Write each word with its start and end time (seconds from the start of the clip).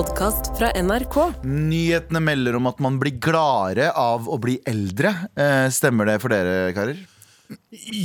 podkast 0.00 0.54
fra 0.56 0.70
NRK. 0.80 1.16
Nyhetene 1.44 2.20
melder 2.24 2.56
om 2.56 2.68
at 2.70 2.78
man 2.80 2.94
blir 3.00 3.18
gladere 3.20 3.90
av 3.98 4.28
å 4.32 4.38
bli 4.40 4.54
eldre. 4.70 5.10
Eh, 5.36 5.66
stemmer 5.74 6.08
det 6.08 6.14
for 6.22 6.32
dere, 6.32 6.70
karer? 6.72 7.02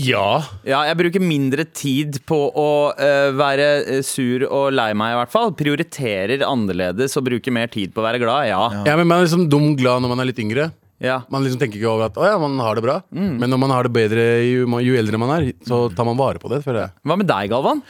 Ja. 0.03 0.41
Ja, 0.67 0.81
jeg 0.89 0.97
bruker 0.99 1.23
mindre 1.23 1.63
tid 1.69 2.17
på 2.27 2.39
å 2.49 2.71
uh, 2.97 3.29
være 3.37 3.67
eh, 3.83 4.01
sur 4.03 4.43
og 4.49 4.73
lei 4.75 4.89
meg, 4.97 5.13
i 5.13 5.19
hvert 5.21 5.31
fall. 5.31 5.53
Prioriterer 5.55 6.43
annerledes 6.43 7.15
og 7.15 7.29
bruker 7.29 7.55
mer 7.55 7.71
tid 7.71 7.95
på 7.95 8.03
å 8.03 8.07
være 8.09 8.19
glad, 8.25 8.49
ja. 8.49 8.65
ja, 8.89 8.97
men 8.99 9.07
man 9.07 9.21
er 9.21 9.29
liksom 9.29 9.47
dum 9.53 9.71
glad 9.79 10.03
når 10.03 10.15
man 10.17 10.25
er 10.25 10.31
litt 10.33 10.43
yngre. 10.43 10.67
ja. 10.99 11.21
Man 11.31 11.47
liksom 11.47 11.63
tenker 11.63 11.79
ikke 11.79 11.93
over 11.93 12.09
at 12.09 12.19
å 12.19 12.27
ja, 12.27 12.35
man 12.41 12.59
har 12.65 12.75
det 12.75 12.83
bra. 12.89 12.99
Men 13.15 13.47
når 13.47 13.63
man 13.63 13.77
har 13.77 13.87
det 13.87 13.95
bedre 13.95 14.27
jo, 14.43 14.67
jo 14.83 14.99
eldre 14.99 15.21
man 15.21 15.37
er, 15.37 15.49
så 15.63 15.85
tar 15.95 16.11
man 16.11 16.19
vare 16.19 16.43
på 16.43 16.51
det. 16.51 16.59
føler 16.65 16.89
jeg 16.89 16.95
Hva 17.07 17.21
med 17.23 17.31
deg, 17.31 17.55
Galvan? 17.55 17.85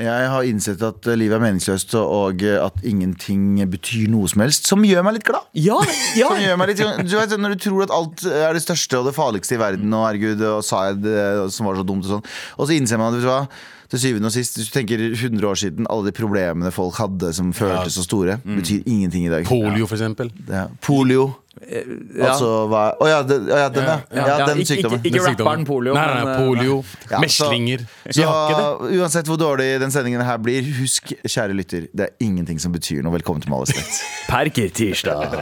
Jeg 0.00 0.28
har 0.32 0.46
innsett 0.48 0.82
at 0.86 1.08
eh, 1.10 1.18
livet 1.18 1.36
er 1.36 1.42
meningsløst, 1.44 1.94
og 2.00 2.44
eh, 2.46 2.56
at 2.60 2.84
ingenting 2.86 3.58
betyr 3.70 4.08
noe 4.12 4.30
som 4.30 4.44
helst. 4.44 4.68
Som 4.70 4.86
gjør 4.86 5.04
meg 5.06 5.18
litt 5.18 5.26
glad. 5.28 5.48
Ja, 5.58 5.80
ja. 6.20 6.30
Som 6.30 6.40
gjør 6.40 6.60
meg 6.60 6.72
litt, 6.72 6.80
du 6.80 7.16
vet, 7.18 7.34
Når 7.40 7.56
du 7.56 7.64
tror 7.66 7.84
at 7.86 7.92
alt 7.96 8.24
er 8.30 8.56
det 8.56 8.64
største 8.64 9.00
og 9.02 9.10
det 9.10 9.16
farligste 9.16 9.58
i 9.58 9.60
verden, 9.60 9.92
og 9.92 10.06
herregud, 10.08 10.46
og 10.54 10.64
sa 10.66 10.86
jeg 10.88 11.02
det 11.04 11.18
som 11.54 11.68
var 11.68 11.76
så 11.80 11.84
dumt, 11.86 12.08
og 12.08 12.16
sånn 12.16 12.24
Og 12.56 12.70
så 12.70 12.76
innser 12.76 13.00
man 13.00 13.12
at 13.12 13.20
vet 13.20 13.28
du 13.28 13.30
hva 13.32 13.44
til 13.90 13.98
syvende 13.98 14.28
og 14.30 14.34
sist, 14.34 14.54
hvis 14.54 14.68
du 14.70 14.74
tenker 14.76 15.00
100 15.02 15.46
år 15.48 15.58
siden, 15.58 15.86
alle 15.90 16.12
de 16.12 16.14
problemene 16.14 16.70
folk 16.70 16.94
hadde 17.00 17.32
som 17.34 17.48
føltes 17.50 17.96
så 17.98 18.04
store, 18.06 18.36
betyr 18.46 18.84
ingenting 18.86 19.24
i 19.26 19.32
dag. 19.32 19.48
Polio, 19.48 19.88
for 19.90 19.98
eksempel. 19.98 20.30
Ja. 20.46 20.68
Polio. 20.86 21.32
Ja. 21.60 22.30
Altså 22.32 22.48
hva 22.70 22.82
Å 22.96 23.08
ja, 23.10 23.18
den, 23.22 23.46
ja, 23.50 23.68
den, 23.68 23.84
ja. 23.84 23.98
Ja, 24.16 24.46
den 24.48 24.62
sykdommen. 24.64 24.98
ikke- 25.00 25.10
ikke, 25.12 25.20
ikke 25.20 25.36
rapperen 25.36 25.66
polio, 25.68 25.94
Nei, 25.94 26.06
nei, 26.06 26.24
nei, 26.24 26.32
eh, 26.32 26.46
polio. 26.46 26.84
Ja, 27.10 27.20
meslinger. 27.20 27.84
Så 28.08 28.24
det. 28.24 29.00
uansett 29.00 29.26
hvor 29.28 29.36
dårlig 29.36 29.78
den 29.80 29.90
sendingen 29.90 30.24
her 30.24 30.38
blir, 30.38 30.62
husk, 30.80 31.12
kjære 31.24 31.54
lytter, 31.56 31.88
det 31.94 32.08
er 32.10 32.12
ingenting 32.24 32.58
som 32.60 32.72
betyr 32.72 33.02
noe. 33.04 33.12
Velkommen 33.18 33.42
til 33.44 33.50
Malestet. 33.52 33.84
Perker 34.32 34.70
tirsdag. 34.72 35.36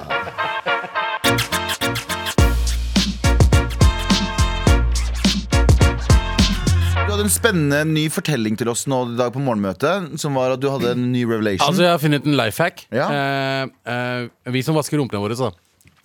Du 7.09 7.15
hadde 7.15 7.25
en 7.25 7.33
spennende 7.33 7.79
ny 7.89 8.03
fortelling 8.13 8.59
til 8.61 8.69
oss 8.69 8.83
nå 8.91 8.99
i 9.15 9.17
dag 9.17 9.31
på 9.33 9.41
morgenmøtet, 9.41 10.19
som 10.21 10.37
var 10.37 10.53
at 10.55 10.61
du 10.61 10.67
hadde 10.69 10.91
en 10.93 11.07
ny 11.13 11.23
revelation. 11.25 11.65
Altså, 11.71 11.87
jeg 11.87 11.95
har 11.95 12.03
funnet 12.03 12.27
en 12.29 12.37
life 12.37 12.61
hack. 12.63 12.83
Ja. 12.93 13.07
Eh, 13.09 13.71
eh, 13.89 14.53
vi 14.53 14.61
som 14.67 14.77
vasker 14.77 15.01
rumpene 15.01 15.23
våre, 15.23 15.39
så. 15.39 15.49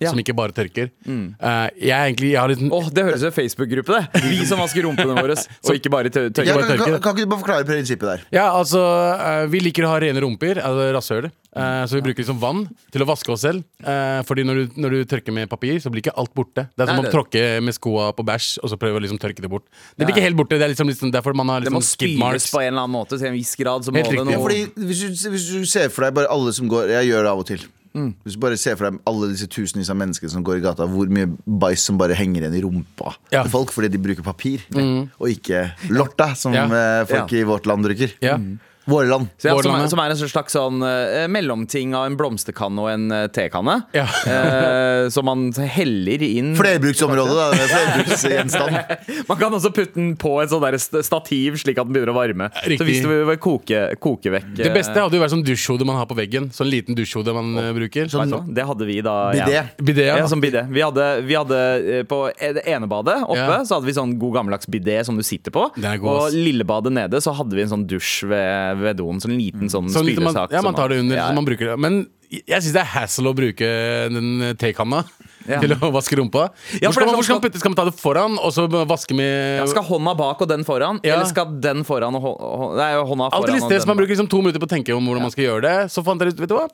Ja. 0.04 0.12
Som 0.12 0.20
ikke 0.20 0.34
bare 0.36 0.54
tørker. 0.56 0.90
Eh, 1.08 1.68
jeg 1.80 1.94
er 1.94 2.10
egentlig 2.10 2.32
jeg 2.34 2.40
har 2.40 2.50
litt 2.52 2.62
Åh, 2.64 2.90
Det 2.94 3.04
høres 3.06 3.22
ut 3.22 3.28
som 3.28 3.36
Facebook-gruppe, 3.36 4.00
det. 4.00 4.24
Vi 4.28 4.44
som 4.48 4.60
vasker 4.60 4.84
rumpene 4.86 5.16
våre, 5.16 5.36
og 5.66 5.78
ikke 5.78 5.92
bare 5.92 6.12
tørker. 6.12 6.44
ja, 6.46 6.56
tørker. 6.58 6.76
kan, 6.76 6.92
kan, 6.96 7.00
kan 7.04 7.16
ikke 7.16 7.24
du 7.24 7.32
bare 7.32 7.42
forklare 7.44 7.68
prinsippet 7.68 8.10
der? 8.10 8.26
Ja, 8.34 8.50
altså, 8.52 8.82
uh, 8.82 9.46
Vi 9.50 9.62
liker 9.64 9.88
å 9.88 9.94
ha 9.94 10.02
rene 10.04 10.22
rumper, 10.24 10.60
altså 10.62 10.90
rasshøl. 10.96 11.30
Uh, 11.54 11.84
så 11.86 12.00
vi 12.00 12.02
bruker 12.02 12.24
liksom 12.24 12.40
vann 12.42 12.64
til 12.90 13.04
å 13.04 13.06
vaske 13.06 13.30
oss 13.30 13.44
selv. 13.46 13.62
Uh, 13.78 14.20
fordi 14.26 14.42
når 14.46 14.58
du, 14.58 14.80
når 14.82 14.96
du 14.96 15.04
tørker 15.12 15.34
med 15.36 15.46
papir, 15.52 15.78
så 15.82 15.92
blir 15.92 16.02
ikke 16.02 16.16
alt 16.18 16.32
borte. 16.34 16.66
Det 16.74 16.82
er 16.82 16.90
som 16.90 16.98
Nei, 16.98 17.10
å 17.10 17.14
tråkke 17.14 17.44
med 17.62 17.76
skoa 17.76 18.08
på 18.16 18.26
bæsj 18.26 18.56
og 18.64 18.72
så 18.72 18.78
prøve 18.80 18.98
å 18.98 19.04
liksom 19.04 19.20
tørke 19.22 19.44
det 19.44 19.50
bort. 19.52 19.68
Det 19.94 20.02
blir 20.02 20.16
ikke 20.16 20.26
helt 20.26 20.38
borte. 20.40 20.58
Det 20.58 20.66
er 20.66 20.74
liksom, 20.74 20.90
liksom 20.90 21.14
derfor 21.14 21.36
man 21.38 21.52
har 21.54 21.62
Det 21.62 21.70
må 21.72 21.82
liksom 21.84 22.18
marks. 22.18 22.50
på 22.50 22.58
en 22.64 22.72
eller 22.72 22.82
annen 22.88 22.96
måte. 22.98 23.20
Til 23.20 23.30
en 23.30 23.38
viss 23.38 23.54
grad 23.60 23.86
så 23.86 23.94
må 23.94 24.02
Helt 24.02 24.10
det 24.10 24.18
riktig. 24.18 24.26
noe 24.26 24.34
Ja, 24.34 24.42
fordi 24.42 24.88
hvis 24.90 25.04
du, 25.04 25.30
hvis 25.36 25.48
du 25.54 25.64
ser 25.70 25.94
for 25.94 26.08
deg 26.08 26.18
bare 26.18 26.30
alle 26.34 26.52
som 26.56 26.66
går 26.70 26.90
Jeg 26.96 27.12
gjør 27.12 27.22
det 27.28 27.30
av 27.36 27.44
og 27.44 27.48
til. 27.54 27.62
Hvis 27.94 28.34
du 28.34 28.40
bare 28.42 28.56
ser 28.58 28.74
for 28.76 28.90
deg 28.90 29.00
alle 29.06 29.28
disse 29.30 29.46
tusenvis 29.46 29.88
av 29.90 29.96
mennesker 30.00 30.28
som 30.28 30.42
går 30.42 30.56
i 30.58 30.62
gata, 30.64 30.86
hvor 30.90 31.06
mye 31.06 31.28
bæsj 31.46 31.78
som 31.78 31.98
bare 32.00 32.16
henger 32.18 32.42
igjen 32.42 32.56
i 32.58 32.62
rumpa 32.64 33.14
Ja. 33.30 33.42
til 33.44 33.50
folk 33.52 33.70
fordi 33.70 33.88
de 33.92 33.98
bruker 34.02 34.22
papir, 34.26 34.64
og 34.74 35.28
ikke 35.30 35.72
lorta, 35.90 36.34
som 36.34 36.52
Ja. 36.52 36.64
eh, 36.66 37.04
folk 37.06 37.32
i 37.32 37.44
vårt 37.44 37.66
land 37.66 37.84
bruker. 37.86 38.10
Ja. 38.20 38.36
Våre 38.36 38.58
land. 38.86 39.28
Så 39.38 39.48
ja, 39.48 39.54
som, 39.62 39.74
er, 39.74 39.88
som 39.88 40.00
er 40.02 40.12
en 40.12 40.18
slags 40.20 40.54
sånn 40.56 40.84
uh, 40.84 41.24
mellomting 41.32 41.94
av 41.96 42.08
en 42.08 42.18
blomsterkanne 42.18 42.82
og 42.82 42.90
en 42.92 43.06
uh, 43.12 43.20
tekanne. 43.32 43.78
Ja. 43.96 44.04
uh, 44.06 45.08
som 45.14 45.26
man 45.28 45.46
heller 45.52 46.22
inn 46.24 46.52
Flerbruksområde, 46.58 47.34
da. 47.36 47.66
Flerbruksgjenstand. 47.72 48.76
Man 49.28 49.38
kan 49.40 49.54
også 49.56 49.70
putte 49.74 49.96
den 49.96 50.14
på 50.20 50.30
et 50.42 50.50
sånt 50.52 50.64
der 50.64 51.02
stativ, 51.04 51.56
slik 51.60 51.78
at 51.80 51.88
den 51.88 51.94
begynner 51.96 52.12
å 52.12 52.16
varme. 52.16 52.48
Riktig. 52.64 52.78
Så 52.80 52.86
hvis 52.88 53.02
du 53.04 53.08
vil 53.10 53.38
koke, 53.40 53.80
koke 54.02 54.32
vekk 54.34 54.50
Det 54.58 54.72
beste 54.74 54.96
hadde 54.98 55.16
jo 55.16 55.22
vært 55.22 55.34
sånn 55.34 55.44
dusjhode 55.46 55.86
man 55.88 55.98
har 56.00 56.08
på 56.10 56.16
veggen. 56.18 56.50
Sånn 56.54 56.70
liten 56.70 56.96
dusjhode 56.98 57.34
man 57.36 57.52
oh. 57.60 57.70
bruker. 57.76 58.10
Sånn? 58.12 58.34
Det 58.54 58.66
hadde 58.68 58.88
vi 58.88 58.98
da. 59.04 59.16
ja. 59.38 59.64
Bidé. 59.80 60.08
Ja, 60.10 60.18
ja. 60.22 60.28
som 60.30 60.42
bidé. 60.42 60.64
Vi 60.70 60.84
hadde, 60.84 61.08
vi 61.24 61.36
hadde 61.38 62.04
På 62.10 62.26
det 62.38 62.64
ene 62.68 62.88
badet 62.90 63.20
oppe 63.24 63.40
Ja. 63.40 63.60
Så 63.64 63.78
hadde 63.78 63.88
vi 63.88 63.96
sånn 63.96 64.16
god 64.20 64.38
gammeldags 64.38 64.68
bidé 64.70 64.98
som 65.06 65.16
du 65.18 65.24
sitter 65.26 65.54
på. 65.54 65.68
Og 65.70 66.34
lillebadet 66.34 66.54
lille 66.54 66.66
badet 66.66 66.92
nede 66.92 67.20
så 67.22 67.34
hadde 67.36 67.56
vi 67.56 67.64
en 67.64 67.72
sånn 67.72 67.86
dusj 67.88 68.24
ved, 68.30 68.73
ved 68.80 68.96
doen. 68.98 69.20
Sånn 69.22 69.36
liten 69.38 69.68
sånn 69.70 69.88
Sånn 69.92 70.04
man, 70.22 70.32
spylesak. 70.34 70.52
ja, 70.52 70.62
man 70.62 70.74
tar 70.74 70.88
det 70.88 70.98
under, 71.04 71.16
ja, 71.16 71.28
så 71.30 71.34
man 71.34 71.44
bruker 71.46 71.70
det. 71.72 71.78
Men 71.78 72.06
jeg 72.30 72.62
syns 72.62 72.72
det 72.74 72.80
er 72.82 72.90
hassle 72.94 73.30
å 73.30 73.34
bruke 73.36 73.68
den 74.10 74.56
tekanna 74.58 75.04
Ja. 75.46 75.60
til 75.60 75.74
å 75.76 75.90
vaske 75.98 76.16
rumpa. 76.16 76.48
Ja, 76.80 76.88
Hvor 76.88 76.94
for 76.94 77.02
er 77.04 77.04
skal, 77.04 77.06
man, 77.06 77.14
hvor 77.14 77.22
skal, 77.24 77.36
sånn- 77.36 77.42
man 77.42 77.44
putte, 77.50 77.58
skal 77.60 77.70
man 77.70 77.76
ta 77.76 77.84
det 77.84 77.94
foran, 78.00 78.38
og 78.40 78.50
så 78.56 78.64
vaske 78.88 79.14
med 79.14 79.58
ja, 79.60 79.66
Skal 79.68 79.84
hånda 79.84 80.14
bak 80.16 80.40
og 80.40 80.48
den 80.48 80.64
foran? 80.64 81.00
Ja. 81.04 81.14
Eller 81.18 81.26
skal 81.28 81.60
den 81.60 81.84
foran 81.84 82.16
og 82.16 82.22
hå- 82.24 82.38
hå- 82.40 82.70
Nei, 82.80 82.90
hånda 82.96 83.28
foran 83.30 83.42
Alltid 83.42 83.62
sted, 83.66 83.82
som 83.84 83.88
man 83.92 83.98
bruker 84.00 84.14
liksom 84.16 84.28
to 84.32 84.40
minutter 84.40 84.58
på 84.58 84.66
å 84.66 84.72
tenke 84.72 84.96
om 84.96 85.04
hvordan 85.04 85.20
man 85.28 85.30
skal 85.34 85.44
gjøre 85.44 85.62
det. 85.68 85.76
Så 85.92 86.02
fant 86.02 86.18
jeg 86.24 86.32
ut, 86.32 86.40
vet 86.40 86.48
du 86.48 86.56
hva? 86.56 86.68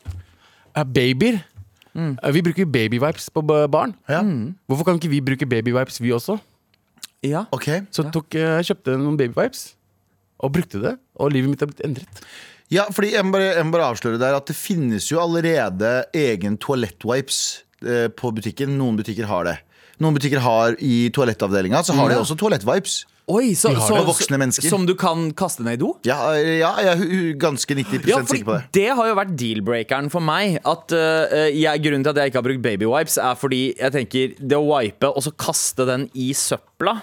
Eh, 0.76 0.84
Babyer. 0.84 1.42
Mm. 1.98 2.12
Eh, 2.22 2.30
Vi 2.30 2.40
bruker 2.46 2.64
babywipes 2.70 3.26
på 3.34 3.42
barn. 3.68 3.96
Ja. 4.08 4.22
Hvorfor 4.70 4.84
kan 4.86 5.00
ikke 5.02 5.10
vi 5.10 5.20
bruke 5.20 5.42
babywipes, 5.50 5.98
vi 5.98 6.10
også? 6.14 6.38
Ja. 7.26 7.42
Okay. 7.52 7.80
Så 7.90 8.06
tok, 8.14 8.32
eh, 8.38 8.62
jeg 8.62 8.70
kjøpte 8.70 8.94
noen 8.96 9.18
babywipes 9.18 9.74
og 10.40 10.52
brukte 10.54 10.78
det, 10.80 10.94
og 11.20 11.34
livet 11.34 11.52
mitt 11.52 11.64
har 11.64 11.70
blitt 11.70 11.84
endret. 11.86 12.22
Ja, 12.70 12.86
fordi 12.94 13.14
jeg 13.16 13.26
må 13.26 13.34
bare, 13.34 13.52
jeg 13.56 13.66
må 13.66 13.74
bare 13.74 13.90
avsløre 13.90 14.20
der 14.20 14.36
at 14.38 14.46
det 14.50 14.54
finnes 14.54 15.08
jo 15.10 15.18
allerede 15.22 16.04
egen 16.16 16.58
toalettwipes 16.62 17.40
eh, 17.82 18.06
på 18.14 18.30
butikken. 18.36 18.76
Noen 18.78 19.00
butikker 19.00 19.26
har 19.30 19.48
det. 19.48 19.56
Noen 20.00 20.16
butikker 20.16 20.40
har 20.40 20.78
i 20.80 21.10
toalettavdelinga 21.12 21.82
så 21.84 21.96
har 21.98 22.12
de 22.12 22.20
også 22.22 22.38
toalettvipes. 22.40 23.02
Oi, 23.30 23.52
så, 23.54 23.70
så, 23.78 23.94
det. 23.94 24.06
Voksne 24.08 24.38
mennesker. 24.40 24.66
Som 24.70 24.86
du 24.88 24.94
kan 24.98 25.28
kaste 25.38 25.62
ned 25.66 25.78
i 25.78 25.80
do? 25.82 25.92
Ja, 26.08 26.18
ja, 26.34 26.70
jeg 26.82 26.94
er 26.94 27.36
ganske 27.38 27.76
90 27.78 28.08
Ja, 28.08 28.18
sikker 28.26 28.46
på 28.48 28.56
det. 28.56 28.62
det 28.74 28.88
har 28.98 29.10
jo 29.10 29.18
vært 29.18 29.36
deal-breakeren 29.38 30.10
for 30.10 30.24
meg. 30.24 30.58
At 30.66 30.94
uh, 30.96 31.46
jeg, 31.46 31.84
Grunnen 31.84 32.06
til 32.06 32.14
at 32.14 32.22
jeg 32.22 32.32
ikke 32.32 32.40
har 32.40 32.48
brukt 32.48 32.64
babywipes, 32.64 33.20
er 33.22 33.38
fordi 33.38 33.62
jeg 33.76 33.94
tenker 33.94 34.34
det 34.40 34.58
å 34.58 34.66
wipe 34.66 35.12
og 35.12 35.26
så 35.26 35.34
kaste 35.38 35.86
den 35.90 36.08
i 36.18 36.32
søpla 36.34 36.96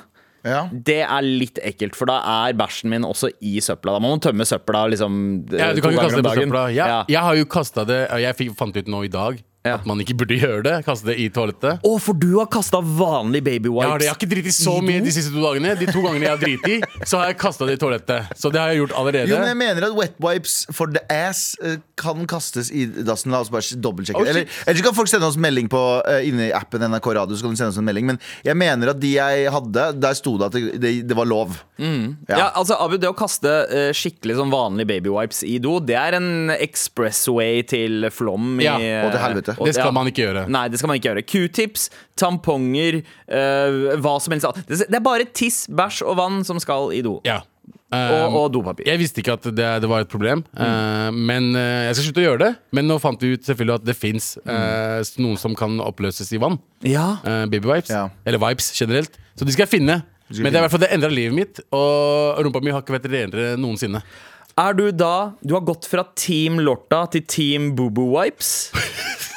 Ja. 0.46 0.68
det 0.72 1.00
er 1.04 1.22
litt 1.26 1.58
ekkelt, 1.64 1.96
for 1.96 2.06
da 2.10 2.20
er 2.48 2.54
bæsjen 2.54 2.90
min 2.94 3.04
også 3.04 3.32
i 3.42 3.58
søpla. 3.60 3.94
Da 3.98 4.00
må 4.00 4.10
man 4.14 4.20
tømme 4.24 4.46
søpla 4.48 4.86
liksom 4.94 5.18
Ja, 5.52 5.74
du 5.74 5.82
kan 5.82 5.94
jo 5.94 6.00
kaste 6.00 6.22
det 6.22 6.26
på 6.30 6.36
søpla. 6.42 6.68
Jeg, 6.72 6.78
Ja. 6.88 7.04
jeg 7.08 7.20
har 7.22 7.36
jo 7.36 7.46
kasta 7.46 7.84
det, 7.86 8.02
og 8.12 8.22
jeg 8.22 8.54
fant 8.56 8.78
ut 8.78 8.88
nå 8.88 9.04
i 9.06 9.08
dag 9.12 9.42
Ja. 9.68 9.78
at 9.80 9.88
man 9.90 10.02
ikke 10.04 10.16
burde 10.22 10.38
gjøre 10.40 10.64
det. 10.66 10.76
Kaste 10.88 11.12
det 11.12 11.18
i 11.22 11.28
toalettet. 11.34 11.84
Å, 11.86 11.94
for 12.04 12.18
du 12.18 12.30
har 12.38 12.50
kasta 12.52 12.82
vanlig 12.82 13.44
babywipes. 13.46 13.84
Jeg 13.84 13.92
har, 13.92 14.02
det. 14.02 14.08
jeg 14.08 14.14
har 14.14 14.20
ikke 14.20 14.32
driti 14.34 14.54
så 14.56 14.78
mye 14.84 15.04
de 15.04 15.14
siste 15.14 15.34
to 15.34 15.44
dagene. 15.44 15.76
De 15.80 15.90
to 15.90 16.04
gangene 16.06 16.28
jeg 16.28 16.34
har 16.34 16.42
driti, 16.42 16.80
så 17.04 17.22
har 17.22 17.32
jeg 17.32 17.40
kasta 17.42 17.68
det 17.68 17.78
i 17.78 17.82
toalettet. 17.82 18.32
Så 18.38 18.52
det 18.54 18.62
har 18.62 18.74
jeg 18.74 18.82
gjort 18.84 18.96
allerede. 19.02 19.32
Jo, 19.32 19.40
men 19.42 19.52
jeg 19.52 19.60
mener 19.62 19.88
at 19.90 19.98
wet 19.98 20.18
wipes 20.24 20.60
for 20.74 20.92
the 20.94 21.04
ass 21.14 21.56
eh, 21.64 21.78
kan 22.00 22.26
kastes 22.30 22.72
i 22.72 22.88
dassen. 22.88 23.34
La 23.34 23.42
oss 23.44 23.52
bare 23.54 23.80
dobbeltsjekke. 23.84 24.22
Oh, 24.24 24.30
eller, 24.30 24.48
eller 24.66 24.80
så 24.80 24.88
kan 24.88 24.98
folk 24.98 25.12
sende 25.12 25.30
oss 25.30 25.40
melding 25.42 25.70
på 25.72 25.84
uh, 26.00 26.20
inni 26.26 26.50
appen 26.56 26.84
NRK 26.88 27.12
Radio. 27.20 27.38
Så 27.38 27.48
kan 27.48 27.56
de 27.56 27.62
sende 27.62 27.74
oss 27.74 27.82
en 27.82 27.88
melding 27.88 28.08
Men 28.08 28.22
jeg 28.46 28.58
mener 28.58 28.94
at 28.94 29.02
de 29.02 29.14
jeg 29.18 29.52
hadde, 29.54 29.88
der 29.98 30.18
sto 30.18 30.36
det 30.40 30.50
at 30.50 30.58
det, 30.58 30.64
det, 30.82 30.94
det 31.10 31.18
var 31.18 31.30
lov. 31.30 31.58
Ja. 31.78 32.52
altså 32.58 32.78
Abu, 32.82 32.98
Det 33.02 33.10
å 33.10 33.16
kaste 33.18 33.52
uh, 33.70 33.90
skikkelig 33.96 34.38
sånn 34.40 34.54
vanlig 34.54 34.88
babywipes 34.90 35.44
i 35.48 35.58
do, 35.64 35.78
det 35.84 35.98
er 36.00 36.18
en 36.18 36.54
expressway 36.54 37.64
til 37.68 38.08
flom. 38.14 38.58
Ja, 38.64 38.78
og 38.78 39.14
til 39.14 39.22
helvete. 39.22 39.57
Og- 39.58 39.66
Det 39.66 39.76
skal 39.76 39.90
ja. 39.90 39.92
man 39.92 40.08
ikke 40.08 40.24
gjøre. 40.26 40.48
Nei, 40.50 40.68
det 40.70 40.80
skal 40.80 40.88
man 40.88 40.98
ikke 41.00 41.10
gjøre. 41.12 41.26
Q-tips, 41.26 41.90
tamponger, 42.16 43.04
eh, 43.28 43.98
hva 43.98 44.16
som 44.22 44.32
helst. 44.34 44.66
Det 44.68 44.88
det 44.88 44.96
er 44.96 45.04
bare 45.04 45.26
tiss, 45.26 45.68
bæsj 45.68 46.02
og 46.08 46.18
vann 46.18 46.44
som 46.46 46.60
skal 46.60 46.92
i 46.94 47.02
do. 47.02 47.20
Ja. 47.26 47.42
Og, 47.88 48.28
Um, 48.28 48.34
og 48.36 48.52
dopapir. 48.52 48.84
Jeg 48.86 49.00
visste 49.00 49.22
ikke 49.22 49.38
at 49.38 49.44
det, 49.56 49.68
det 49.82 49.88
var 49.88 50.02
et 50.04 50.10
problem, 50.12 50.42
eh, 50.60 51.10
men 51.12 51.56
uh, 51.56 51.88
jeg 51.88 51.96
skal 51.96 52.04
slutte 52.10 52.20
å 52.20 52.26
gjøre 52.26 52.40
det. 52.42 52.50
Men 52.76 52.88
nå 52.90 52.98
fant 53.00 53.22
vi 53.24 53.30
ut 53.32 53.48
selvfølgelig 53.48 53.76
at 53.80 53.86
det 53.88 53.96
fins 53.96 54.26
noen 55.18 55.38
som 55.40 55.56
kan 55.56 55.80
oppløses 55.80 56.34
i 56.36 56.40
vann. 56.42 56.60
Ja. 56.84 57.18
Uh, 57.24 57.46
Babywipes. 57.48 57.90
Ja. 57.90 58.10
Eller 58.28 58.40
vipes 58.44 58.74
generelt. 58.76 59.16
Så 59.40 59.48
de 59.48 59.56
skal 59.56 59.68
jeg 59.68 59.80
finne. 59.80 60.02
skal 60.28 60.44
Men 60.44 60.52
det 60.52 60.60
er 60.60 60.66
i 60.66 60.68
hvert 60.68 60.76
fall 60.76 60.84
det 60.84 60.92
endra 60.98 61.12
livet 61.14 61.38
mitt, 61.38 61.64
og 61.72 62.44
rumpa 62.44 62.60
mi 62.64 62.76
har 62.76 62.84
ikke 62.84 62.98
vært 62.98 63.08
renere 63.08 63.56
noensinne. 63.56 64.04
Er 64.58 64.74
du 64.74 64.92
da 64.92 65.34
Du 65.46 65.54
har 65.54 65.62
gått 65.62 65.86
fra 65.86 66.04
Team 66.18 66.58
Lorta 66.60 67.06
til 67.14 67.22
Team 67.30 67.72
Boo-Boo 67.78 68.10
Wipes? 68.18 68.72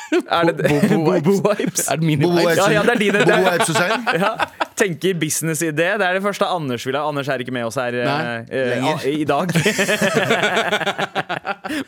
Er 0.11 0.43
det 0.51 0.67
Bobo 0.67 0.97
Wipes? 1.11 1.39
Bobo 1.39 1.49
Wipes? 1.55 1.85
Er 1.91 1.95
det 2.01 2.17
Bobo? 2.19 2.39
Ja, 2.43 2.67
ja, 2.75 2.81
det 2.83 2.91
er 2.95 2.99
dine. 2.99 3.19
Bo 3.25 3.31
wipes 3.45 3.67
Hussein. 3.71 4.03
Ja, 4.21 4.31
tenker 4.81 5.13
businessidé. 5.21 5.87
Det 5.97 6.05
er 6.07 6.13
det 6.17 6.23
første 6.25 6.45
Anders 6.51 6.83
vil 6.87 6.95
ha. 6.99 7.03
Anders 7.07 7.27
er 7.31 7.37
ikke 7.43 7.53
med 7.55 7.65
oss 7.69 7.77
her 7.79 7.93
eh, 7.95 8.07
Nei, 8.07 8.17
eh, 8.49 8.55
lenger. 8.75 8.97
i 9.07 9.09
dag. 9.29 9.47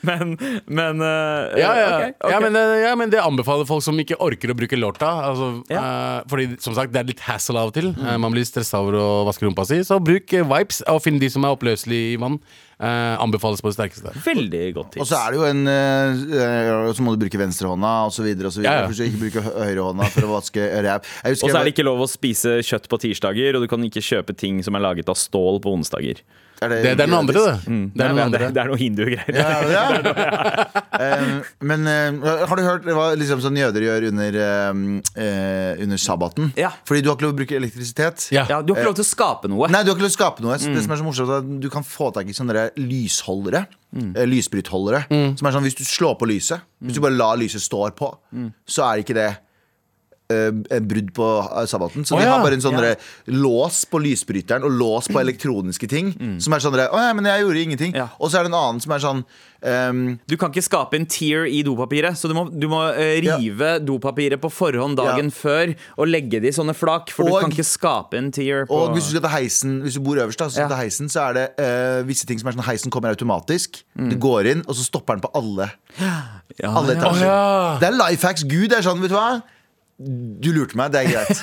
men 0.07 0.37
men 0.67 1.01
uh, 1.03 1.07
Ja, 1.59 1.71
ja. 1.77 1.87
Okay, 1.97 2.11
okay. 2.19 2.31
Ja, 2.31 2.39
men, 2.43 2.53
ja, 2.83 2.93
men 2.99 3.11
det 3.13 3.21
anbefaler 3.23 3.65
folk 3.69 3.83
som 3.85 3.99
ikke 4.01 4.17
orker 4.23 4.51
å 4.53 4.57
bruke 4.57 4.77
lorta. 4.79 5.09
Altså, 5.29 5.47
Ja. 5.71 5.79
eh, 5.83 6.19
fordi 6.31 6.45
som 6.63 6.73
sagt, 6.77 6.91
det 6.93 6.99
er 7.03 7.07
litt 7.11 7.23
hassle 7.27 7.57
av 7.59 7.67
og 7.71 7.75
til. 7.77 7.87
Eh, 7.93 8.17
man 8.21 8.31
blir 8.35 8.45
stressa 8.47 8.77
over 8.83 8.93
å 8.99 9.07
vaske 9.27 9.43
rumpa 9.47 9.63
si. 9.69 9.77
Så 9.83 9.93
bruk 10.03 10.27
wipes, 10.53 10.79
og 10.87 10.97
finn 11.03 11.19
de 11.21 11.29
som 11.33 11.41
er 11.47 11.51
oppløselige 11.57 12.05
i 12.13 12.15
vann. 12.21 12.37
Eh, 12.83 13.15
anbefales 13.21 13.61
på 13.63 13.67
det 13.71 13.75
sterkeste. 13.77 14.09
Veldig 14.25 14.63
godt 14.75 14.89
tips. 14.95 15.01
Og 15.03 15.07
så 15.07 15.15
er 15.21 15.27
det 15.31 15.37
jo 15.39 15.45
en 15.47 15.61
Så 16.93 17.01
må 17.05 17.09
du 17.13 17.19
bruke 17.21 17.39
venstrehånda 17.39 17.91
osv. 18.13 18.62
Ja, 18.63 18.75
ja. 18.83 18.92
Ikke 18.92 19.21
bruke 19.25 19.44
høyrehånda 19.48 20.10
for 20.13 20.27
å 20.27 20.31
vaske 20.36 20.69
ræv? 20.86 21.10
Og 21.33 21.44
så 21.44 21.51
er 21.56 21.63
det 21.65 21.74
ikke 21.74 21.88
lov 21.88 22.06
å 22.06 22.10
spise 22.10 22.60
kjøtt 22.65 22.89
på 22.92 23.01
tirsdager, 23.07 23.57
og 23.57 23.65
du 23.65 23.71
kan 23.71 23.83
ikke 23.88 24.04
kjøpe 24.04 24.38
ting 24.38 24.62
som 24.65 24.77
er 24.77 24.86
laget 24.86 25.12
av 25.12 25.19
stål 25.19 25.62
på 25.63 25.74
onsdager. 25.77 26.21
Var- 26.63 26.74
Det, 26.83 26.94
det 26.98 27.04
er 27.06 27.12
noe 27.12 27.19
andre, 27.24 27.44
det. 27.45 27.56
Mm. 27.68 27.83
det, 27.94 28.04
er 28.04 28.10
noe 28.10 28.18
det, 28.18 28.24
andre. 28.27 28.50
det 28.56 28.62
er 28.63 28.71
noe 28.71 28.80
hindu-greier. 28.81 29.38
Ja, 29.38 29.62
ja. 29.74 29.86
Eh, 30.94 31.21
men 31.65 31.88
uh, 31.89 32.45
har 32.45 32.60
du 32.60 32.62
hørt 32.62 32.83
hva 32.86 33.06
liksom 33.18 33.39
sånn 33.42 33.56
jøder 33.57 33.81
gjør 33.81 34.06
under, 34.12 34.36
eh, 34.38 34.81
eh, 35.25 35.81
under 35.81 35.98
sabbaten? 35.98 36.51
Ja. 36.60 36.69
Fordi 36.86 37.01
du 37.01 37.10
har 37.10 37.18
ikke 37.18 37.25
lov 37.25 37.33
å 37.33 37.38
bruke 37.39 37.57
elektrisitet. 37.57 38.27
Ja. 38.36 38.44
Ja, 38.50 38.60
du 38.62 38.75
har 38.75 38.83
ikke 38.83 38.92
lov 38.92 39.00
til 39.00 39.06
å 39.07 39.10
skape 39.10 39.50
noe. 39.50 39.69
Nei, 39.74 39.81
du 39.81 39.89
har 39.89 39.98
ikke 39.98 40.06
lov 40.06 40.12
til 40.12 40.15
å 40.15 40.19
skape 40.19 40.45
noe. 40.45 40.60
Det 40.62 40.83
som 40.86 40.94
er 40.94 41.01
så 41.01 41.07
morsomt 41.07 41.33
er 41.33 41.42
at 41.42 41.50
Du 41.63 41.69
kan 41.74 41.86
få 41.88 42.12
tak 42.13 42.30
i 42.30 42.36
sånne 42.38 42.68
lysholdere. 42.77 43.65
Mm. 43.94 44.13
Lysbrytholdere. 44.30 45.04
Som 45.10 45.50
er 45.50 45.56
sånn 45.57 45.65
hvis 45.65 45.77
du 45.81 45.83
slår 45.88 46.15
på 46.21 46.30
lyset, 46.30 46.62
hvis 46.83 46.98
du 46.98 47.01
bare 47.04 47.18
lar 47.18 47.42
lyset 47.42 47.65
stå 47.65 47.89
på, 47.98 48.13
så 48.69 48.86
er 48.92 49.01
ikke 49.04 49.18
det 49.18 49.31
brudd 50.89 51.13
på 51.15 51.30
eh, 51.44 51.65
sabbaten. 51.69 52.06
Så 52.07 52.18
oh, 52.18 52.21
de 52.21 52.30
har 52.30 52.44
bare 52.44 52.57
en 52.57 52.63
sånn 52.63 52.80
ja. 52.80 52.94
lås 53.33 53.83
på 53.89 54.01
lysbryteren 54.03 54.65
og 54.68 54.75
lås 54.80 55.09
på 55.12 55.21
elektroniske 55.21 55.89
ting. 55.91 56.13
Som 56.44 56.56
er 56.56 56.63
sånn 56.63 56.77
Å 56.83 56.85
ja, 56.89 57.15
men 57.15 57.27
jeg 57.30 57.45
gjorde 57.45 57.65
ingenting. 57.68 57.97
Ja. 57.97 58.09
Og 58.19 58.31
så 58.31 58.39
er 58.39 58.47
det 58.47 58.53
en 58.53 58.59
annen 58.59 58.81
som 58.83 58.94
er 58.95 59.03
sånn 59.03 59.24
um, 59.24 60.01
Du 60.30 60.35
kan 60.39 60.53
ikke 60.53 60.65
skape 60.65 60.97
en 61.00 61.07
tier 61.09 61.47
i 61.50 61.62
dopapiret, 61.65 62.18
så 62.19 62.30
du 62.31 62.35
må, 62.38 62.45
du 62.50 62.68
må 62.71 62.81
eh, 62.91 63.19
rive 63.24 63.75
dopapiret 63.83 64.41
på 64.41 64.51
forhånd 64.53 65.00
dagen 65.00 65.31
før 65.33 65.74
og 65.97 66.09
legge 66.09 66.41
det 66.44 66.53
i 66.53 66.57
sånne 66.57 66.75
flak, 66.77 67.13
for 67.13 67.29
du 67.29 67.38
kan 67.38 67.53
ikke 67.53 67.68
skape 67.68 68.19
en 68.19 68.31
tier 68.33 68.68
på 68.69 68.77
Og 68.77 68.97
hvis 68.97 69.12
du 69.13 69.21
heisen 69.33 69.79
Hvis 69.86 69.97
du 69.97 70.03
bor 70.06 70.19
øverst, 70.19 70.41
da, 70.41 70.50
så, 70.51 70.68
heisen, 70.77 71.12
så 71.12 71.29
er 71.29 71.39
det 71.39 71.45
uh, 71.57 72.01
visse 72.07 72.27
ting 72.29 72.41
som 72.41 72.50
er 72.50 72.57
sånn 72.57 72.68
Heisen 72.68 72.94
kommer 72.94 73.13
automatisk. 73.13 73.81
Du 73.94 74.15
går 74.19 74.47
inn, 74.53 74.62
og 74.68 74.77
så 74.77 74.86
stopper 74.86 75.18
den 75.18 75.25
på 75.25 75.33
alle. 75.38 75.71
Ja, 76.59 76.69
Alle 76.77 76.94
etasjer. 76.94 77.79
Det 77.81 77.88
er 77.88 77.95
life 77.97 78.27
hacks. 78.27 78.44
Gud 78.45 78.75
er 78.75 78.83
sånn, 78.86 79.00
vet 79.01 79.09
du 79.09 79.15
hva? 79.18 79.39
Du 80.44 80.50
lurte 80.51 80.77
meg, 80.79 80.91
det 80.94 81.03
er 81.03 81.09
greit. 81.11 81.41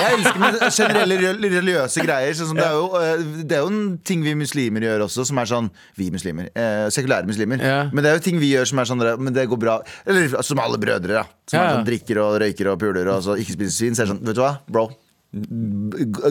Jeg 0.00 0.14
elsker 0.16 0.40
med 0.40 0.62
generelle 0.72 1.18
religiøse 1.56 2.04
greier. 2.06 2.36
Sånn 2.38 2.56
det, 2.56 2.66
er 2.66 2.78
jo, 2.78 2.86
eh, 3.00 3.24
det 3.44 3.58
er 3.58 3.64
jo 3.66 3.72
en 3.72 3.82
ting 4.06 4.24
vi 4.24 4.34
muslimer 4.38 4.86
gjør 4.86 5.04
også, 5.06 5.26
som 5.28 5.40
er 5.42 5.50
sånn 5.50 5.68
Vi 5.98 6.08
muslimer. 6.14 6.48
Eh, 6.54 6.86
sekulære 6.94 7.28
muslimer. 7.28 7.60
Ja. 7.60 7.82
Men 7.92 8.06
det 8.06 8.12
er 8.12 8.18
jo 8.20 8.24
ting 8.30 8.40
vi 8.40 8.52
gjør 8.54 8.70
som 8.70 8.80
er 8.82 8.88
sånn 8.88 9.04
Men 9.20 9.36
det 9.36 9.48
går 9.50 9.60
bra. 9.60 9.76
Eller 10.06 10.40
som 10.46 10.62
alle 10.62 10.80
brødre, 10.80 11.20
da. 11.20 11.26
Som 11.50 11.58
Ja, 11.60 11.66
ja. 11.66 11.76
sånn, 11.76 11.86
drikker 11.90 12.22
og 12.24 12.40
røyker 12.44 12.72
og 12.72 12.80
puler 12.80 13.12
og 13.12 13.22
så 13.26 13.36
ikke 13.40 13.58
spiser 13.58 13.76
svin. 13.76 13.96
Så 13.98 14.04
er 14.04 14.10
det 14.10 14.14
sånn, 14.14 14.24
vet 14.30 14.38
du 14.38 14.44
hva, 14.44 14.54
bro. 14.70 14.88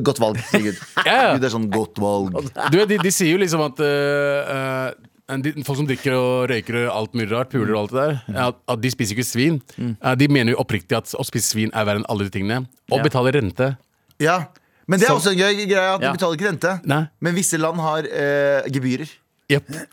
Godt 0.04 0.20
valg. 0.20 0.40
Ja. 1.08 1.36
Gud 1.36 1.46
er 1.48 1.54
sånn 1.54 1.70
godt 1.72 2.00
valg. 2.02 2.36
Du 2.74 2.80
de, 2.84 2.98
de 3.00 3.12
sier 3.14 3.32
jo 3.32 3.40
liksom 3.40 3.62
at 3.64 3.80
uh, 3.80 4.90
de, 4.92 5.09
Folk 5.30 5.78
som 5.78 5.86
drikker 5.88 6.16
og 6.18 6.50
røyker 6.50 6.80
og 6.88 6.96
alt 6.98 7.14
mulig 7.14 7.30
rart, 7.32 7.50
puler 7.54 7.76
og 7.76 7.82
alt 7.84 7.92
det 7.94 8.02
der, 8.02 8.40
at, 8.48 8.56
at 8.74 8.82
de 8.82 8.90
spiser 8.90 9.14
ikke 9.16 9.28
svin. 9.30 9.62
Eh, 9.78 10.16
de 10.18 10.28
mener 10.28 10.56
jo 10.56 10.58
oppriktig 10.64 10.98
at 10.98 11.12
å 11.14 11.26
spise 11.28 11.52
svin 11.54 11.70
er 11.74 11.86
verre 11.86 12.02
enn 12.02 12.08
alle 12.10 12.26
de 12.26 12.34
tingene. 12.34 12.64
Og 12.90 12.98
Ja. 12.98 13.04
betale 13.06 13.32
rente. 13.38 13.78
Ja. 14.20 14.40
Men 14.88 15.00
det 15.00 15.06
er 15.08 15.14
Så- 15.14 15.20
også 15.22 15.32
en 15.32 15.38
gøy 15.38 15.68
greie 15.70 15.94
at 15.94 16.02
Ja. 16.02 16.12
du 16.12 16.18
betaler 16.18 16.36
ikke 16.38 16.50
rente. 16.50 16.82
Nei. 16.86 17.04
Men 17.22 17.36
visse 17.36 17.58
land 17.62 17.78
har 17.78 18.00
eh, 18.10 18.64
gebyrer. 18.74 19.08
Yep. 19.50 19.64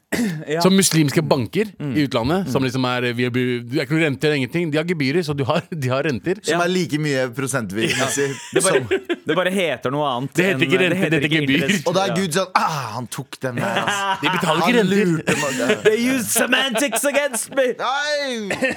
Ja. 0.46 0.62
Som 0.64 0.72
muslimske 0.78 1.20
banker 1.26 1.68
i 1.82 2.04
utlandet, 2.06 2.46
som 2.48 2.64
liksom 2.64 2.84
er 2.88 3.08
vi 3.18 3.24
er, 3.26 3.32
Det 3.34 3.80
er 3.80 3.84
ikke 3.84 3.96
noe 3.98 4.04
rente 4.06 4.24
eller 4.28 4.38
ingenting. 4.38 4.70
De 4.72 4.78
har 4.78 4.86
gebyrer, 4.88 5.20
så 5.26 5.34
du 5.36 5.42
har, 5.44 5.64
de 5.82 5.90
har 5.92 6.06
renter. 6.06 6.38
Som 6.46 6.54
Ja. 6.56 6.64
er 6.64 6.70
like 6.72 6.96
mye 7.02 7.24
prosentmessig. 7.36 8.28
Det 8.54 8.62
bare, 8.64 8.80
det 9.26 9.36
bare 9.36 9.52
heter 9.52 9.92
noe 9.92 10.06
annet. 10.08 10.32
Det 10.38 10.46
heter 10.46 10.64
ikke 10.68 10.80
rente, 10.80 11.10
det 11.12 11.20
heter 11.20 11.34
gebyr. 11.34 11.74
Og 11.90 11.96
da 11.98 12.04
er 12.06 12.14
Gud 12.16 12.32
sånn 12.38 12.48
ah, 12.56 12.78
Han 12.94 13.08
tok 13.12 13.36
den 13.42 13.58
der, 13.60 13.80
altså. 13.82 14.14
De 14.22 14.32
betaler 14.38 14.62
ikke 14.62 14.78
renter. 14.78 15.82
They 15.88 16.06
use 16.14 16.30
semantics 16.32 17.04
against 17.10 17.52
me! 17.58 17.66
Nei! 17.82 18.70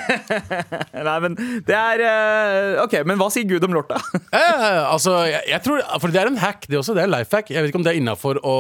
Nei, 1.08 1.16
men 1.28 1.38
det 1.70 1.78
er 1.78 2.04
eh, 2.10 2.82
OK, 2.84 2.98
men 3.08 3.22
hva 3.22 3.30
sier 3.32 3.48
Gud 3.48 3.64
om 3.70 3.78
lorta? 3.78 4.02
Eh, 4.34 4.82
altså, 4.90 5.22
jeg, 5.30 5.46
jeg 5.54 5.64
tror, 5.70 5.86
for 6.02 6.12
det 6.18 6.24
er 6.26 6.34
en 6.34 6.42
hack, 6.42 6.68
det 6.68 6.82
også. 6.82 6.98
Det 6.98 7.06
er 7.06 7.14
life 7.14 7.32
hack. 7.38 7.54
Jeg 7.54 7.64
vet 7.64 7.72
ikke 7.72 7.80
om 7.84 7.88
det 7.88 7.94
er 7.96 8.02
innafor 8.02 8.42
å 8.44 8.58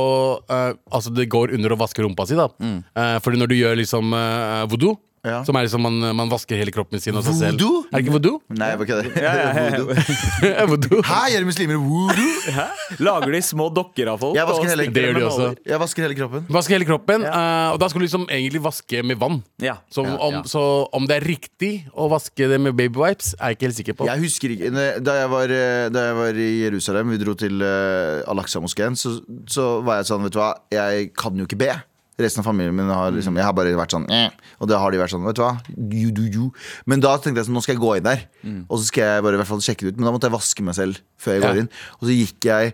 uh, 0.48 0.72
Altså, 0.94 1.12
det 1.16 1.28
går 1.34 1.52
under 1.58 1.74
å 1.76 1.80
vaske 1.80 2.06
rumpa 2.10 2.26
si, 2.30 2.36
da. 2.40 2.50
Eh, 2.60 3.20
fordi 3.24 3.40
når 3.40 3.54
du 3.54 3.56
gjør 3.62 3.80
liksom 3.84 4.12
uh, 4.18 4.66
voodoo, 4.70 4.98
Ja. 5.20 5.42
som 5.44 5.52
er 5.60 5.66
liksom 5.66 5.82
man, 5.84 5.98
man 6.16 6.30
vasker 6.32 6.56
hele 6.56 6.72
kroppen 6.72 6.96
sin 7.04 7.12
og 7.20 7.26
seg 7.26 7.34
selv 7.36 7.58
Voodoo? 7.60 7.82
Er 7.90 7.98
det 7.98 8.06
ikke 8.06 8.14
voodoo? 8.14 8.38
Nei, 8.56 8.70
jeg 8.70 8.78
bare 8.80 8.88
kødder. 8.88 9.10
Voodoo. 9.84 10.68
voodoo. 10.72 11.02
Hæ, 11.04 11.18
gjør 11.34 11.48
muslimer 11.50 11.82
voodoo. 11.84 12.54
Hæ? 12.56 12.66
Lager 13.04 13.34
de 13.36 13.42
små 13.44 13.68
dokker 13.76 14.14
av 14.14 14.22
folk? 14.22 14.38
Jeg 14.40 14.48
vasker 14.48 14.64
og 14.64 14.72
hele- 14.72 14.86
Det 14.96 15.04
gjør 15.04 15.18
de 15.20 15.26
også. 15.28 15.50
Jeg 15.74 15.82
vasker 15.84 16.06
hele 16.08 16.16
kroppen. 16.22 16.46
Vasker 16.56 16.76
hele 16.78 16.88
kroppen, 16.88 17.26
eh, 17.28 17.68
og 17.74 17.82
da 17.84 17.90
skal 17.92 18.00
du 18.00 18.06
liksom 18.06 18.24
egentlig 18.32 18.62
vaske 18.64 19.04
med 19.12 19.20
vann. 19.20 19.42
Ja. 19.60 19.76
Så, 19.92 20.08
om, 20.08 20.38
ja. 20.40 20.42
så 20.48 20.64
om 20.96 21.04
det 21.12 21.20
er 21.20 21.28
riktig 21.28 21.74
å 21.92 22.08
vaske 22.16 22.48
det 22.54 22.62
med 22.70 22.80
baby 22.80 23.04
wipes, 23.04 23.34
er 23.42 23.52
jeg 23.52 23.60
ikke 23.60 23.68
helt 23.68 23.80
sikker 23.82 24.00
på. 24.00 24.08
Jeg 24.08 24.24
husker 24.24 24.56
ikke 24.56 24.72
Da 25.04 25.18
jeg 25.20 25.30
var, 25.36 25.52
eh, 25.52 25.90
da 25.92 26.08
jeg 26.08 26.16
var 26.24 26.42
i 26.48 26.50
Jerusalem, 26.64 27.12
vi 27.12 27.20
dro 27.26 27.36
til 27.36 27.60
uh, 27.60 28.24
Al-Aqsa-moskeen, 28.32 28.96
så, 28.96 29.18
så 29.52 29.68
var 29.84 30.00
jeg 30.00 30.14
sånn, 30.14 30.24
vet 30.30 30.40
du 30.40 30.40
hva, 30.40 30.54
jeg 30.72 31.12
kan 31.20 31.36
jo 31.36 31.44
ikke 31.44 31.60
be. 31.60 31.74
Resten 32.20 32.42
av 32.44 32.50
familien 32.50 32.76
min 32.76 32.90
har 32.92 33.14
liksom 33.16 33.38
Jeg 33.40 33.46
har 33.48 33.54
bare 33.56 33.72
vært 33.80 33.94
sånn 33.96 34.06
eh. 34.12 34.30
Og 34.60 34.68
da 34.68 34.78
har 34.82 34.92
de 34.92 35.00
vært 35.00 35.14
sånn, 35.14 35.24
vet 35.24 35.38
du 35.40 35.42
hva, 35.46 35.54
you 35.96 36.12
do 36.12 36.26
you. 36.28 36.50
Men 36.86 37.00
da 37.00 37.14
tenkte 37.18 37.40
jeg 37.40 37.48
sånn, 37.48 37.56
nå 37.56 37.64
skal 37.64 37.78
jeg 37.78 37.82
gå 37.86 37.94
inn 37.98 38.04
der. 38.10 38.26
Og 38.68 38.80
så 38.82 38.90
skal 38.92 39.04
jeg 39.14 39.24
bare 39.24 39.38
i 39.38 39.42
hvert 39.42 39.48
fall 39.54 39.64
sjekke 39.64 39.86
det 39.88 39.94
ut. 39.94 39.98
Men 40.02 40.10
da 40.10 40.12
måtte 40.18 40.28
jeg 40.28 40.36
vaske 40.36 40.66
meg 40.68 40.76
selv 40.76 41.00
før 41.18 41.38
jeg 41.38 41.42
Ja. 41.44 41.48
går 41.54 41.60
inn. 41.64 41.70
Og 42.02 42.08
så 42.10 42.16
gikk 42.18 42.50
jeg 42.52 42.74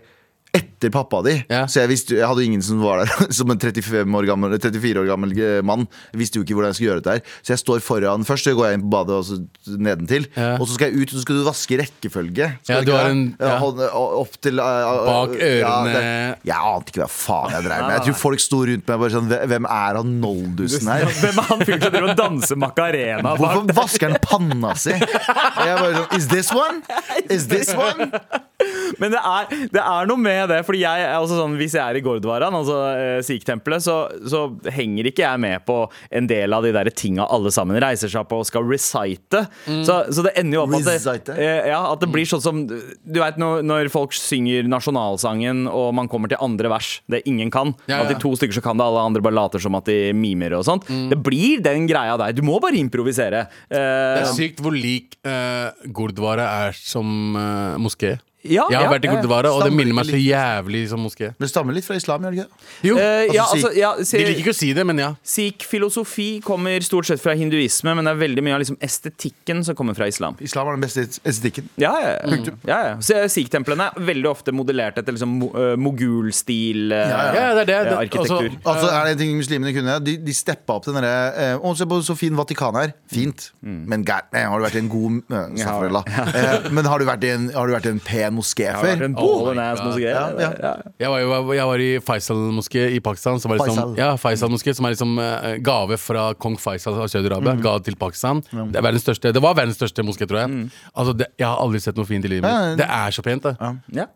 etter 0.56 0.90
pappa 0.94 1.20
di. 1.26 1.34
Ja. 1.52 1.64
Så 1.70 1.82
jeg 1.82 1.90
visste 1.92 2.16
Jeg 2.18 2.26
hadde 2.28 2.44
ingen 2.46 2.62
som 2.64 2.80
var 2.82 3.02
der 3.04 3.30
som 3.38 3.50
en 3.52 3.58
35 3.62 4.16
år 4.20 4.26
gammel, 4.28 4.56
34 4.58 5.02
år 5.02 5.08
gammel 5.10 5.32
eh, 5.38 5.60
mann. 5.66 5.86
Visste 6.16 6.40
jo 6.40 6.44
ikke 6.46 6.56
hvordan 6.58 6.72
jeg 6.72 6.78
skulle 6.80 6.90
gjøre 6.92 7.02
dette 7.04 7.16
her. 7.18 7.36
Så 7.44 7.54
jeg 7.54 7.62
står 7.62 7.84
foran 7.84 8.24
først, 8.28 8.48
så 8.48 8.54
går 8.56 8.70
jeg 8.70 8.78
inn 8.80 8.84
på 8.86 8.92
badet 8.96 9.16
og 9.20 9.24
så 9.28 9.38
nedentil. 9.76 10.28
Ja. 10.36 10.54
Og 10.60 10.66
så 10.70 10.76
skal 10.78 10.90
jeg 10.92 11.02
ut, 11.04 11.12
og 11.12 11.18
så 11.20 11.24
skal 11.26 11.38
du 11.40 11.44
vaske 11.46 11.78
rekkefølge. 11.82 12.48
Skal 12.64 12.76
Ja, 12.80 12.86
du 12.86 12.92
har 12.96 13.10
en- 13.12 13.24
Ja, 13.40 13.46
ja. 13.52 13.58
hånd- 13.62 13.82
opp 14.22 14.36
til 14.42 14.60
uh, 14.60 15.06
Bak 15.06 15.36
ørene. 15.36 15.92
det- 15.92 16.50
Jeg 16.50 16.56
ante 16.72 16.92
ikke 16.94 17.02
hva 17.04 17.10
faen 17.12 17.50
jeg 17.56 17.64
dreiv 17.66 17.82
med. 17.86 17.94
Jeg 17.96 18.04
tror 18.08 18.18
folk 18.20 18.40
sto 18.44 18.62
rundt 18.66 18.86
meg 18.88 18.98
bare 19.04 19.10
sånn 19.16 19.28
Hvem 19.46 19.66
er 19.70 19.96
han 20.00 20.14
noldusen 20.22 20.88
her? 20.92 21.04
Hvem 21.20 21.38
er 21.42 21.48
han 21.50 21.64
fyren 21.66 21.82
som 21.82 21.92
driver 21.92 22.10
og 22.10 22.16
danser 22.20 22.56
macarena? 22.62 23.22
bak 23.22 23.38
Hvorfor 23.42 23.74
vasker 23.76 24.10
han 24.14 24.18
panna 24.22 24.74
si? 24.78 24.94
Og 24.96 25.64
jeg 25.66 25.78
bare 25.82 25.94
sånn 26.00 26.16
Is 26.16 26.28
this 26.32 26.52
one? 26.54 26.82
Is 27.30 27.46
this 27.50 27.72
one? 27.74 28.10
Men 29.00 29.12
det 29.12 29.20
er, 29.20 29.50
det 29.74 29.82
er 29.82 30.06
noe 30.08 30.16
med 30.20 30.45
det. 30.50 30.60
Fordi 30.66 30.82
jeg 30.82 31.04
er 31.06 31.16
også 31.16 31.38
sånn, 31.40 31.56
Hvis 31.56 31.74
jeg 31.78 31.82
er 31.82 31.98
i 31.98 32.02
Gordwaran, 32.04 32.54
altså 32.54 32.76
eh, 32.92 33.20
Sikh-tempelet, 33.26 33.84
så, 33.84 33.96
så 34.28 34.42
henger 34.72 35.08
ikke 35.10 35.24
jeg 35.24 35.42
med 35.42 35.64
på 35.66 35.78
en 36.10 36.28
del 36.30 36.52
av 36.56 36.66
de 36.66 36.72
der 36.76 36.90
tinga 36.94 37.26
alle 37.32 37.50
sammen 37.54 37.78
reiser 37.82 38.12
seg 38.12 38.26
på 38.28 38.40
og 38.42 38.48
skal 38.48 38.66
recite. 38.68 39.46
Så, 39.66 39.98
så 40.12 40.24
det 40.26 40.34
ender 40.40 40.58
jo 40.58 40.64
opp 40.66 40.76
at 40.78 40.86
det, 40.86 41.38
eh, 41.40 41.70
ja, 41.72 41.80
at 41.92 42.02
det 42.04 42.10
blir 42.12 42.28
sånn 42.28 42.42
som 42.44 42.62
Du 42.66 43.18
vet 43.20 43.38
når, 43.40 43.64
når 43.66 43.90
folk 43.92 44.14
synger 44.16 44.68
nasjonalsangen, 44.70 45.64
og 45.70 45.92
man 45.96 46.10
kommer 46.12 46.30
til 46.32 46.40
andre 46.44 46.70
vers, 46.72 47.00
det 47.10 47.22
ingen 47.26 47.50
kan. 47.54 47.74
Ja, 47.90 48.02
At 48.04 48.12
de 48.12 48.18
to 48.22 48.34
stykker 48.36 48.58
så 48.60 48.64
kan 48.64 48.78
det, 48.78 48.86
alle 48.86 49.02
andre 49.08 49.24
bare 49.24 49.36
later 49.36 49.62
som 49.62 49.74
at 49.78 49.88
de 49.88 50.12
mimer 50.16 50.56
og 50.58 50.66
sånt. 50.68 50.86
Det 50.86 51.18
blir 51.24 51.62
den 51.64 51.88
greia 51.90 52.16
der. 52.20 52.34
Du 52.36 52.42
må 52.46 52.58
bare 52.62 52.78
improvisere. 52.78 53.46
Det 53.70 53.86
Eh, 53.86 54.22
er 54.22 54.30
sykt 54.34 54.60
hvor 54.64 54.74
lik 54.74 55.16
uh, 55.26 55.70
Gurdwara 55.94 56.46
er 56.66 56.76
som 56.78 57.36
eh, 57.36 57.76
moské. 57.82 58.16
Ja, 58.48 58.64
Jeg 58.70 58.78
har 58.78 58.86
ja, 58.86 58.90
vært 58.92 59.04
i. 59.04 59.08
Gurdwara, 59.14 59.52
og 59.52 59.62
det 59.64 59.72
minner 59.72 59.94
meg 59.98 60.06
så 60.08 60.18
jævlig 60.20 60.88
som 60.90 61.00
moské. 61.04 61.32
Det 61.38 61.48
stammer 61.50 61.74
litt 61.76 61.84
fra 61.86 61.96
islam, 61.98 62.22
gjør 62.26 62.30
det 62.36 62.44
ikke? 62.44 62.64
Jo, 62.90 62.96
Eh, 62.98 63.34
ja, 63.34 63.42
Altså, 63.46 63.56
altså, 63.56 63.70
ja, 63.76 63.90
se- 64.04 64.18
De 64.18 64.24
liker 64.26 64.42
ikke 64.44 64.54
å 64.54 64.58
si 64.58 64.72
det, 64.72 64.84
men 64.86 64.98
ja. 64.98 65.10
Sikh-filosofi 65.24 66.40
kommer 66.44 66.80
stort 66.84 67.06
sett 67.06 67.20
fra 67.22 67.34
hinduisme, 67.38 67.94
men 67.96 68.04
det 68.06 68.12
er 68.14 68.20
veldig 68.20 68.42
mye 68.44 68.54
av 68.56 68.60
liksom 68.62 68.78
estetikken 68.82 69.64
som 69.66 69.74
kommer 69.78 69.94
fra 69.96 70.06
islam. 70.10 70.36
Islam 70.40 70.68
er 70.68 70.76
den 70.76 70.84
beste 70.86 71.04
estetikken. 71.24 71.68
Ja, 71.80 71.92
ja, 72.02 72.12
ja. 72.22 72.36
ja, 72.66 72.78
ja. 72.90 72.94
Så 73.00 73.20
Sikh-templene 73.32 73.90
er 73.92 74.06
veldig 74.08 74.30
ofte 74.30 74.52
modellert 74.54 74.98
etter 75.00 75.12
liksom 75.16 75.36
mo- 75.40 75.52
eh, 75.56 75.76
mogulstil 75.76 76.92
eh, 76.92 77.08
Ja, 77.10 77.20
Ja, 77.34 77.54
det 77.54 77.62
er 77.62 77.64
det. 77.66 77.76
eh, 77.76 77.84
det 77.90 77.98
arkitektur. 78.06 78.50
altså, 78.64 78.72
Altså 78.76 78.88
er 78.92 79.04
det 79.04 79.12
en 79.12 79.18
ting 79.18 79.36
muslimene 79.38 79.72
kunne 79.76 79.98
De, 80.04 80.16
de 80.16 80.32
steppa 80.34 80.76
opp 80.76 80.84
den 80.86 80.94
derre 80.94 81.14
eh, 81.36 81.56
Å, 81.58 81.74
se 81.76 81.84
på 81.88 82.00
så 82.04 82.16
fin 82.18 82.36
Vatikan 82.36 82.74
her. 82.76 82.92
Fint. 83.10 83.50
Men 83.62 84.04
gæren, 84.04 84.28
eh, 84.34 84.44
har 84.48 84.58
du 84.58 84.64
vært 84.66 84.76
i 84.76 84.82
en 84.84 84.88
god 84.88 85.22
uh, 85.30 85.36
eh, 86.36 86.70
Men 86.70 86.84
har 86.84 86.98
du 86.98 87.06
vært 87.08 87.24
i 87.24 87.30
en, 87.34 87.48
har 87.54 87.66
du 87.66 87.72
vært 87.74 87.86
i 87.88 87.92
en 87.94 88.00
pen 88.00 88.35
moské 88.36 88.66
Det 88.66 88.74
har 88.76 88.84
vært 88.84 89.00
før? 89.00 89.06
en 89.08 89.16
Oh 89.18 89.50
ass 89.64 89.80
moské. 89.82 90.06
Ja, 90.10 90.24
ja. 90.38 90.50
Ja. 90.62 90.72
Jeg 91.02 91.12
var, 91.12 91.22
jo, 91.24 91.52
jeg 91.56 91.70
var 91.72 91.84
i 91.86 91.88
Faisal-moské 92.06 92.84
i 92.96 93.00
Pakistan. 93.04 93.40
Som 93.42 93.52
var 93.52 93.62
liksom, 93.62 93.80
Faisal. 93.80 93.96
ja, 94.00 94.10
Faisal 94.20 94.52
moské, 94.52 94.74
som 94.76 94.88
er 94.88 94.94
liksom 94.94 95.16
eh, 95.22 95.48
gave 95.64 95.98
fra 96.02 96.28
kong 96.34 96.58
Faisal 96.60 97.00
av 97.00 97.08
Saudi-Arabia. 97.12 97.56
Mm. 97.56 97.64
Ga 97.66 97.74
til 97.88 97.98
Pakistan. 98.00 98.44
Det, 98.52 98.76
er 98.76 98.84
verdens 98.86 99.06
største, 99.08 99.32
det 99.34 99.42
var 99.42 99.56
verdens 99.58 99.80
største 99.80 100.04
moské, 100.06 100.28
tror 100.28 100.44
jeg. 100.44 100.68
Altså, 100.94 101.16
det, 101.16 101.32
jeg 101.40 101.48
har 101.48 101.58
aldri 101.64 101.82
sett 101.82 101.98
noe 101.98 102.08
fint 102.08 102.24
i 102.28 102.34
livet 102.36 102.46
Ja, 102.48 102.70
mitt. 102.70 102.80
Det 102.84 102.88
er 103.00 103.16
så 103.16 103.24
pent, 103.26 103.48
det. 103.50 103.56
Ja. 103.96 104.06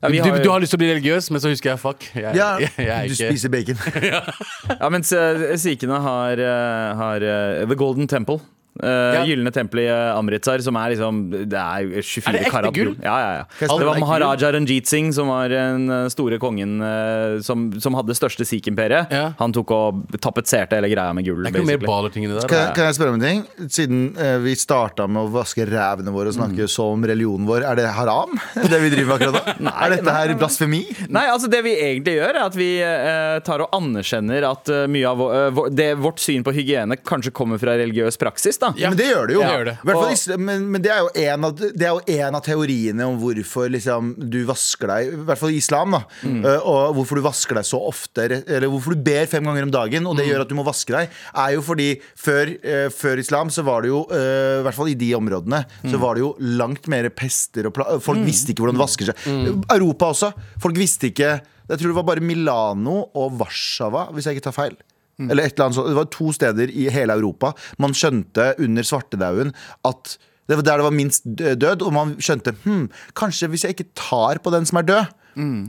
Ja, 0.00 0.08
vi 0.08 0.16
Du, 0.16 0.30
har, 0.30 0.38
du 0.40 0.48
har 0.48 0.60
lyst 0.62 0.72
til 0.72 0.78
å 0.78 0.80
bli 0.80 0.88
religiøs, 0.94 1.26
men 1.30 1.42
så 1.42 1.50
husker 1.52 1.74
jeg 1.74 1.80
fuck. 1.82 2.04
Jeg, 2.16 2.32
Ja, 2.36 2.54
jeg, 2.62 2.70
jeg 2.78 2.88
er 2.88 3.10
du 3.10 3.12
ikke 3.12 3.34
spiser 3.34 3.52
bacon. 3.52 3.82
ja, 4.80 4.88
mens 4.92 5.12
uh, 5.12 5.42
sikhene 5.60 5.98
har, 6.00 6.40
eh, 6.40 6.86
har 6.96 7.26
eh, 7.26 7.66
The 7.68 7.76
Golden 7.76 8.08
Temple. 8.08 8.40
Uh, 8.80 8.88
Ja. 9.20 9.24
Gylne 9.28 9.50
tempel 9.52 9.82
i 9.82 9.86
eh, 9.90 10.16
Amritsar, 10.16 10.62
som 10.64 10.76
er 10.80 10.94
liksom 10.94 11.18
Det 11.50 11.58
er 11.58 11.82
jo 11.84 12.00
24 12.00 12.28
Er 12.30 12.32
det 12.32 12.40
ekte 12.46 12.52
karat 12.54 12.74
gull? 12.74 12.92
Ja, 13.04 13.16
ja, 13.20 13.30
ja. 13.40 13.44
Det 13.60 13.86
var? 13.86 13.98
Maharaja 14.00 14.50
Ranjit 14.54 14.86
Singh, 14.88 15.10
som 15.12 15.28
var 15.28 15.48
den 15.52 15.84
eh, 15.90 16.06
store 16.12 16.38
kongen 16.40 16.78
som, 17.44 17.66
som 17.80 17.94
hadde 17.98 18.10
det 18.12 18.16
største 18.18 18.44
sikh-imperiet. 18.48 19.10
Ja. 19.12 19.32
Han 19.40 19.52
tok 19.54 19.70
og 19.74 20.14
tapetserte 20.22 20.78
hele 20.78 20.88
greia 20.92 21.12
med 21.16 21.26
gull. 21.26 21.42
Det 21.44 21.50
er 21.50 21.54
ikke 21.54 21.62
noe 21.62 21.68
mer 21.68 21.78
basically. 21.80 21.90
baller-ting 21.90 22.24
i 22.24 22.30
det 22.30 22.40
Kan, 22.40 22.48
der. 22.54 22.62
jeg- 22.64 22.74
kan 22.78 22.88
jeg 22.88 22.96
spørre 22.98 23.12
om 23.14 23.18
en 23.20 23.26
ting? 23.26 23.42
Siden 23.70 24.00
uh, 24.16 24.38
vi 24.44 24.54
starta 24.58 25.06
med 25.10 25.22
å 25.26 25.32
vaske 25.34 25.66
rævene 25.68 26.14
våre 26.14 26.32
og 26.32 26.38
snakke 26.38 26.68
så 26.70 26.88
om 26.94 27.04
religionen 27.06 27.46
vår, 27.50 27.66
er 27.70 27.80
det 27.82 27.88
haram? 27.98 28.32
Det 28.70 28.80
vi 28.84 28.90
driver 28.94 29.10
med 29.12 29.16
akkurat 29.20 29.60
nå? 29.60 29.74
er 29.84 29.94
dette 29.96 30.16
her 30.16 30.34
blasfemi? 30.40 30.82
Nei, 31.12 31.26
altså 31.32 31.50
det 31.52 31.60
vi 31.66 31.74
egentlig 31.76 32.16
gjør, 32.20 32.32
er 32.40 32.46
at 32.48 32.56
vi 32.58 32.70
uh, 32.80 33.36
tar 33.46 33.64
og 33.66 33.74
anerkjenner 33.76 34.46
at 34.50 34.72
mye 34.90 35.10
av 35.10 35.20
vår- 35.58 35.70
det, 35.74 35.90
vårt 36.00 36.22
syn 36.22 36.44
på 36.46 36.54
hygiene 36.56 36.96
kanskje 36.96 37.32
kommer 37.36 37.60
fra 37.60 37.76
religiøs 37.80 38.16
praksis. 38.20 38.58
da 38.62 38.69
Ja. 38.78 38.90
Men 38.90 38.98
det 38.98 39.06
gjør 39.10 39.26
det 39.30 39.34
jo. 39.34 39.40
Ja, 39.42 39.48
det 39.48 39.56
gjør 39.56 39.68
det. 39.70 39.74
Fall 40.26 40.38
men, 40.46 40.66
men 40.70 40.82
det 40.84 40.90
er 40.94 41.00
jo 41.00 41.10
en 41.24 41.44
av, 41.48 41.62
en 42.06 42.34
av 42.38 42.42
teoriene 42.46 43.06
om 43.08 43.18
hvorfor 43.20 43.70
liksom, 43.72 44.14
du 44.30 44.38
vasker 44.48 44.86
deg, 44.92 45.12
i 45.14 45.20
hvert 45.28 45.40
fall 45.40 45.50
i 45.54 45.58
islam, 45.60 45.96
da. 45.96 46.02
Mm. 46.22 46.40
eh, 46.44 46.66
og 46.70 46.94
hvorfor 46.98 47.20
du 47.20 47.24
vasker 47.26 47.58
deg 47.60 47.66
så 47.68 47.80
ofte, 47.90 48.26
eller 48.46 48.68
hvorfor 48.70 48.94
du 48.96 49.02
ber 49.06 49.26
fem 49.30 49.44
ganger 49.48 49.66
om 49.68 49.74
dagen, 49.74 50.06
og 50.06 50.16
det 50.16 50.26
Mm. 50.26 50.30
gjør 50.32 50.40
at 50.46 50.48
du 50.48 50.54
må 50.58 50.64
vaske 50.66 50.92
deg, 50.94 51.08
er 51.34 51.54
jo 51.56 51.62
fordi 51.66 51.88
før, 52.16 52.54
eh, 52.62 52.88
før 52.94 53.18
islam 53.18 53.48
så 53.50 53.64
var 53.66 53.82
det 53.82 53.88
jo, 53.90 54.02
eh, 54.10 54.60
i 54.60 54.64
hvert 54.66 54.74
fall 54.76 54.88
i 54.92 54.94
de 54.94 55.12
områdene, 55.16 55.64
så 55.84 55.96
Mm. 55.96 56.00
var 56.00 56.14
det 56.14 56.20
jo 56.26 56.34
langt 56.40 56.86
mer 56.88 57.08
pester 57.10 57.66
og 57.66 57.74
pla 57.74 57.98
Folk 58.00 58.18
visste 58.24 58.52
ikke 58.52 58.62
hvordan 58.64 58.76
det 58.78 58.84
vasker 58.86 59.06
seg. 59.10 59.64
Europa 59.70 60.10
også. 60.12 60.32
Folk 60.60 60.76
visste 60.76 61.10
ikke 61.10 61.40
Jeg 61.70 61.78
tror 61.78 61.86
det 61.92 61.94
var 61.94 62.02
bare 62.02 62.20
Milano 62.20 63.04
og 63.14 63.38
Warszawa, 63.38 64.08
hvis 64.12 64.24
jeg 64.26 64.34
ikke 64.40 64.48
tar 64.50 64.56
feil. 64.56 64.76
Eller 65.28 65.44
et 65.44 65.54
eller 65.54 65.68
annet 65.68 65.76
sånt. 65.76 65.90
Det 65.92 65.98
var 65.98 66.10
to 66.14 66.32
steder 66.32 66.72
i 66.72 66.88
hele 66.94 67.16
Europa. 67.18 67.52
Man 67.82 67.96
skjønte 67.96 68.54
under 68.58 68.86
svartedauden 68.86 69.54
at 69.84 70.16
det 70.50 70.56
var 70.58 70.66
der 70.66 70.80
det 70.80 70.86
var 70.88 70.94
minst 70.96 71.26
død, 71.38 71.82
og 71.86 71.92
man 71.94 72.16
skjønte 72.18 72.56
hm, 72.64 72.88
kanskje 73.14 73.48
hvis 73.52 73.64
jeg 73.64 73.76
ikke 73.76 73.92
tar 73.94 74.40
på 74.42 74.50
den 74.50 74.64
som 74.66 74.80
er 74.80 74.88
død, 74.88 75.12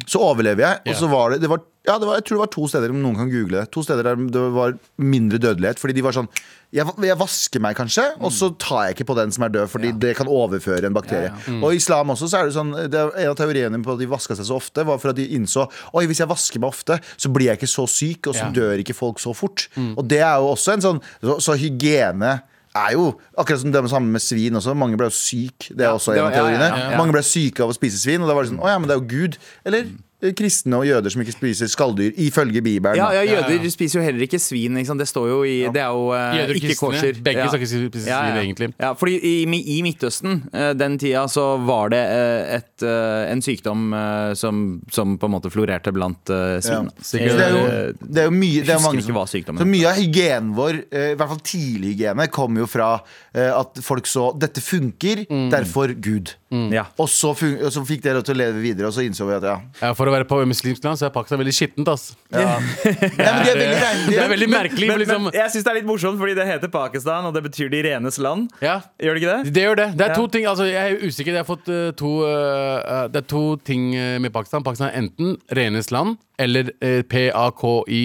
så 0.08 0.20
overlever 0.20 0.62
jeg. 0.65 0.80
Og 0.91 0.96
så 0.96 1.08
var 1.12 1.32
det, 1.32 1.41
det 1.41 1.50
var, 1.50 1.62
ja, 1.88 1.98
det 1.98 2.08
var, 2.08 2.15
Jeg 2.20 2.25
tror 2.25 2.38
det 2.38 2.41
var 2.46 2.51
to 2.53 2.68
steder, 2.68 2.89
om 2.94 3.01
noen 3.01 3.15
kan 3.15 3.30
google 3.32 3.60
det. 3.62 3.72
To 3.72 3.82
steder 3.84 4.03
der 4.03 4.15
det 4.15 4.41
var 4.53 4.74
mindre 4.98 5.38
dødelighet. 5.41 5.80
Fordi 5.82 5.94
de 5.98 6.01
var 6.06 6.12
sånn 6.13 6.27
jeg, 6.72 6.88
jeg 7.03 7.18
vasker 7.20 7.60
meg 7.60 7.75
kanskje, 7.75 8.06
og 8.24 8.32
så 8.32 8.48
tar 8.58 8.86
jeg 8.88 8.96
ikke 8.96 9.08
på 9.10 9.15
den 9.18 9.32
som 9.36 9.44
er 9.44 9.50
død, 9.51 9.68
fordi 9.74 9.89
det 10.00 10.13
kan 10.15 10.30
overføre 10.32 10.88
en 10.88 10.94
bakterie. 10.96 11.34
Og 11.60 11.74
i 11.74 11.82
islam 11.82 12.13
også 12.13 12.30
så 12.32 12.39
er 12.39 12.46
det 12.48 12.56
sånn 12.56 12.72
det 12.88 12.96
er 13.01 13.12
En 13.25 13.32
av 13.34 13.36
teoriene 13.36 13.82
på 13.84 13.91
at 13.91 14.00
de 14.00 14.08
vaska 14.08 14.38
seg 14.39 14.48
så 14.48 14.56
ofte, 14.62 14.86
var 14.88 14.98
for 15.03 15.12
at 15.12 15.20
de 15.20 15.25
innså 15.36 15.65
Oi, 15.94 16.06
hvis 16.08 16.22
jeg 16.24 16.30
vasker 16.32 16.60
meg 16.63 16.70
ofte, 16.72 17.00
så 17.20 17.27
blir 17.34 17.51
jeg 17.51 17.60
ikke 17.60 17.68
så 17.74 17.88
syk, 17.91 18.27
og 18.32 18.36
så 18.38 18.46
Ja. 18.48 18.51
dør 18.56 18.80
ikke 18.80 18.96
folk 18.96 19.20
så 19.20 19.34
fort. 19.36 19.68
Og 19.98 20.08
det 20.08 20.22
er 20.24 20.38
jo 20.39 20.53
også 20.56 20.74
en 20.77 20.82
sånn 20.88 21.01
Så, 21.22 21.39
så 21.44 21.58
hygiene 21.60 22.41
er 22.78 22.94
jo 22.96 23.08
akkurat 23.36 23.62
som 23.63 23.74
det 23.74 23.84
samme 23.92 24.13
med 24.16 24.24
svin 24.24 24.56
også. 24.60 24.75
Mange 24.78 25.00
ble 25.00 25.10
jo 25.10 25.16
syk. 25.16 25.72
Det 25.75 25.86
er 25.88 25.92
også 25.96 26.16
en 26.16 26.28
av 26.28 26.36
teoriene. 26.36 26.70
Mange 27.00 27.16
ble 27.16 27.24
syke 27.25 27.66
av 27.66 27.74
å 27.74 27.75
spise 27.75 28.00
svin, 28.00 28.24
og 28.24 28.32
da 28.32 28.38
var 28.38 28.46
det 28.48 28.54
sånn 28.54 28.63
Å 28.63 28.72
ja, 28.72 28.80
men 28.80 28.90
det 28.90 28.96
er 28.96 29.01
jo 29.01 29.10
Gud. 29.12 29.38
Eller 29.68 29.92
kristne 30.38 30.78
og 30.82 30.86
jøder 30.86 31.10
som 31.13 31.22
ikke 31.24 31.34
spiser 31.36 31.70
skalldyr, 31.72 32.12
ifølge 32.22 32.62
Bibelen. 32.62 32.98
Ja, 33.00 33.10
ja, 33.16 33.22
Ja, 33.22 33.40
jøder 33.42 33.63
ja. 33.63 33.70
spiser 33.74 34.00
jo 34.00 34.06
heller 34.06 34.25
ikke 34.25 34.40
svin. 34.42 34.78
Ikke 34.78 34.88
sant? 34.92 35.01
Det 35.01 35.08
står 35.10 35.28
jo 35.32 35.40
i 35.48 35.56
Det 35.74 35.82
er 35.82 35.90
jo 35.96 36.08
uh, 36.13 36.36
Jøder 36.38 36.60
ikke 36.60 36.75
kosher. 36.80 37.13
begge 37.24 37.42
ja. 37.44 37.48
skal 37.50 37.62
ikke 37.62 37.72
spise 37.72 38.08
Ja, 38.10 38.20
ja. 38.25 38.32
svin, 38.36 38.42
egentlig. 38.46 38.70
Ja, 38.82 38.92
fordi 38.98 39.18
i, 39.18 39.34
i 39.78 39.82
Midtøsten 39.86 40.44
uh, 40.54 40.72
den 40.78 40.98
tida 41.01 41.25
så 41.32 41.46
var 41.66 41.90
det 41.94 42.01
uh, 42.01 42.56
et, 42.58 42.84
eh, 42.86 43.32
en 43.32 43.42
sykdom 43.42 43.94
eh, 43.94 44.34
som, 44.38 44.82
som 44.92 45.13
på 45.18 45.28
en 45.30 45.34
måte 45.34 45.50
florerte 45.54 45.92
blant 45.96 46.30
eh, 46.34 46.58
svin. 46.63 46.90
Ja. 46.92 47.04
Sikkert. 47.06 47.38
Det 47.38 47.46
er 47.46 47.56
jo, 47.56 47.62
Eh, 47.72 47.94
det 48.01 48.24
er 48.24 48.25
jo 48.28 48.34
mye 48.36 48.63
det 48.66 48.74
er 48.74 48.82
mange 48.84 49.00
ikke 49.00 49.08
som, 49.12 49.16
hva 49.16 49.24
sykdommen 49.30 49.62
Så 49.62 49.68
mye 49.70 49.88
av 49.92 50.00
hygienen 50.01 50.51
vår, 50.58 50.80
eh, 50.92 51.12
i 51.13 51.18
hvert 51.20 51.32
fall 51.32 51.42
tidlig 51.46 51.94
hygiene, 51.94 52.25
kommer 52.34 52.63
jo 52.63 52.68
fra 52.70 52.90
eh, 53.34 53.48
at 53.54 53.80
folk 53.86 54.10
så 54.10 54.32
Dette 54.42 54.62
funker, 54.63 55.24
derfor 55.51 55.94
Gud. 56.01 56.34
Ja. 56.51 56.84
Og 57.00 57.08
så, 57.12 57.32
fun 57.38 57.54
og 57.63 57.72
så 57.72 57.84
fikk 57.88 58.01
det 58.04 58.16
til 58.28 58.36
å 58.36 58.40
leve 58.42 58.60
videre, 58.63 58.90
og 58.90 58.96
så 58.96 59.06
innså 59.06 59.24
vi 59.30 59.38
at 59.38 59.46
ja. 59.48 59.54
Ja, 59.80 59.94
for 59.96 60.10
å 60.11 60.11
være 60.13 60.27
på 60.30 60.39
muslimsk 60.50 60.84
land 60.86 61.00
så 61.00 61.08
er 61.08 61.13
Pakistan 61.15 61.39
veldig 61.41 61.53
skittent. 61.58 61.89
ass 61.91 62.12
ja. 62.32 62.58
Nei, 62.62 63.34
men 63.34 63.44
de 63.46 63.51
er 63.51 63.60
veldig 63.60 63.82
reine. 63.82 64.06
Det 64.08 64.20
er 64.24 64.32
veldig 64.34 64.50
merkelig. 64.58 64.88
Men, 64.91 65.01
liksom, 65.03 65.27
men 65.30 65.38
jeg 65.39 65.53
syns 65.56 65.68
det 65.68 65.74
er 65.74 65.80
litt 65.82 65.89
morsomt, 65.89 66.20
fordi 66.22 66.36
det 66.38 66.48
heter 66.50 66.72
Pakistan, 66.74 67.27
og 67.30 67.36
det 67.38 67.44
betyr 67.50 67.70
de 67.74 67.84
renes 67.89 68.20
land. 68.22 68.50
ja, 68.63 68.80
Gjør 69.01 69.18
det 69.18 69.24
ikke 69.24 69.36
det? 69.38 69.53
det 69.58 69.68
gjør 69.68 69.80
det. 69.84 69.89
Det 69.98 70.08
er 70.08 70.15
Ja. 70.15 70.18
to 70.22 70.27
ting 70.27 70.46
altså, 70.50 70.65
Jeg 70.70 70.96
er 70.98 71.06
usikker. 71.08 71.32
Jeg 71.36 71.44
har 71.46 71.50
fått 71.50 71.70
uh, 71.72 71.91
to 71.98 72.12
uh, 72.25 73.08
Det 73.12 73.24
er 73.24 73.30
to 73.32 73.46
ting 73.68 73.91
med 74.22 74.32
Pakistan. 74.34 74.63
Pakistan 74.63 74.89
er 74.91 75.00
enten 75.01 75.38
renes 75.56 75.91
land 75.91 76.18
eller 76.39 76.72
uh, 76.84 77.01
PAKI 77.08 78.03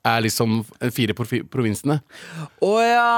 er 0.00 0.22
liksom 0.24 0.62
fire 0.96 1.12
provinsene. 1.52 1.98
Å 2.64 2.70
ja. 2.80 3.08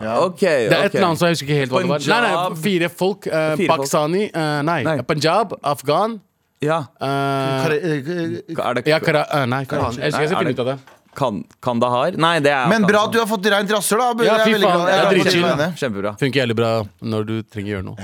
Ja. 0.00 0.14
OK. 0.24 0.40
Det 0.40 0.72
er 0.72 0.86
et 0.86 0.94
okay. 0.94 1.02
land 1.02 1.20
som 1.20 1.28
jeg 1.28 1.36
husker 1.36 1.50
ikke 1.50 1.58
helt 1.58 1.74
hva 1.74 1.82
det 1.84 1.90
var. 1.90 2.06
Nei, 2.08 2.20
nei, 2.24 2.56
fire 2.64 2.88
folk. 2.88 3.28
Uh, 3.28 3.34
Fire 3.36 3.56
folk. 3.58 3.68
Pakistani 3.74 4.22
eh, 4.30 4.60
nei. 4.64 4.78
Nei. 4.86 4.94
Punjab, 5.04 5.52
Afghan 5.60 6.16
Ja. 6.60 6.82
Uh, 7.00 7.06
Er 7.08 8.74
det 8.76 8.82
ja, 8.84 8.98
Kara, 9.00 9.22
Nei, 9.48 9.62
Karachi. 9.64 10.02
Jeg 10.02 10.12
skal, 10.12 10.26
er 10.26 10.34
finne 10.36 10.52
ut 10.52 10.58
av 10.60 10.66
det. 10.68 10.74
kan, 11.16 11.38
Kandahar? 11.64 12.18
Nei, 12.20 12.34
det 12.44 12.52
er 12.52 12.68
Men 12.68 12.84
bra 12.84 13.06
at 13.08 13.14
du 13.14 13.16
har 13.22 13.28
fått 13.30 13.48
reint 13.48 13.72
rasshøl, 13.72 14.02
da. 14.20 14.26
Ja, 14.28 14.34
er 14.36 14.44
fy 14.44 14.58
faen, 14.60 14.84
er 14.84 14.92
Jeg 14.92 15.06
for 15.06 15.16
dritchill. 15.16 15.64
Kjempebra. 15.80 16.12
Funker 16.20 16.42
jævlig 16.42 16.58
bra 16.60 16.74
når 17.00 17.26
du 17.30 17.34
trenger 17.48 17.70
å 17.70 17.74
gjøre 17.78 17.88
noe. 17.88 17.96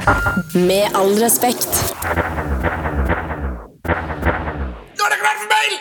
Med 0.57 0.97
all 0.97 1.13
respekt. 1.21 1.85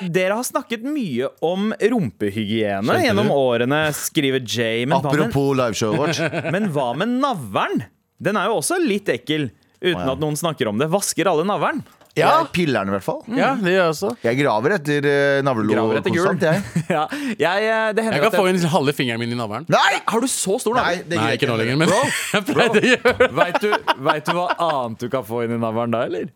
Dere 0.06 0.36
har 0.36 0.44
snakket 0.46 0.84
mye 0.84 1.32
om 1.48 1.72
rumpehygiene 1.80 3.02
gjennom 3.08 3.32
årene, 3.32 3.86
skriver 3.96 4.44
Jay. 4.44 4.84
Men 4.84 5.00
Apropos 5.00 5.54
liveshowet 5.56 6.02
vårt. 6.04 6.24
men 6.54 6.74
hva 6.76 6.92
med 7.00 7.22
navlen? 7.24 7.88
Den 8.20 8.36
er 8.36 8.52
jo 8.52 8.60
også 8.60 8.84
litt 8.84 9.08
ekkel, 9.16 9.54
uten 9.80 9.96
oh, 9.96 10.10
ja. 10.10 10.14
at 10.18 10.20
noen 10.28 10.36
snakker 10.40 10.68
om 10.68 10.84
det. 10.84 10.92
Vasker 10.92 11.32
alle 11.32 11.48
navlen? 11.48 11.86
Ja. 12.16 12.30
Jeg 12.40 12.48
piller 12.56 12.86
den 12.86 12.94
i 12.94 12.96
hvert 12.96 13.04
fall. 13.04 13.18
Ja, 13.36 13.50
det 13.60 13.74
gjør 13.74 13.82
jeg 13.82 13.92
også. 13.92 14.10
Jeg 14.24 14.38
graver 14.40 14.76
etter 14.78 15.08
uh, 15.10 15.40
navlelo 15.44 15.74
Graver 15.76 15.98
etter 16.00 16.14
gull. 16.16 16.30
konstant, 16.30 16.46
jeg. 16.48 16.86
ja, 16.96 17.02
jeg, 17.42 17.66
eh, 17.68 17.90
det 17.98 18.06
hender 18.06 18.16
Jeg 18.16 18.24
kan 18.24 18.32
at 18.32 18.38
få 18.40 18.46
jeg, 18.48 18.56
inn 18.56 18.72
halve 18.72 18.94
fingeren 18.96 19.20
min 19.20 19.36
i 19.36 19.40
navlen. 19.40 19.68
Nei! 19.76 20.00
Har 20.08 20.24
du 20.24 20.30
så 20.32 20.56
stor 20.64 20.78
Nei, 20.80 20.86
navle? 20.96 21.10
det 21.12 21.20
Nei, 21.20 21.34
ikke 21.36 21.50
nå 21.52 21.58
lenger, 21.60 21.82
men 21.82 21.92
Bro, 21.92 22.00
jeg 22.38 22.48
pleide 22.48 22.80
å 22.80 22.88
gjøre 22.94 23.16
det. 23.20 23.30
Veit 23.42 23.60
du, 23.66 23.70
vet 24.08 24.32
du 24.32 24.34
hva 24.40 24.48
annet 24.70 25.04
du 25.04 25.12
kan 25.12 25.28
få 25.28 25.44
inn 25.44 25.58
i 25.58 25.60
navlen 25.60 25.92
da, 25.98 26.06
eller? 26.08 26.32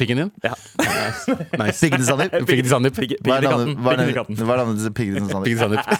Pikken 0.00 0.16
din? 0.22 0.30
Ja. 0.42 0.54
Nice. 1.60 1.80
Piggen 1.82 2.00
til 2.00 2.06
Sandeep. 2.08 2.36
Piggen 2.48 2.64
til 2.64 2.72
Sandeep. 2.72 2.96
Hva 2.96 3.04
er 3.04 3.20
Piggen 3.20 3.44
navnet- 3.44 4.14
katten. 4.16 4.36
Piggen 4.36 4.48
hva 4.48 4.56
er 4.56 4.70
til 4.80 4.94
piggen 4.96 5.28
til 5.28 5.58
Sandeep? 5.60 5.90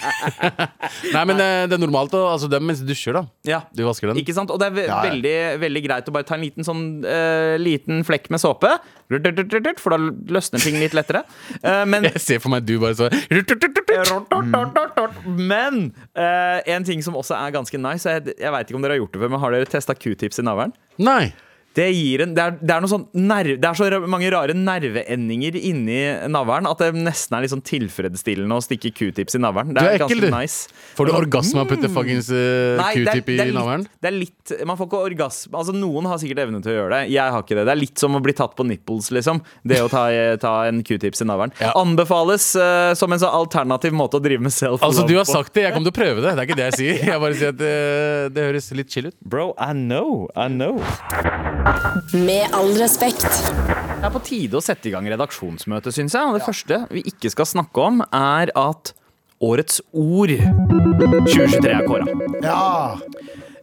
Nei, 1.17 1.25
men 1.29 1.43
eh, 1.45 1.65
det 1.69 1.77
er 1.77 1.83
normalt 1.83 2.15
å 2.17 2.23
altså, 2.33 2.49
Det 2.51 2.57
er 2.57 2.65
mens 2.65 2.81
du 2.81 2.89
dusjer, 2.89 3.19
da. 3.19 3.23
Ja. 3.49 3.61
Du 3.77 3.85
vasker 3.85 4.11
den. 4.11 4.21
Ikke 4.23 4.35
sant? 4.37 4.53
Og 4.55 4.61
det 4.63 4.71
er 4.71 4.77
ve 4.79 4.87
Ja, 4.87 4.97
ja. 4.97 5.11
veldig, 5.11 5.35
veldig 5.67 5.83
greit 5.85 6.09
å 6.09 6.15
bare 6.17 6.29
ta 6.29 6.39
en 6.39 6.45
liten 6.47 6.67
sånn 6.67 6.83
uh, 7.05 7.57
liten 7.61 8.01
flekk 8.09 8.31
med 8.33 8.43
såpe. 8.43 8.73
For 9.11 9.93
da 9.93 9.99
løsner 10.39 10.63
ting 10.63 10.81
litt 10.81 10.97
lettere. 10.97 11.25
Uh, 11.61 11.85
men 11.85 12.09
Jeg 12.11 12.25
ser 12.25 12.43
for 12.43 12.53
meg 12.55 12.65
du 12.65 12.77
bare 12.81 12.97
så 12.97 13.11
Men 15.29 15.83
uh, 16.17 16.59
en 16.65 16.89
ting 16.89 17.05
som 17.05 17.19
også 17.19 17.37
er 17.37 17.53
ganske 17.55 17.81
nice 17.81 18.09
Jeg, 18.09 18.37
jeg 18.39 18.55
vet 18.55 18.71
ikke 18.71 18.79
om 18.79 18.85
dere 18.87 18.97
har 18.97 19.03
gjort 19.05 19.15
det 19.15 19.23
før, 19.25 19.35
men 19.35 19.45
har 19.45 19.57
dere 19.57 19.71
testa 19.71 19.97
q-tips 19.99 20.41
i 20.41 20.47
navlen? 20.47 20.73
Nei. 21.01 21.33
Det, 21.77 21.87
gir 21.95 22.25
en, 22.25 22.33
det, 22.35 22.43
er, 22.43 22.55
det, 22.59 22.73
er 22.75 22.83
noe 22.83 22.91
sånn 22.91 23.05
nerve, 23.15 23.55
det 23.63 23.69
er 23.69 23.79
så 23.79 24.01
mange 24.11 24.31
rare 24.35 24.55
nerveendinger 24.59 25.55
inni 25.61 26.01
navlen 26.33 26.67
at 26.67 26.81
det 26.83 26.89
nesten 26.99 27.37
er 27.39 27.47
sånn 27.53 27.63
tilfredsstillende 27.67 28.57
å 28.59 28.65
stikke 28.65 28.91
q-tips 28.97 29.39
i 29.39 29.41
navlen. 29.43 29.71
Det 29.77 29.83
er, 29.85 29.95
er 29.95 30.03
ganske 30.03 30.17
ekkel, 30.19 30.35
nice. 30.35 30.71
Får 30.99 31.11
du 31.11 31.15
orgasme 31.15 31.63
av 31.63 31.69
å 31.69 31.71
putte 31.71 31.91
fuckings 31.95 32.31
uh, 32.35 32.81
Nei, 32.81 32.91
det 32.99 33.07
er- 33.07 33.21
q-tip 33.23 33.31
i 33.37 33.49
navlen? 33.55 33.87
det 34.03 34.11
er 34.11 34.17
litt 34.17 34.55
Man 34.67 34.79
får 34.79 34.89
ikke 34.89 35.01
orgasme 35.07 35.61
Altså 35.61 35.73
Noen 35.77 36.09
har 36.11 36.19
sikkert 36.21 36.43
evne 36.43 36.59
til 36.65 36.73
å 36.73 36.75
gjøre 36.75 36.91
det. 36.97 37.13
Jeg 37.15 37.35
har 37.35 37.45
ikke 37.45 37.59
det. 37.59 37.65
Det 37.69 37.75
er 37.75 37.81
litt 37.81 38.03
som 38.03 38.19
å 38.19 38.23
bli 38.25 38.35
tatt 38.37 38.57
på 38.59 38.67
nipples, 38.67 39.11
liksom. 39.15 39.41
Det 39.63 39.79
å 39.85 39.89
ta, 39.93 40.05
ta 40.43 40.55
en 40.69 40.83
q-tips 40.87 41.23
i 41.23 41.29
navlen. 41.31 41.55
Ja. 41.63 41.71
Anbefales 41.79 42.51
uh, 42.59 42.91
som 42.99 43.15
en 43.15 43.23
sånn 43.23 43.35
alternativ 43.43 43.95
måte 43.97 44.19
å 44.19 44.25
drive 44.25 44.43
med 44.43 44.55
self-love 44.55 44.89
Altså, 44.91 45.07
du 45.07 45.15
har 45.19 45.29
på. 45.29 45.35
sagt 45.39 45.55
det. 45.55 45.69
Jeg 45.69 45.77
kommer 45.77 45.91
til 45.91 45.95
å 45.95 46.01
prøve 46.01 46.27
det. 46.27 46.35
Det 46.35 46.43
er 46.45 46.51
ikke 46.51 46.59
det 46.61 46.69
jeg 46.73 46.81
sier. 46.81 47.03
Jeg 47.11 47.23
bare 47.23 47.39
sier 47.39 47.55
at 47.55 47.63
uh, 47.63 48.29
det 48.35 48.49
høres 48.51 48.71
litt 48.81 48.91
chill 48.91 49.11
ut. 49.13 49.19
Bro, 49.23 49.53
I 49.59 49.73
know. 49.77 50.27
I 50.35 50.49
know. 50.51 50.81
Med 52.15 52.55
all 52.57 52.73
respekt. 52.79 53.27
Det 53.27 54.07
er 54.07 54.13
på 54.15 54.23
tide 54.25 54.57
å 54.59 54.65
sette 54.65 54.89
i 54.89 54.95
gang 54.95 55.09
redaksjonsmøte, 55.13 55.93
syns 55.95 56.17
jeg. 56.17 56.31
Og 56.31 56.39
det 56.39 56.47
første 56.47 56.81
vi 56.91 57.05
ikke 57.11 57.33
skal 57.33 57.49
snakke 57.49 57.85
om, 57.91 58.01
er 58.09 58.53
at 58.57 58.95
Årets 59.41 59.79
ord 59.97 60.35
2023 60.37 61.71
er 61.73 61.87
kåra. 61.89 62.05
Ja! 62.45 62.91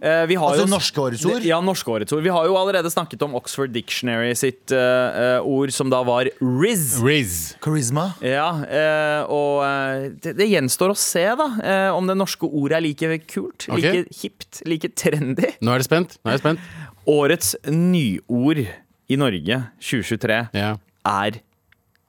Eh, 0.02 0.26
vi 0.30 0.36
har 0.36 0.52
Altså 0.52 0.66
jo- 0.66 0.70
norske 0.70 1.02
årets 1.02 1.26
ord? 1.26 1.46
Ja, 1.46 1.60
norske 1.62 1.90
årets 1.90 2.14
ord. 2.14 2.24
Vi 2.24 2.30
har 2.30 2.46
jo 2.46 2.56
allerede 2.58 2.90
snakket 2.90 3.22
om 3.22 3.36
Oxford 3.36 3.70
Dictionary 3.74 4.34
sitt 4.34 4.72
uh, 4.72 5.42
ord, 5.42 5.72
som 5.74 5.90
da 5.90 6.04
var 6.06 6.30
Riz. 6.42 7.02
Riz. 7.02 7.56
Charisma. 7.62 8.14
Ja, 8.22 8.50
uh, 8.58 9.32
og 9.34 9.66
eh, 9.66 10.10
det, 10.22 10.36
det 10.38 10.50
gjenstår 10.50 10.94
å 10.94 10.98
se, 10.98 11.26
da, 11.38 11.48
uh, 11.62 11.98
om 11.98 12.10
det 12.10 12.18
norske 12.18 12.46
ordet 12.46 12.78
er 12.78 12.86
like 12.86 13.20
kult, 13.30 13.66
okay. 13.70 14.04
like 14.04 14.22
hipt, 14.22 14.62
like 14.66 14.94
trendy. 14.98 15.54
Nå 15.62 15.74
er 15.74 15.82
det 15.82 15.90
spent. 15.90 16.18
Nå 16.22 16.30
er 16.30 16.38
jeg 16.38 16.46
spent. 16.46 16.60
Årets 17.08 17.56
nyord 17.72 18.64
i 19.08 19.16
Norge 19.20 19.62
2023 19.80 20.42
Ja. 20.58 20.74
er 21.08 21.40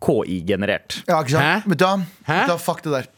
KI-generert. 0.03 1.03
Ja, 1.09 1.21
ikke 1.23 1.31
sant? 1.37 1.45
Hæ? 1.45 1.69
Vet 1.71 1.79
du 1.79 1.85
hva? 1.87 1.95
Hæ? 2.27 2.35
Vet 2.35 2.51
du 2.51 2.53
hva? 2.53 2.59
Fuck 2.63 2.83
det 2.85 2.93
der. 2.97 3.09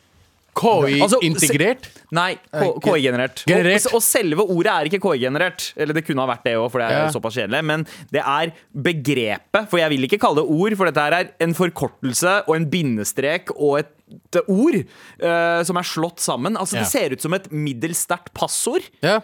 Altså, 0.61 1.19
KI-integrert? 1.23 1.87
Nei, 2.13 2.35
KI-generert. 2.53 3.45
Generert. 3.49 3.87
Og, 3.87 3.95
og 3.97 4.03
selve 4.05 4.45
ordet 4.45 4.73
er 4.73 4.89
ikke 4.91 4.99
KI-generert. 5.01 5.69
Eller 5.81 5.97
det 5.97 6.03
kunne 6.05 6.21
ha 6.25 6.29
vært 6.33 6.45
det 6.45 6.55
òg, 6.59 6.67
for 6.73 6.83
det 6.83 6.89
er 6.91 6.97
Ja. 7.07 7.11
såpass 7.15 7.37
kjedelig. 7.39 7.63
Men 7.65 7.87
det 8.13 8.21
er 8.21 8.53
begrepet, 8.75 9.69
for 9.71 9.79
jeg 9.81 9.89
vil 9.95 10.05
ikke 10.09 10.19
kalle 10.21 10.43
det 10.43 10.49
ord, 10.51 10.77
for 10.77 10.91
dette 10.91 11.01
her 11.07 11.17
er 11.21 11.31
en 11.41 11.55
forkortelse 11.55 12.35
og 12.49 12.57
en 12.57 12.69
bindestrek 12.69 13.55
og 13.57 13.79
et 13.85 13.97
et 14.11 14.41
ord 14.51 14.75
uh, 15.23 15.63
som 15.63 15.77
er 15.79 15.87
slått 15.87 16.19
sammen. 16.19 16.57
Altså 16.59 16.75
Ja. 16.75 16.81
Det 16.83 16.89
ser 16.91 17.13
ut 17.15 17.23
som 17.23 17.33
et 17.37 17.45
middels 17.53 18.01
sterkt 18.09 18.33
passord. 18.35 18.83
Ja. 19.05 19.21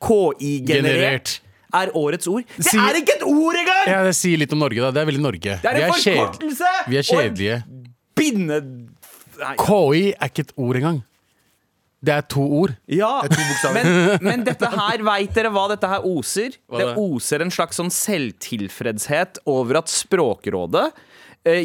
KI-generert 0.00 0.68
Generert. 0.68 1.40
Er 1.74 1.90
årets 1.98 2.28
ord. 2.30 2.44
Det 2.56 2.64
Si- 2.64 2.78
er 2.80 3.00
ikke 3.00 3.16
et 3.18 3.24
ord 3.28 3.58
engang! 3.60 3.84
ja, 3.90 4.02
det 4.06 4.14
sier 4.16 4.40
litt 4.40 4.52
om 4.56 4.62
Norge, 4.62 4.80
da. 4.80 4.90
Det 4.94 5.02
er 5.02 5.10
veldig 5.10 5.24
Norge. 5.24 5.58
Det 5.62 5.68
er 5.72 5.76
vi, 5.76 5.82
en 5.84 5.90
er 5.92 6.00
kjed... 6.02 6.16
forkortelse! 6.22 6.72
vi 6.88 6.96
er 7.00 7.08
kjedelige. 7.10 7.58
Binde... 8.18 8.60
Nei. 9.38 9.54
KI 9.60 10.00
er 10.18 10.32
ikke 10.32 10.42
et 10.48 10.56
ord 10.58 10.80
engang. 10.80 10.96
Det 11.98 12.12
er 12.14 12.24
to 12.30 12.42
ord. 12.60 12.72
Ja, 12.94 13.24
to 13.26 13.70
men, 13.74 13.88
men 14.22 14.44
dette 14.46 14.68
her, 14.70 15.02
veit 15.06 15.32
dere 15.34 15.50
hva 15.50 15.64
dette 15.72 15.88
her 15.90 16.04
oser? 16.06 16.54
Hva 16.70 16.78
det 16.78 16.86
det 16.92 17.02
oser 17.02 17.42
en 17.42 17.50
slags 17.54 17.78
sånn 17.80 17.90
selvtilfredshet 17.94 19.40
over 19.50 19.80
at 19.80 19.90
Språkrådet 19.90 20.92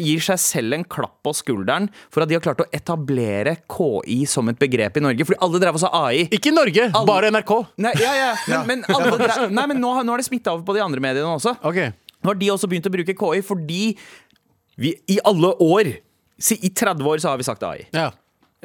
gir 0.04 0.22
seg 0.24 0.38
selv 0.40 0.76
en 0.76 0.84
klapp 0.84 1.16
på 1.26 1.32
skulderen 1.36 1.88
for 2.12 2.24
at 2.24 2.30
de 2.30 2.36
har 2.38 2.42
klart 2.44 2.62
å 2.64 2.66
etablere 2.74 3.56
KI 3.70 4.22
som 4.30 4.48
et 4.52 4.58
begrep 4.60 4.96
i 4.98 5.04
Norge. 5.04 5.26
Fordi 5.28 5.40
alle 5.44 5.60
drev 5.62 5.78
og 5.78 5.82
sa 5.84 5.90
AI. 6.04 6.24
Ikke 6.34 6.50
i 6.52 6.56
Norge, 6.56 6.88
Alle- 6.90 7.06
bare 7.08 7.30
NRK. 7.34 7.52
Nei, 7.84 7.92
ja, 8.00 8.14
ja, 8.20 8.32
men, 8.68 8.82
men, 8.82 8.84
alle 8.96 9.18
drev, 9.24 9.46
nei, 9.52 9.66
men 9.72 9.80
nå, 9.82 9.92
har- 9.98 10.06
nå 10.08 10.14
har 10.16 10.22
det 10.24 10.28
smitta 10.30 10.54
over 10.56 10.64
på 10.68 10.76
de 10.78 10.84
andre 10.84 11.02
mediene 11.04 11.28
også. 11.36 11.56
Okay. 11.62 11.92
Nå 12.24 12.32
har 12.32 12.40
de 12.40 12.50
også 12.54 12.70
begynt 12.70 12.86
å 12.88 12.94
bruke 12.94 13.16
KI 13.20 13.42
fordi 13.44 13.82
vi 14.80 14.94
i 15.12 15.20
alle 15.24 15.52
år 15.62 15.92
I 15.94 16.68
30 16.74 17.04
år 17.06 17.20
så 17.22 17.30
har 17.30 17.38
vi 17.38 17.44
sagt 17.46 17.62
AI. 17.62 17.84
Ja. 17.94 18.08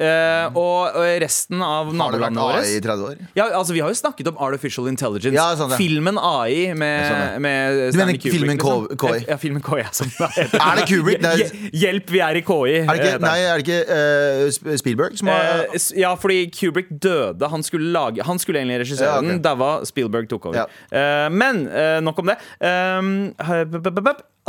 Eh, 0.00 0.46
og, 0.56 0.94
og 0.96 1.08
resten 1.20 1.60
av 1.60 1.90
Har 1.90 2.14
det 2.14 2.20
vært 2.22 2.32
nabolandene 2.32 2.44
våre 2.46 2.60
AI 2.64 2.76
i 2.78 2.80
30 2.80 3.02
år? 3.04 3.18
ja, 3.36 3.44
altså 3.58 3.74
Vi 3.76 3.82
har 3.84 3.90
jo 3.92 3.98
snakket 3.98 4.30
om 4.30 4.38
artificial 4.40 4.88
intelligence. 4.88 5.36
Ja, 5.36 5.50
sant 5.58 5.74
ja. 5.74 5.78
Filmen 5.80 6.16
AI 6.16 6.70
med, 6.72 7.04
sånn 7.04 7.44
med 7.44 7.76
Du 7.76 7.98
Stanley 7.98 8.16
mener 8.16 8.36
filmen 8.36 8.56
liksom. 8.56 8.86
KI? 9.02 9.18
Ja, 9.28 9.36
filmen 9.42 9.64
KI. 9.66 9.84
Som. 9.92 10.08
Er 10.70 10.80
det 10.80 10.86
Kubrick? 10.88 11.20
Det 11.20 11.34
er- 11.34 11.68
Hjelp, 11.82 12.10
vi 12.14 12.22
er 12.24 12.40
i 12.40 12.44
KI. 12.46 12.78
Er 12.80 12.88
det 12.88 12.96
ikke, 13.04 13.20
nei, 13.26 13.36
er 13.44 13.60
det 13.60 13.66
ikke 13.66 14.72
uh, 14.72 14.76
Spielberg 14.80 15.20
som 15.20 15.28
har 15.32 15.66
uh, 15.68 15.76
ja, 16.00 16.14
fordi 16.20 16.40
Kubrick 16.54 16.88
døde. 16.90 17.50
Han 17.52 17.64
skulle, 17.66 17.92
lage, 17.92 18.24
han 18.24 18.40
skulle 18.40 18.62
egentlig 18.62 18.80
regissere 18.86 19.10
Ja, 19.10 19.20
okay. 19.20 19.34
den. 19.36 19.44
Daua 19.44 19.70
Spielberg 19.88 20.28
tok 20.30 20.50
over. 20.50 20.72
Eh, 20.90 21.28
men 21.32 21.64
nok 22.04 22.18
om 22.22 22.30
det. 22.32 22.36
Um, 22.64 23.20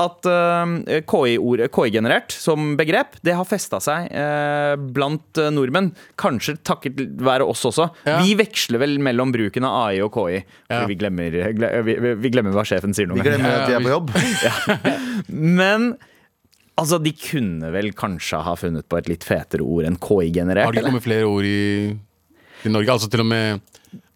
at 0.02 0.28
eh, 0.30 1.02
KI-generert 1.08 1.72
KI-generert 1.76 2.34
som 2.36 2.74
begrep, 2.80 3.18
det 3.26 3.36
har 3.38 3.48
festa 3.48 3.80
seg 3.84 4.08
eh, 4.12 4.74
blant 4.96 5.40
eh, 5.42 5.50
nordmenn. 5.54 5.92
Kanskje 6.20 6.58
takket 6.68 7.00
være 7.22 7.46
oss 7.48 7.64
også. 7.70 7.90
Ja. 8.08 8.20
Vi 8.24 8.36
veksler 8.40 8.82
vel 8.82 8.98
mellom 9.04 9.34
bruken 9.36 9.68
av 9.68 9.78
AI 9.88 10.02
og 10.06 10.14
KI. 10.16 10.42
Ja. 10.72 10.84
vi, 10.90 10.98
glemmer, 11.00 11.36
vi, 11.86 11.98
vi- 12.24 12.32
glemmer 12.34 12.56
hva 12.56 12.66
sjefen 12.68 12.96
sier. 12.98 13.10
noen 13.10 13.22
Vi 13.22 13.28
glemmer 13.28 13.62
at 13.62 13.70
de 13.70 13.78
er 13.78 13.86
på 13.86 13.94
jobb. 13.94 14.14
Men 15.62 15.92
altså, 16.80 17.00
de 17.04 17.14
kunne 17.18 17.72
vel 17.74 17.92
kanskje 17.98 18.42
ha 18.46 18.56
funnet 18.60 18.88
på 18.90 19.00
et 19.00 19.10
litt 19.12 19.26
fetere 19.28 19.66
ord 19.66 19.88
enn 19.90 20.00
KI-generert? 20.02 20.70
Har 20.70 20.78
det 20.78 20.86
kommet 20.88 21.06
flere 21.06 21.28
ord 21.30 21.48
i, 21.48 21.92
i 22.66 22.72
Norge? 22.74 22.96
Altså 22.96 23.10
til 23.12 23.24
og 23.26 23.30
med 23.32 23.62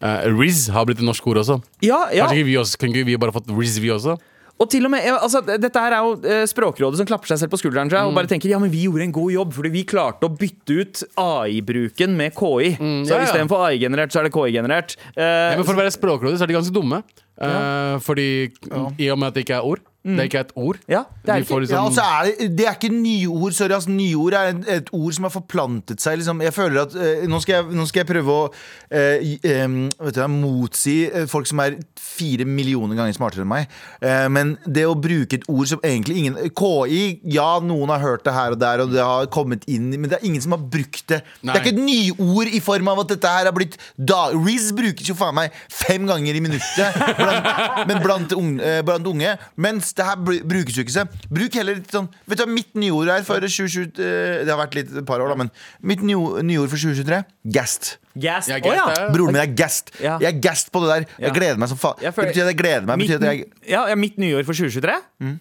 uh, 0.02 0.24
Riz 0.38 0.66
har 0.74 0.86
blitt 0.88 1.02
et 1.02 1.06
norsk 1.08 1.26
ord 1.32 1.42
også. 1.44 1.60
Ja, 1.84 2.06
ja. 2.14 2.24
Kanskje 2.26 2.42
ikke 2.42 2.50
vi 2.50 2.56
også, 2.62 2.80
Kan 2.80 2.94
ikke 2.94 3.08
vi 3.10 3.18
bare 3.20 3.34
fått 3.36 3.52
Riz, 3.54 3.78
vi 3.82 3.92
også? 3.94 4.16
Og 4.56 4.70
til 4.72 4.86
og 4.88 4.92
med, 4.92 5.04
altså, 5.12 5.42
Dette 5.44 5.80
her 5.82 5.92
er 5.92 6.04
jo 6.06 6.14
eh, 6.24 6.44
Språkrådet 6.48 7.00
som 7.00 7.08
klapper 7.08 7.28
seg 7.28 7.42
selv 7.42 7.52
på 7.52 7.60
skulderen 7.60 7.90
mm. 7.92 8.08
og 8.08 8.16
bare 8.16 8.30
tenker 8.30 8.48
ja, 8.48 8.60
men 8.62 8.72
vi 8.72 8.86
gjorde 8.86 9.04
en 9.04 9.12
god 9.12 9.34
jobb 9.34 9.52
fordi 9.58 9.72
vi 9.74 9.84
klarte 9.88 10.28
å 10.28 10.32
bytte 10.32 10.78
ut 10.80 11.02
AI-bruken 11.20 12.16
med 12.16 12.36
KI. 12.36 12.72
Så 12.76 12.86
Mm, 12.86 13.02
ja, 13.08 13.18
ja. 13.18 13.26
istedenfor 13.26 13.62
AI-generert, 13.66 14.12
så 14.14 14.20
er 14.20 14.28
det 14.28 14.32
KI-generert. 14.34 14.96
Uh, 15.16 15.22
Ja, 15.22 15.56
men 15.58 15.66
For 15.66 15.76
å 15.76 15.80
være 15.80 15.92
Språkrådet 15.94 16.38
så 16.38 16.46
er 16.46 16.50
de 16.52 16.56
ganske 16.56 16.74
dumme. 16.74 17.02
Eh, 17.36 17.98
fordi 18.00 18.28
I 18.96 19.10
og 19.12 19.18
med 19.20 19.28
at 19.28 19.36
det 19.36 19.44
ikke 19.44 19.58
er 19.58 19.66
ord. 19.68 19.82
Det 20.06 20.22
er 20.22 20.30
ikke 20.30 20.42
et 20.46 20.52
ord. 20.54 20.78
ja, 20.88 21.02
det 21.24 21.32
er 21.34 21.42
ikke 21.42 21.54
Ja, 21.56 21.60
liksom, 21.60 21.76
ja, 21.76 21.84
altså 21.84 22.04
er 22.06 22.30
det, 22.30 22.48
det 22.58 22.66
er 22.66 22.76
ikke 22.78 22.92
nyord. 22.94 23.56
Sorry, 23.56 23.74
altså, 23.74 23.90
nyord 23.90 24.36
er 24.38 24.52
et, 24.52 24.62
et 24.76 24.92
ord 24.92 25.16
som 25.16 25.26
har 25.26 25.34
forplantet 25.34 26.02
seg. 26.02 26.20
Liksom. 26.20 26.42
Jeg 26.46 26.54
føler 26.54 26.82
at 26.86 26.94
eh, 26.94 27.26
nå, 27.30 27.40
skal 27.42 27.58
jeg, 27.58 27.76
nå 27.76 27.86
skal 27.90 28.04
jeg 28.04 28.10
prøve 28.12 28.36
å 28.36 28.44
eh, 28.90 29.34
vet 29.42 30.18
du, 30.18 30.22
motsi 30.32 30.96
eh, 31.08 31.26
folk 31.30 31.48
som 31.50 31.62
er 31.64 31.78
fire 32.00 32.46
millioner 32.48 32.98
ganger 32.98 33.16
smartere 33.16 33.44
enn 33.46 33.50
meg. 33.50 33.72
Eh, 34.00 34.26
men 34.32 34.54
det 34.64 34.86
å 34.88 34.94
bruke 34.98 35.40
et 35.40 35.48
ord 35.50 35.70
som 35.70 35.82
egentlig 35.86 36.20
ingen 36.22 36.38
KI, 36.56 37.02
ja, 37.36 37.48
noen 37.64 37.92
har 37.94 38.04
hørt 38.04 38.26
det 38.26 38.34
her 38.36 38.54
og 38.54 38.60
der, 38.62 38.84
og 38.84 38.94
det 38.94 39.02
har 39.02 39.30
kommet 39.32 39.66
inn, 39.70 39.90
men 39.96 40.08
det 40.10 40.20
er 40.20 40.28
ingen 40.28 40.42
som 40.44 40.54
har 40.56 40.62
brukt 40.62 41.04
det. 41.10 41.22
Det 41.42 41.52
er 41.52 41.62
ikke 41.62 41.74
et 41.74 41.82
nyord 41.82 42.52
i 42.52 42.62
form 42.64 42.92
av 42.92 43.02
at 43.04 43.12
dette 43.14 43.32
her 43.36 43.48
har 43.48 43.56
blitt 43.56 43.78
da 43.96 44.26
Riz 44.36 44.70
brukes 44.76 45.08
jo 45.08 45.16
faen 45.18 45.36
meg 45.36 45.54
fem 45.72 46.06
ganger 46.08 46.36
i 46.36 46.42
minuttet 46.44 46.96
blant, 47.18 47.48
men 47.88 48.02
blant, 48.04 48.34
unge, 48.36 48.62
eh, 48.62 48.80
blant 48.86 49.06
unge. 49.10 49.36
Mens 49.60 49.92
det 49.96 50.04
her 50.06 50.16
brukes 50.20 50.76
jo 50.76 50.84
ikke 50.84 50.94
så. 50.94 51.04
Bruk 51.32 51.54
heller 51.58 51.78
litt 51.78 51.90
sånn 51.92 52.06
Vet 52.28 52.38
du 52.38 52.44
hva 52.44 52.52
mitt 52.52 52.74
nyord 52.78 53.08
er 53.12 53.24
for 53.26 53.40
2020 53.40 53.96
eh, 54.02 54.44
Det 54.44 54.52
har 54.52 54.60
vært 54.60 54.76
litt 54.78 54.92
et 54.92 55.06
par 55.08 55.20
år, 55.24 55.32
da, 55.32 55.38
men 55.40 55.50
mitt 55.82 56.04
nyo- 56.06 56.42
nyord 56.44 56.68
for 56.72 56.76
2023 56.78 57.22
Gast. 57.56 57.96
Gassed. 58.16 58.50
Ja, 58.52 58.60
Å, 58.60 58.72
ja. 58.74 58.84
gassed 58.86 59.02
er- 59.02 59.12
Broren 59.16 59.32
min 59.36 59.42
er 59.42 59.52
gast. 59.56 59.90
Ja. 60.00 60.16
Jeg 60.22 60.34
er 60.34 60.40
gast 60.40 60.70
på 60.72 60.80
det 60.84 60.88
der. 60.94 61.08
Jeg 61.26 61.34
gleder 61.36 61.58
meg 61.60 61.68
som 61.72 61.78
faen. 61.80 61.98
Det 62.00 62.14
betyr 62.14 62.46
at 62.46 62.52
jeg 62.54 62.58
gleder 62.62 62.86
meg. 62.88 62.98
Mitt, 63.02 63.10
jeg 63.12 63.46
ja, 63.68 63.86
ja, 63.90 63.94
mitt 63.98 64.16
nyår 64.20 64.44
for 64.48 64.54
2023? 64.56 64.96
Mm. 65.20 65.38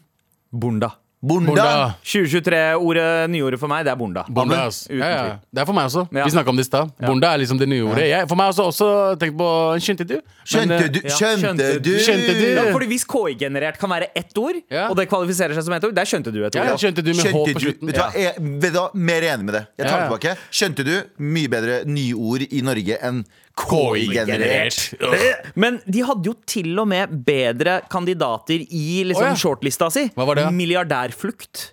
Bonda. 0.51 0.91
Bonda. 1.25 1.49
Bonda. 1.49 1.95
2023-ordet, 2.05 3.29
nyordet 3.33 3.59
for 3.59 3.71
meg, 3.71 3.85
det 3.87 3.91
er 3.93 3.97
bonda. 3.99 4.23
Bonda, 4.29 4.59
ass. 4.67 4.83
Uten 4.89 4.99
Ja, 5.01 5.09
ja. 5.09 5.35
Det 5.49 5.61
er 5.63 5.67
for 5.69 5.73
meg 5.77 5.87
også. 5.89 6.03
Ja. 6.13 6.25
Vi 6.27 6.33
snakka 6.35 6.51
om 6.53 6.59
det 6.59 6.65
i 6.65 6.69
stad. 6.69 6.91
Bonda 7.01 7.31
er 7.33 7.41
liksom 7.41 7.57
det 7.59 7.67
nye 7.71 7.83
ordet. 7.87 8.05
Jeg, 8.09 8.27
for 8.29 8.37
meg 8.39 8.51
også, 8.53 8.67
også 8.69 8.89
tenkt 9.21 9.37
på 9.39 9.47
Skjønte 9.85 10.05
du? 10.09 10.15
Skjønte 10.45 10.77
eh, 10.77 10.89
du? 10.93 10.99
ja, 11.01 11.15
Skjønte 11.15 11.41
skjønte 11.45 11.69
du? 11.73 11.79
du? 11.89 11.91
Skjønte 12.05 12.35
du? 12.37 12.43
Ja, 12.55 12.65
fordi 12.75 12.89
Hvis 12.91 13.05
KI-generert 13.09 13.79
kan 13.81 13.89
være 13.91 14.11
ett 14.15 14.37
ord, 14.37 14.59
Ja. 14.71 14.87
og 14.89 14.95
det 14.99 15.07
kvalifiserer 15.09 15.57
seg 15.57 15.65
som 15.67 15.73
ett 15.77 15.87
ord, 15.89 15.95
der 15.97 16.05
skjønte 16.09 16.31
du 16.35 16.43
et 16.43 16.55
ord. 16.55 16.69
ja, 16.69 16.75
skjønte 16.77 17.01
du 17.05 17.11
med 17.13 17.23
H 17.23 17.25
Skjønte 17.25 17.53
på 17.53 17.59
du? 17.59 17.65
slutten? 17.65 17.87
Vet 17.89 17.95
du 17.95 18.01
hva? 18.03 18.11
Jeg, 18.25 18.33
vet 18.61 18.73
du 18.75 18.79
hva? 18.79 18.85
Mer 18.93 19.27
enig 19.33 19.45
med 19.49 19.53
det. 19.59 19.63
Jeg 19.81 19.89
tar 19.89 20.05
tilbake. 20.05 20.35
Skjønte 20.51 20.85
du? 20.85 20.93
Mye 21.17 21.49
bedre 21.51 21.81
nyord 21.89 22.45
i 22.51 22.61
Norge 22.65 22.99
enn 23.01 23.23
KI-generert. 23.59 24.79
KI-generert. 24.99 25.51
Men 25.55 25.79
de 25.87 26.03
hadde 26.07 26.29
jo 26.29 26.35
til 26.49 26.73
og 26.81 26.89
med 26.91 27.13
bedre 27.27 27.79
kandidater 27.91 28.65
i 28.65 29.03
liksom 29.07 29.29
Å, 29.29 29.31
ja. 29.31 29.39
shortlista 29.39 29.89
si. 29.93 30.07
Hva 30.15 30.27
var 30.27 30.41
det? 30.41 30.49
Milliardærflukt. 30.55 31.69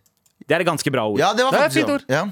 Det 0.47 0.57
er 0.57 0.64
et 0.64 0.68
ganske 0.68 0.92
bra 0.95 1.09
ord. 1.11 1.18
Ja, 1.21 1.33
det 1.37 1.47
var 1.47 1.55
Det 1.55 1.59
er 1.59 1.66
et 1.66 1.73
faktisk 1.73 1.83
fint 1.83 1.95
ord. 1.97 2.07
Ja. 2.12 2.23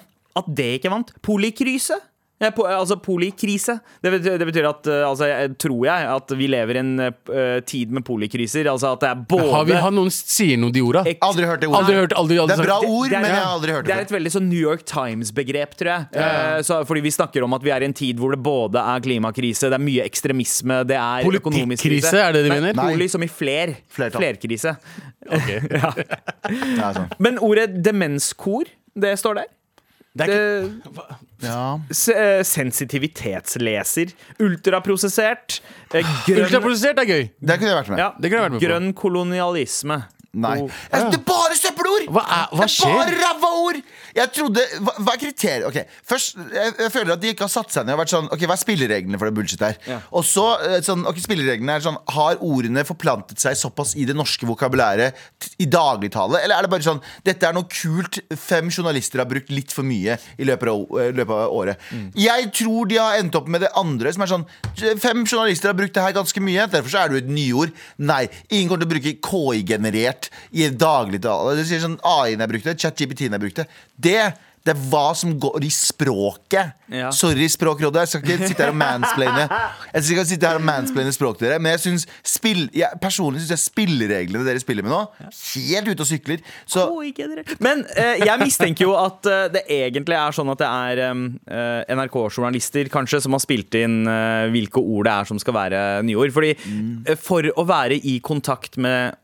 At 0.41 0.49
det 0.61 0.69
ikke 0.79 0.93
vant. 0.93 1.11
Polykryse. 1.27 1.99
Ja, 2.41 2.49
po 2.57 2.65
altså 2.65 2.97
polikrise. 2.97 3.75
Det 4.01 4.11
betyr, 4.15 4.39
det 4.41 4.47
betyr 4.49 4.67
at 4.71 4.87
uh, 4.89 4.95
altså, 5.11 5.27
jeg, 5.29 5.51
tror 5.61 5.83
jeg 5.85 6.07
at 6.09 6.33
vi 6.39 6.47
lever 6.49 6.79
i 6.79 6.81
en 6.81 6.93
uh, 7.05 7.59
tid 7.69 7.91
med 7.93 8.01
polikriser. 8.07 8.65
Altså 8.73 8.95
at 8.95 9.03
det 9.05 9.11
er 9.11 9.19
både 9.29 9.51
Har, 9.53 9.67
vi, 9.69 9.75
har 9.77 9.93
noen 9.93 10.09
sier 10.15 10.57
noe 10.61 10.73
de 10.73 10.81
orda? 10.81 11.03
Ek- 11.11 11.21
Aldri 11.27 11.45
hørt 11.51 11.61
det 11.61 11.69
ordet. 11.69 11.83
Aldri 11.83 11.99
hørt, 11.99 12.15
aldri, 12.17 12.39
aldri 12.41 12.57
Det 12.57 12.65
er 12.65 12.71
bra 12.71 12.79
ord, 12.81 13.13
men 13.13 13.29
jeg 13.29 13.37
har 13.37 13.53
aldri 13.59 13.75
hørt 13.77 13.85
Det 13.85 13.93
det 13.93 13.99
er 13.99 14.07
et 14.09 14.15
veldig 14.17 14.33
sånn 14.33 14.49
New 14.49 14.63
York 14.63 14.87
Times-begrep, 14.89 15.77
tror 15.83 15.93
jeg. 15.93 16.09
Eh, 16.25 16.57
så, 16.65 16.81
fordi 16.89 17.05
vi 17.05 17.13
snakker 17.19 17.45
om 17.45 17.59
at 17.59 17.67
vi 17.67 17.75
er 17.77 17.85
i 17.85 17.91
en 17.91 17.97
tid 18.01 18.17
hvor 18.23 18.33
det 18.33 18.41
både 18.49 18.81
er 18.95 19.05
klimakrise, 19.05 19.69
det 19.69 19.77
er 19.77 19.85
mye 19.85 20.09
ekstremisme, 20.09 20.81
det 20.89 20.97
er 20.97 21.29
økonomisk 21.29 21.85
krise. 21.85 22.09
Politikkrise, 22.09 22.25
er 22.25 22.33
det 22.39 22.45
det 22.47 22.49
du 22.49 22.57
mener? 22.57 22.73
Nei. 22.81 22.89
Poli 22.95 23.11
som 23.13 23.21
i 23.21 23.29
fler. 23.29 23.77
Flertall. 23.93 24.25
Flerkrise. 24.25 24.77
Ja, 26.81 26.91
sånn. 26.97 27.11
Men 27.23 27.37
ordet 27.45 27.69
demenskor, 27.85 28.71
det 28.99 29.13
står 29.21 29.43
der. 29.43 29.51
Det 30.17 30.27
er 30.27 30.31
Det, 30.33 30.39
ikke, 30.81 31.19
ja. 31.43 31.79
s- 31.91 32.09
eh, 32.09 32.43
sensitivitetsleser. 32.43 34.13
Ultraprosessert. 34.41 35.61
eh, 35.95 36.03
Grønn, 36.27 36.45
Ultraprosessert 36.47 36.99
er 36.99 37.05
gøy. 37.09 37.31
Det 37.41 37.59
kunne 37.59 37.71
jeg 37.73 37.79
vært 37.85 37.89
med. 37.95 37.99
ja, 37.99 38.11
Det 38.21 38.31
kunne 38.31 38.41
jeg 38.43 38.51
vært 38.51 38.57
med 38.57 38.61
på. 38.61 38.67
grønn 38.69 38.93
kolonialisme. 38.95 40.03
Nei. 40.33 40.61
Oh. 40.63 40.69
Jeg, 40.93 41.11
det 41.11 41.19
er 41.19 41.25
bare 41.27 41.55
søppelord! 41.91 42.15
Hva 42.15 42.23
er- 42.23 42.49
hva 42.51 42.51
det 42.51 42.55
er 42.55 42.59
bare 42.61 42.69
skjer? 42.69 43.19
ræva 43.21 43.51
ord! 43.65 43.81
Jeg 44.15 44.33
trodde, 44.35 44.63
hva, 44.83 44.93
hva 45.07 45.13
er 45.15 45.21
kriteriet? 45.23 45.67
Ok, 45.69 45.77
Først, 46.11 46.35
jeg, 46.53 46.73
jeg 46.79 46.91
føler 46.93 47.13
at 47.15 47.21
de 47.23 47.29
ikke 47.31 47.45
har 47.47 47.53
satt 47.53 47.71
seg 47.71 47.87
ned 47.87 47.95
og 47.95 48.01
vært 48.01 48.11
sånn 48.11 48.27
Ok, 48.35 48.41
hva 48.43 48.57
er 48.57 48.61
spillereglene 48.65 49.19
for 49.21 49.31
det 49.31 49.35
bullshit 49.37 49.61
her? 49.63 49.77
Ja. 49.87 50.01
Og 50.19 50.25
så, 50.27 50.47
eh, 50.67 50.81
sånn, 50.83 51.05
ok, 51.07 51.21
spillereglene 51.23 51.77
er 51.79 51.85
sånn 51.85 51.99
Har 52.11 52.41
ordene 52.43 52.83
forplantet 52.89 53.39
seg 53.39 53.55
såpass 53.61 53.95
i 53.95 54.05
det 54.09 54.17
norske 54.19 54.47
vokabulæret 54.51 55.15
i 55.63 55.69
dagligtale? 55.71 56.41
Eller 56.43 56.57
er 56.59 56.67
det 56.67 56.73
bare 56.75 56.83
sånn 56.89 56.99
Dette 57.27 57.47
er 57.47 57.55
noe 57.55 57.69
kult 57.71 58.19
fem 58.37 58.67
journalister 58.71 59.23
har 59.23 59.31
brukt 59.31 59.51
litt 59.55 59.71
for 59.71 59.87
mye 59.87 60.19
i 60.43 60.49
løpet 60.49 60.73
av, 60.73 60.83
eh, 60.99 61.13
løpet 61.15 61.37
av 61.47 61.55
året. 61.55 61.79
Mm. 61.95 62.11
Jeg 62.19 62.51
tror 62.59 62.89
de 62.91 62.99
har 62.99 63.19
endt 63.21 63.35
opp 63.39 63.47
med 63.49 63.61
det 63.63 63.71
andre, 63.79 64.13
som 64.13 64.23
er 64.27 64.33
sånn 64.35 64.47
Fem 65.01 65.23
journalister 65.27 65.71
har 65.71 65.77
brukt 65.79 65.95
det 65.95 66.03
her 66.03 66.13
ganske 66.17 66.41
mye, 66.43 66.67
derfor 66.71 66.91
så 66.91 67.05
er 67.05 67.09
det 67.11 67.21
jo 67.21 67.23
et 67.27 67.31
nyord. 67.35 67.73
Nei, 67.99 68.29
ingen 68.51 68.69
kommer 68.71 68.83
til 68.83 68.89
å 68.89 68.93
bruke 68.95 69.13
KI-generert 69.29 70.29
i 70.57 70.69
dagligtale. 70.73 71.55
Det 71.59 71.67
sier 71.69 71.80
sånn 71.87 71.99
AI-en 72.07 72.45
jeg 72.47 72.55
brukte, 72.55 72.79
ChatGPT-en 72.85 73.37
jeg 73.39 73.45
brukte. 73.49 73.69
Det 73.97 74.21
Det 74.61 74.75
er 74.75 74.81
hva 74.93 75.15
som 75.17 75.31
går 75.41 75.65
i 75.65 75.71
språket. 75.73 76.75
Ja. 76.93 77.09
Sorry, 77.17 77.47
Språkrådet. 77.49 78.03
Jeg 78.03 78.09
skal 78.11 78.33
ikke 78.35 78.49
sitte 78.51 78.61
her 78.67 78.73
og 78.75 78.77
mansplaine 78.77 79.47
Jeg 79.49 80.03
skal 80.05 80.13
ikke 80.19 80.25
sitte 80.29 80.51
her 80.51 80.59
og 80.59 80.65
mansplaine 80.69 81.13
språk 81.17 81.39
til 81.39 81.47
dere. 81.49 81.59
Men 81.65 81.73
jeg 81.73 81.81
synes 81.87 82.05
spill, 82.29 82.67
jeg, 82.77 82.99
personlig 83.01 83.41
syns 83.41 83.55
jeg 83.55 83.63
spillereglene 83.63 84.45
dere 84.45 84.61
spiller 84.61 84.85
med 84.85 84.93
nå, 84.93 84.99
helt 85.31 85.89
ute 85.89 86.05
og 86.05 86.11
sykler. 86.11 86.45
Så 86.69 86.85
Men 87.65 87.87
eh, 87.97 88.21
jeg 88.21 88.37
mistenker 88.45 88.85
jo 88.85 88.93
at 89.01 89.25
eh, 89.33 89.47
det 89.57 89.65
egentlig 89.79 90.19
er 90.21 90.37
sånn 90.37 90.53
at 90.53 90.61
det 90.61 90.69
er 90.69 91.03
eh, 91.09 91.97
NRK-journalister 91.97 92.93
kanskje 92.93 93.23
som 93.25 93.33
har 93.33 93.41
spilt 93.41 93.81
inn 93.81 94.03
eh, 94.05 94.45
hvilke 94.53 94.85
ord 94.85 95.09
det 95.09 95.17
er 95.17 95.33
som 95.33 95.41
skal 95.41 95.57
være 95.57 95.83
nyord. 96.05 96.37
Fordi 96.37 96.53
eh, 96.53 97.17
for 97.17 97.49
å 97.57 97.65
være 97.65 97.97
i 97.97 98.19
kontakt 98.21 98.77
med 98.77 99.17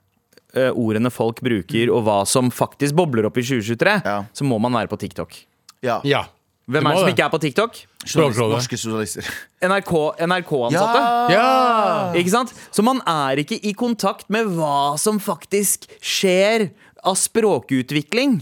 ordene 0.75 1.11
folk 1.13 1.41
bruker, 1.45 1.91
og 1.93 2.05
hva 2.07 2.21
som 2.27 2.51
faktisk 2.51 2.95
bobler 2.97 3.27
opp 3.29 3.37
i 3.39 3.43
2023, 3.45 4.01
Ja. 4.05 4.25
så 4.33 4.45
må 4.49 4.59
man 4.61 4.73
være 4.73 4.89
på 4.89 4.99
TikTok. 4.99 5.37
ja. 5.83 6.01
Ja. 6.05 6.25
Hvem 6.69 6.83
er 6.83 6.95
det 6.97 6.99
som 6.99 7.09
ikke 7.13 7.25
er 7.25 7.31
på 7.31 7.39
TikTok? 7.39 7.77
Språkrådet. 8.05 8.57
norske 8.59 8.75
journalister. 8.77 9.23
NRK 9.63 9.93
NRK-ansatte. 10.27 11.03
Ja! 11.31 12.13
Ikke 12.19 12.31
sant? 12.33 12.51
Så 12.75 12.83
man 12.83 12.99
er 13.07 13.37
ikke 13.39 13.61
i 13.63 13.73
kontakt 13.73 14.27
med 14.29 14.47
hva 14.57 14.99
som 14.99 15.21
faktisk 15.23 15.87
skjer 16.03 16.71
av 17.05 17.15
språkutvikling. 17.15 18.41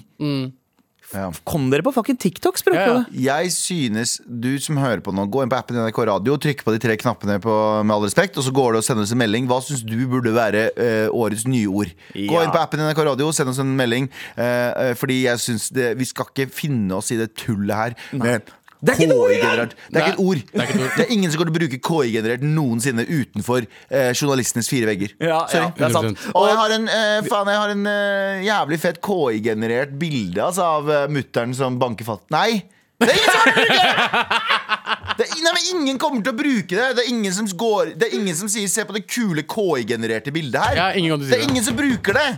Ja. 1.12 1.29
Kom 1.47 1.69
dere 1.71 1.85
på 1.85 1.93
fucking 1.95 2.17
TikTok, 2.19 2.57
Ja, 2.73 2.87
ja. 2.87 3.05
Jeg 3.12 3.53
synes 3.53 4.17
du 4.27 4.59
som 4.59 4.77
hører 4.81 5.03
på 5.05 5.12
nå, 5.14 5.27
gå 5.31 5.43
inn 5.45 5.51
på 5.53 5.59
appen 5.59 5.77
NRK 5.77 5.99
Radio, 6.09 6.37
trykk 6.40 6.64
på 6.64 6.73
de 6.75 6.81
tre 6.83 6.97
knappene 6.97 7.37
på 7.45 7.85
Med 7.85 7.95
all 7.95 8.03
respekt, 8.07 8.37
og 8.38 8.45
så 8.47 8.51
går 8.55 8.73
det 8.73 8.79
og 8.83 8.85
sender 8.88 9.03
oss 9.07 9.12
en 9.12 9.19
melding. 9.21 9.47
Hva 9.47 9.61
syns 9.62 9.85
du 9.87 9.95
burde 10.11 10.33
være 10.35 10.71
uh, 10.75 11.09
årets 11.14 11.47
nyord? 11.47 11.93
Gå 12.14 12.25
Ja. 12.33 12.43
inn 12.47 12.51
på 12.55 12.62
appen 12.62 12.81
NRK 12.81 13.05
Radio, 13.11 13.31
send 13.33 13.49
oss 13.53 13.59
en 13.62 13.77
melding. 13.77 14.09
uh, 14.38 14.43
uh, 14.90 14.95
fordi 14.99 15.23
jeg 15.27 15.38
synes 15.45 15.71
vi 15.99 16.05
skal 16.09 16.27
ikke 16.33 16.51
finne 16.51 16.95
oss 16.99 17.11
i 17.14 17.17
det 17.21 17.35
tullet 17.37 17.75
her 17.77 17.95
med 18.12 18.40
Det 18.85 18.92
er 18.92 18.99
ikke 18.99 19.07
et 19.09 19.16
ord 19.16 19.33
KI-generert. 19.33 19.75
Det 19.88 19.97
er 19.97 20.05
ikke 20.05 20.14
et 20.14 20.25
ord. 20.25 20.40
det 20.44 20.61
er 20.61 20.66
ikke 20.66 20.75
et 20.75 20.83
ord. 20.85 20.92
Det 20.99 21.05
er 21.07 21.12
ingen 21.14 21.33
som 21.33 21.40
går 21.40 21.49
til 21.49 21.55
å 21.55 21.59
bruke 21.59 21.79
KI-generert 21.88 22.44
noensinne 22.44 23.07
utenfor 23.09 23.64
eh, 23.64 24.11
journalistenes 24.12 24.68
fire 24.68 24.90
vegger. 24.90 25.14
Ja, 25.25 25.40
ja, 25.55 25.64
det 25.79 25.87
er 25.88 25.94
sant. 25.94 26.27
Og 26.35 26.49
jeg 26.51 26.59
har 26.61 26.77
en, 26.77 26.87
eh, 26.92 27.16
faen, 27.31 27.51
jeg 27.55 27.62
har 27.62 27.75
en 27.75 27.88
eh, 27.94 28.44
jævlig 28.44 28.81
fett 28.83 29.01
KI-generert 29.05 29.97
bilde 30.01 30.44
altså, 30.44 30.68
av 30.79 30.92
eh, 30.92 31.07
mutter'n 31.16 31.57
som 31.57 31.79
banker 31.81 32.09
fatt 32.09 32.27
Nei! 32.35 32.64
Det 33.05 33.11
er 33.11 33.18
ingen 33.18 33.35
som 33.35 33.40
kommer 33.40 33.53
til 33.55 33.62
å 33.64 33.66
bruke 33.66 33.94
det! 33.94 35.14
det 35.18 35.25
er, 35.25 35.40
nei, 35.44 35.53
men 35.55 35.64
ingen 35.75 35.99
kommer 36.01 36.23
til 36.25 36.33
å 36.33 36.38
bruke 36.38 36.77
det. 36.79 36.88
Det 36.97 37.03
er 37.05 37.11
ingen 37.11 37.35
som, 37.35 37.49
går, 37.64 37.94
det 37.99 38.09
er 38.09 38.16
ingen 38.20 38.37
som 38.38 38.51
sier 38.53 38.68
'se 38.70 38.85
på 38.87 38.97
det 38.97 39.05
kule 39.09 39.44
KI-genererte 39.49 40.35
bildet 40.35 40.61
her'. 40.61 40.79
Ja, 40.79 40.87
ingen 40.92 41.14
kommer 41.14 41.25
til 41.25 41.29
å 41.29 41.33
si 41.33 41.35
det 41.35 41.40
er 41.40 41.47
det. 41.47 41.53
ingen 41.53 41.66
som 41.66 41.77
bruker 41.81 42.20
det. 42.20 42.31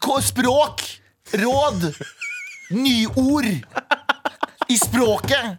K 0.00 0.20
språk, 0.30 0.86
råd, 1.42 1.90
nyord 2.70 3.50
i 4.70 4.76
språket. 4.80 5.56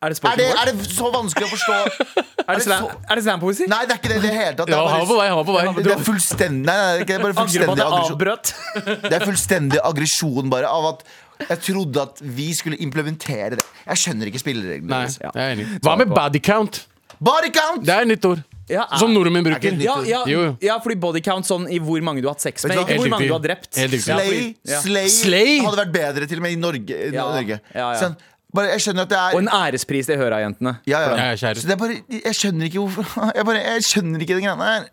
Er 0.00 0.08
det 0.14 0.16
Er 0.24 0.36
det, 0.40 0.44
er 0.56 0.68
det 0.70 0.86
så 0.88 1.10
vanskelig 1.12 1.44
å 1.44 1.50
forstå? 1.52 1.74
Er 2.50 2.56
det 2.56 2.62
slam- 2.64 2.86
er 3.10 3.14
det 3.18 3.22
slampoesi? 3.22 3.66
Nei, 3.68 3.82
det 3.86 3.92
er 3.94 3.98
ikke 4.00 4.08
det 4.10 4.16
i 4.16 4.22
det 4.24 4.30
hele 4.34 4.54
tatt. 4.58 4.66
Det 4.66 4.74
Ja, 4.74 4.80
er 4.82 4.94
han 4.96 5.06
på 5.06 5.16
vei, 5.18 5.26
på 5.44 5.54
vei. 5.54 5.82
det 5.84 5.92
er 5.92 6.00
fullstendig 6.02 6.64
Nei, 6.66 6.76
det 6.80 6.94
er 6.96 7.02
ikke- 7.04 7.18
er 7.18 7.22
bare 7.22 7.36
fullstendig 7.36 7.84
aggresjon. 7.84 9.02
Det 9.04 9.12
er 9.18 9.26
fullstendig 9.28 9.80
aggresjon 9.90 10.50
bare 10.50 10.66
av 10.72 10.86
at 10.94 11.04
jeg 11.50 11.60
trodde 11.68 12.02
at 12.02 12.18
vi 12.40 12.48
skulle 12.56 12.80
implementere 12.82 13.50
det. 13.60 13.66
Jeg 13.86 13.96
skjønner 14.02 14.26
ikke 14.32 14.40
spillereglene 14.42 14.88
Nei, 14.90 15.02
deres. 15.04 15.18
jeg 15.20 15.30
er 15.44 15.52
enig. 15.54 15.68
Hva 15.84 15.94
med 16.00 16.08
body 16.16 16.40
count? 16.48 16.80
Body 17.20 17.52
count! 17.54 17.84
Det 17.86 17.94
er 17.94 18.00
et 18.08 18.10
nytt 18.16 18.24
ord. 18.32 18.42
Ja, 18.70 18.86
Som 19.00 19.12
nordmenn 19.14 19.42
Er 19.46 19.50
bruker. 19.50 19.78
Ja, 19.82 19.96
ja, 20.06 20.54
ja, 20.62 20.78
fordi 20.82 20.98
body 21.02 21.22
count 21.26 21.48
sånn 21.48 21.66
i 21.70 21.80
hvor 21.82 22.00
mange 22.06 22.22
du 22.22 22.28
har 22.30 22.36
hatt 22.38 22.44
sex 22.46 22.64
med, 22.64 22.76
du 22.78 22.84
ikke 22.86 23.00
hvor 23.02 23.14
mange 23.16 23.28
du 23.30 23.34
har 23.36 23.44
drept. 23.44 23.72
Slay, 23.74 24.42
ja. 24.64 24.80
slay, 24.84 25.08
Slay? 25.10 25.56
hadde 25.64 25.82
vært 25.84 25.94
bedre 25.94 26.28
til 26.30 26.38
og 26.40 26.46
med 26.46 26.56
i 26.56 26.60
Norge. 26.60 27.00
i 27.10 27.14
Ja, 27.14 27.30
Norge. 27.34 27.60
ja, 27.74 27.86
ja. 27.92 27.98
Sånn, 28.00 28.14
bare, 28.50 28.72
jeg 28.74 28.82
skjønner 28.82 29.04
at 29.06 29.10
det 29.12 29.18
er 29.18 29.34
Og 29.36 29.40
en 29.44 29.48
ærespris 29.54 30.08
til 30.08 30.16
Høra-jentene. 30.18 30.72
ja, 30.90 31.00
ja. 31.06 31.28
Ja. 31.30 31.52
Så 31.54 31.66
det 31.68 31.74
er 31.76 31.78
bare, 31.78 31.98
jeg 32.10 32.34
skjønner 32.34 32.66
ikke 32.66 32.82
hvorfor 32.82 33.30
Jeg, 33.38 33.46
bare, 33.46 33.60
jeg 33.62 33.84
skjønner 33.86 34.24
ikke 34.24 34.38
den 34.40 34.46
greiene 34.48 34.70
her. 34.70 34.88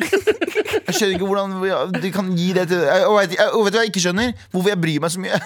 Jeg 0.90 0.94
skjønner 0.96 1.14
ikke 1.14 1.26
hvordan 1.30 1.52
ja, 1.68 1.78
de 2.02 2.10
kan 2.10 2.30
gi 2.34 2.48
det 2.56 2.64
til 2.70 2.80
jeg, 2.82 3.04
og, 3.06 3.14
vet, 3.20 3.34
jeg, 3.38 3.52
og 3.54 3.62
vet 3.64 3.72
du 3.74 3.76
hva 3.78 3.82
jeg 3.84 3.90
ikke 3.92 4.02
skjønner? 4.02 4.32
Hvorfor 4.50 4.72
jeg 4.72 4.80
bryr 4.82 5.02
meg 5.04 5.12
så 5.14 5.22
mye. 5.22 5.38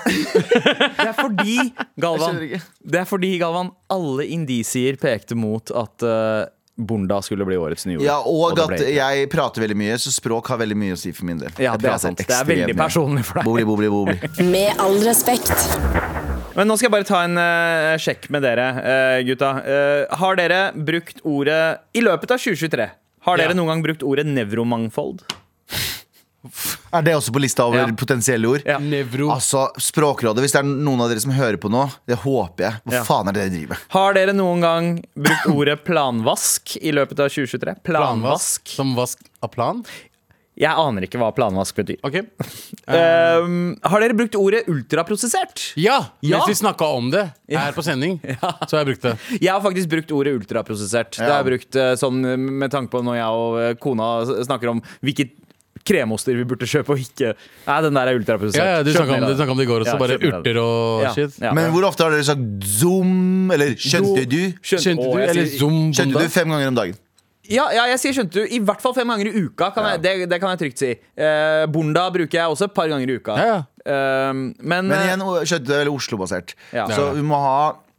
Det 1.05 1.05
er 1.05 1.13
fordi, 1.19 1.57
Galvan, 2.01 2.39
Jeg 2.49 2.61
det 2.95 3.01
er 3.03 3.09
fordi, 3.09 3.31
Galvan 3.43 3.71
alle 3.93 4.27
indisier 4.33 4.97
pekte 5.01 5.37
mot 5.37 5.69
at 5.77 6.07
uh, 6.09 6.47
Bonda 6.77 7.21
skulle 7.23 7.45
bli 7.47 7.57
årets 7.57 7.87
nyord. 7.87 8.03
Ja, 8.03 8.17
og 8.19 8.57
og 8.59 8.61
at 8.65 8.81
jeg 8.83 9.29
prater 9.31 9.63
veldig 9.63 9.77
mye, 9.79 9.99
så 10.03 10.11
språk 10.11 10.49
har 10.51 10.59
veldig 10.59 10.77
mye 10.79 10.97
å 10.97 10.99
si 10.99 11.13
for 11.15 11.29
min 11.29 11.39
del. 11.39 11.53
Ja, 11.63 11.77
det 11.79 11.87
er 11.87 12.01
sant. 12.03 12.19
Det 12.19 12.35
er 12.35 12.49
veldig 12.49 12.73
mye. 12.73 12.81
personlig 12.83 13.23
for 13.29 13.39
deg. 13.39 13.47
Bobli, 13.47 13.67
bobli, 13.69 13.91
bobli. 13.93 14.17
Med 14.55 14.83
all 14.83 14.99
respekt. 15.07 15.55
Men 16.55 16.67
nå 16.71 16.77
skal 16.79 16.89
jeg 16.89 16.95
bare 16.97 17.07
ta 17.07 17.21
en 17.27 17.39
uh, 17.39 17.95
sjekk 17.99 18.29
med 18.35 18.45
dere, 18.47 18.67
uh, 18.79 19.21
gutta. 19.27 19.53
Uh, 19.63 20.19
har 20.21 20.37
dere 20.39 20.61
brukt 20.75 21.23
ordet 21.27 21.63
I 21.95 22.03
løpet 22.05 22.35
av 22.35 22.43
2023, 22.43 22.91
har 23.27 23.41
dere 23.41 23.55
Ja. 23.55 23.59
noen 23.59 23.73
gang 23.73 23.83
brukt 23.87 24.03
ordet 24.07 24.27
nevromangfold? 24.31 25.25
Er 26.95 27.03
det 27.03 27.15
også 27.17 27.33
på 27.35 27.41
lista 27.43 27.65
over 27.67 27.79
Ja. 27.79 27.87
potensielle 27.97 28.47
ord? 28.49 28.63
Ja. 28.67 28.79
Nevro. 28.79 29.31
Altså, 29.35 29.67
Språkrådet, 29.81 30.45
hvis 30.45 30.53
det 30.53 30.61
er 30.61 30.69
noen 30.71 31.01
av 31.01 31.09
dere 31.11 31.21
som 31.25 31.33
hører 31.33 31.57
på 31.59 31.71
nå, 31.73 31.87
det 32.07 32.19
håper 32.23 32.67
jeg. 32.69 32.81
Hva 32.87 32.93
Ja. 32.99 33.03
faen 33.05 33.29
er 33.29 33.33
det 33.33 33.43
dere 33.43 33.55
driver 33.59 33.69
med? 33.75 33.79
Har 33.97 34.15
dere 34.15 34.33
noen 34.37 34.61
gang 34.61 35.05
brukt 35.17 35.47
ordet 35.51 35.85
planvask 35.85 36.77
i 36.83 36.93
løpet 36.93 37.19
av 37.21 37.29
2023? 37.31 37.77
Planvask. 37.85 38.69
Som 38.69 38.95
vask 38.95 39.19
av 39.43 39.51
plan? 39.51 39.85
Jeg 40.57 40.71
aner 40.71 41.03
ikke 41.03 41.19
hva 41.19 41.33
planvask 41.35 41.75
betyr. 41.75 41.99
Ok. 42.05 42.21
Um, 42.87 43.79
har 43.83 44.01
dere 44.05 44.13
brukt 44.15 44.35
ordet 44.37 44.67
ultraprosessert? 44.69 45.73
Ja! 45.81 46.11
Ja. 46.21 46.37
Mens 46.39 46.49
vi 46.53 46.55
snakka 46.67 46.85
om 46.95 47.09
det 47.11 47.25
her 47.49 47.73
på 47.73 47.83
sending, 47.83 48.19
så 48.69 48.77
har 48.77 48.85
jeg 48.85 48.91
brukt 48.93 49.03
det. 49.07 49.15
Jeg 49.41 49.51
har 49.51 49.63
faktisk 49.65 49.89
brukt 49.89 50.13
ordet 50.13 50.35
ultraprosessert. 50.39 51.17
Det 51.17 51.25
har 51.27 51.41
jeg 51.43 51.49
brukt 51.49 51.77
eh, 51.81 51.95
sånn 51.97 52.21
eh, 52.29 52.37
med 52.37 52.71
tanke 52.71 52.93
på 52.93 53.01
når 53.03 53.17
jeg 53.17 53.41
og 53.41 53.59
eh, 53.63 53.75
kona 53.81 54.11
s- 54.27 54.47
snakker 54.47 54.69
om 54.75 54.83
hvilke 55.03 55.31
kremoster 55.85 56.37
vi 56.39 56.45
burde 56.49 56.67
kjøpe 56.69 56.95
og 56.95 57.03
ikke. 57.03 57.35
Nei, 57.67 57.79
den 57.85 57.99
der 57.99 58.11
er 58.11 58.19
ultraprosessert. 58.19 58.65
Ja, 58.65 58.79
ja, 58.79 58.83
du 58.87 58.91
snakka 58.95 59.19
om, 59.19 59.53
om 59.55 59.59
det 59.61 59.67
i 59.67 59.71
går 59.71 59.85
også. 59.85 59.95
Ja, 59.95 60.01
bare 60.01 60.19
urter 60.19 60.61
og 60.63 61.03
Ja, 61.05 61.13
shit. 61.17 61.39
ja. 61.43 61.53
Men 61.57 61.71
hvor 61.75 61.87
ofte 61.91 62.07
har 62.07 62.15
dere 62.17 62.25
sagt 62.27 62.69
zoom, 62.81 63.51
eller 63.55 63.75
skjønte 63.77 64.25
du? 64.29 64.39
Skjønte, 64.65 64.85
Skjønte 64.89 65.09
du? 65.11 65.25
Eller 65.29 65.51
zoom 65.59 65.81
Skjønte 65.97 66.25
du 66.25 66.33
fem 66.33 66.49
ganger 66.55 66.73
om 66.73 66.79
dagen? 66.83 67.01
Ja, 67.45 67.67
ja, 67.77 67.83
jeg 67.93 68.01
sier 68.01 68.15
skjønte 68.17 68.41
du. 68.41 68.47
I 68.57 68.59
hvert 68.65 68.81
fall 68.81 68.95
fem 68.97 69.11
ganger 69.13 69.29
i 69.29 69.43
uka. 69.45 69.69
Kan 69.77 69.85
jeg, 69.91 70.01
det, 70.01 70.13
det 70.33 70.39
kan 70.41 70.55
jeg 70.55 70.63
trygt 70.63 70.81
si. 70.81 70.93
Eh, 70.97 71.65
bonda 71.69 72.07
bruker 72.15 72.39
jeg 72.41 72.55
også 72.55 72.71
et 72.71 72.75
par 72.77 72.89
ganger 72.89 73.11
i 73.13 73.19
uka. 73.21 73.37
Ja, 73.37 73.49
ja. 73.51 73.59
Eh, 73.85 74.31
men 74.33 74.57
Men 74.65 74.95
eh, 74.97 75.11
igjen, 75.11 75.25
skjønte 75.45 75.69
du, 75.69 75.75
eller 75.77 75.93
Oslo-basert. 75.93 76.55
Ja. 76.73 76.87
Så 76.89 77.11
vi 77.19 77.21
må 77.27 77.37
ha 77.45 77.59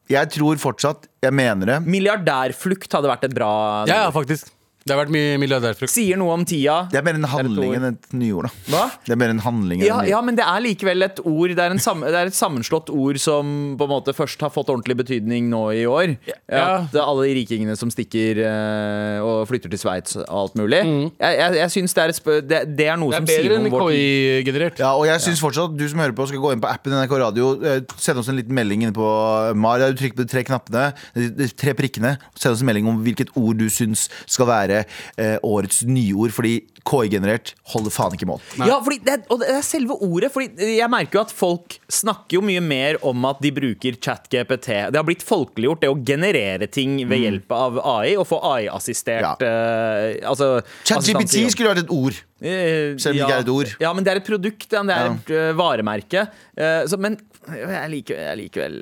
Jeg 0.10 0.30
tror 0.34 0.58
fortsatt, 0.62 1.06
jeg 1.22 1.34
mener 1.34 1.66
det 1.66 1.78
milliardærflukt 1.90 2.92
hadde 2.94 3.10
vært 3.10 3.24
et 3.26 3.34
bra 3.38 3.52
Ja, 3.90 4.04
ja, 4.06 4.12
faktisk. 4.14 4.52
Det 4.86 4.94
har 4.94 5.00
vært 5.00 5.14
mye 5.16 5.38
milliardærfrukt. 5.42 5.90
Sier 5.90 6.20
noe 6.22 6.30
om 6.36 6.44
tida. 6.46 6.84
Det 6.92 7.00
er 7.00 7.06
mer 7.08 7.16
en 7.18 7.26
handling 7.26 7.72
enn 7.74 7.86
et 7.88 8.04
nyord. 8.14 8.46
da 8.46 8.52
Hva? 8.70 8.82
Det 9.02 9.16
er 9.16 9.18
mer 9.18 9.32
en 9.34 9.40
handling 9.42 9.80
enn 9.82 9.88
Ja, 9.88 9.96
ja, 10.06 10.20
men 10.22 10.36
det 10.38 10.44
er 10.46 10.60
likevel 10.62 11.02
et 11.08 11.22
ord 11.26 11.56
Det 11.58 11.64
er, 11.64 11.74
en 11.74 11.82
sam, 11.82 12.04
det 12.06 12.20
er 12.20 12.30
et 12.30 12.38
sammenslått 12.38 12.92
ord 12.94 13.18
som 13.18 13.50
på 13.80 13.88
en 13.88 13.90
måte 13.90 14.14
først 14.14 14.46
har 14.46 14.52
fått 14.54 14.70
ordentlig 14.70 15.00
betydning 15.00 15.48
nå 15.50 15.62
i 15.74 15.88
år. 15.90 16.14
Ja. 16.30 16.36
At 16.84 16.94
det 16.94 17.00
er 17.02 17.10
alle 17.10 17.26
de 17.26 17.34
rikingene 17.40 17.74
som 17.82 17.90
stikker 17.90 18.44
eh, 18.46 19.26
og 19.26 19.48
flytter 19.50 19.74
til 19.74 19.82
Sveits 19.82 20.20
og 20.20 20.30
alt 20.44 20.62
mulig. 20.62 20.84
Jeg, 20.84 21.34
jeg, 21.40 21.58
jeg 21.64 21.74
synes 21.80 21.98
det 21.98 22.04
er, 22.04 22.14
et 22.14 22.20
spø 22.20 22.38
det, 22.46 22.62
det 22.78 22.88
er 22.94 23.02
noe 23.02 23.18
som 23.18 23.26
er 23.26 23.34
sier 23.34 23.42
bedre 23.42 23.58
noe 23.58 23.66
enn 23.66 23.72
om 23.72 23.78
vårt 23.80 23.98
KI-generert. 23.98 24.84
Ja, 24.86 24.94
og 24.94 25.08
jeg 25.10 25.26
synes 25.26 25.42
fortsatt 25.48 25.74
at 25.74 25.82
du 25.82 25.86
som 25.90 26.06
hører 26.06 26.14
på 26.22 26.30
skal 26.30 26.46
gå 26.46 26.54
inn 26.54 26.62
på 26.62 26.70
appen 26.70 26.94
NRK 26.94 27.18
Radio 27.24 27.56
eh, 27.66 27.82
Send 27.98 28.22
oss 28.22 28.30
en 28.30 28.38
liten 28.38 28.54
melding 28.54 28.86
inne 28.86 28.94
på 28.94 29.10
Maria. 29.58 29.90
Du 29.90 29.98
trykker 29.98 30.22
på 30.22 30.28
de 30.28 30.36
tre 30.36 30.46
knappene 30.46 30.86
De 31.18 31.50
tre 31.58 31.74
prikkene 31.74 32.20
Send 32.38 32.54
oss 32.54 32.62
en 32.62 32.70
melding 32.70 32.94
om 32.94 33.02
hvilket 33.02 33.34
ord 33.34 33.58
du 33.58 33.66
synes 33.74 34.12
skal 34.30 34.54
være 34.54 34.75
eh, 34.84 35.36
årets 35.46 35.84
nyord 35.88 36.34
Fordi 36.36 36.56
KI-generert 36.86 37.54
holder 37.74 37.94
faen 37.94 38.14
ikke 38.18 38.28
mål 38.30 38.44
Ja, 38.62 38.78
fordi 38.84 39.00
det, 39.06 39.18
og 39.34 39.42
det 39.42 39.50
er 39.56 39.64
selve 39.66 39.96
ordet. 40.06 40.30
Fordi 40.34 40.76
jeg 40.78 40.90
merker 40.92 41.20
jo 41.20 41.24
at 41.26 41.34
folk 41.34 41.78
snakker 41.92 42.38
jo 42.38 42.44
mye 42.46 42.62
mer 42.62 43.00
om 43.06 43.26
at 43.30 43.42
de 43.44 43.52
bruker 43.56 43.98
ChatGPT. 43.98 44.70
Det 44.94 45.00
har 45.00 45.08
blitt 45.08 45.26
folkeliggjort, 45.26 45.82
det 45.82 45.92
å 45.92 45.98
generere 46.06 46.70
ting 46.72 46.98
ved 47.10 47.24
hjelp 47.26 47.56
av 47.56 47.80
AI, 47.82 48.16
og 48.20 48.28
få 48.30 48.40
AI-assistert 48.52 49.26
Ja. 49.26 49.34
eh, 49.42 50.22
altså, 50.30 50.60
ChatGPT 50.86 51.46
skulle 51.54 51.74
vært 51.74 51.86
et 51.86 51.94
ord 51.94 52.22
Eh, 52.46 52.98
Selv 53.00 53.16
om 53.16 53.22
det 53.22 53.24
ikke 53.24 53.36
er 53.38 53.46
et 53.46 53.50
ord. 53.54 53.70
Ja, 53.80 53.92
men 53.96 54.04
det 54.04 54.12
er 54.12 54.20
et 54.20 54.28
produkt, 54.28 54.68
det 54.68 54.80
er 54.92 55.14
et 55.14 55.30
eh, 55.32 55.52
varemerke. 55.56 56.26
Eh, 56.58 56.82
så, 56.92 57.00
men 57.00 57.16
jeg 57.54 57.90
liker, 57.94 58.20
jeg 58.30 58.38
likevel 58.40 58.80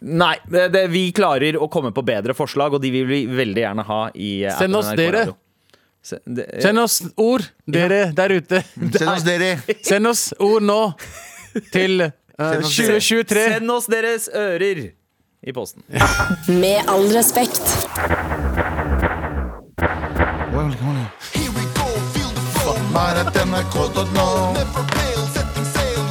Nei, 0.00 0.34
det, 0.50 0.68
det, 0.74 0.84
vi 0.90 1.04
klarer 1.14 1.58
å 1.60 1.68
komme 1.72 1.92
på 1.94 2.02
bedre 2.06 2.34
forslag, 2.36 2.74
og 2.74 2.82
de 2.82 2.90
vil 2.94 3.06
vi 3.08 3.20
veldig 3.28 3.62
gjerne 3.64 3.84
ha 3.86 4.00
i 4.14 4.30
eh, 4.48 4.56
Send 4.58 4.78
oss 4.78 4.90
dere. 4.98 5.26
Send, 5.26 5.38
Se- 6.02 6.20
eh, 6.46 6.62
Send 6.64 6.80
oss 6.80 7.00
ord, 7.20 7.44
dere 7.68 8.06
der 8.16 8.36
ute. 8.38 8.62
Send 8.98 9.10
oss 9.12 9.26
dere 9.26 9.52
Send 9.84 10.10
oss 10.10 10.24
ord 10.40 10.64
nå 10.64 10.80
til 11.74 12.06
uh, 12.06 12.10
Send 12.38 12.64
2023. 12.70 13.46
Send 13.56 13.74
oss 13.76 13.90
deres 13.92 14.30
ører 14.32 14.86
i 15.40 15.52
posten. 15.56 15.84
Med 16.60 16.88
all 16.88 17.06
respekt. 17.14 17.64
At 23.20 23.36
NRK.no 23.36 24.26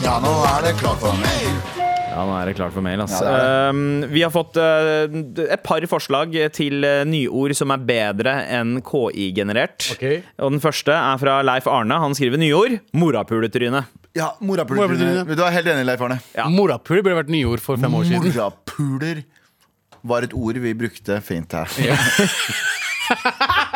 Ja, 0.04 0.20
nå 0.24 0.32
er 0.46 0.62
det 0.66 0.74
klart 0.80 1.02
for 1.02 1.14
meg 1.20 1.89
Ja, 2.20 2.26
nå 2.28 2.36
er 2.36 2.50
det 2.50 2.56
klart 2.58 2.76
for 2.76 2.84
mail. 2.84 3.00
altså. 3.06 3.24
Ja, 3.24 3.38
det 3.40 3.58
Um, 3.70 4.02
vi 4.12 4.22
har 4.24 4.32
fått 4.34 4.58
uh, 4.60 5.08
et 5.46 5.64
par 5.64 5.84
forslag 5.92 6.34
til 6.56 6.84
uh, 6.84 7.04
nyord 7.08 7.54
som 7.58 7.72
er 7.72 7.84
bedre 7.86 8.34
enn 8.60 8.80
KI-generert. 8.86 9.92
Okay. 9.96 10.22
Og 10.42 10.56
Den 10.56 10.64
første 10.64 10.96
er 10.96 11.22
fra 11.22 11.40
Leif 11.46 11.68
Arne. 11.70 12.00
Han 12.02 12.16
skriver 12.18 12.42
nyord. 12.42 12.80
Morapuletryne. 12.98 13.86
Ja, 14.18 14.32
morapuletryne. 14.44 15.24
Du 15.30 15.44
er 15.46 15.56
helt 15.56 15.72
enig, 15.72 15.86
Leif 15.88 16.04
Arne. 16.04 16.20
Ja. 16.36 16.50
Morapuler 16.52 17.06
burde 17.06 17.22
vært 17.22 17.34
nyord 17.34 17.64
for 17.64 17.80
fem 17.80 17.96
år 17.96 18.10
siden. 18.10 18.28
Morapuler 18.28 19.24
var 20.10 20.28
et 20.28 20.36
ord 20.36 20.60
vi 20.64 20.76
brukte 20.78 21.22
fint 21.24 21.56
her. 21.56 21.70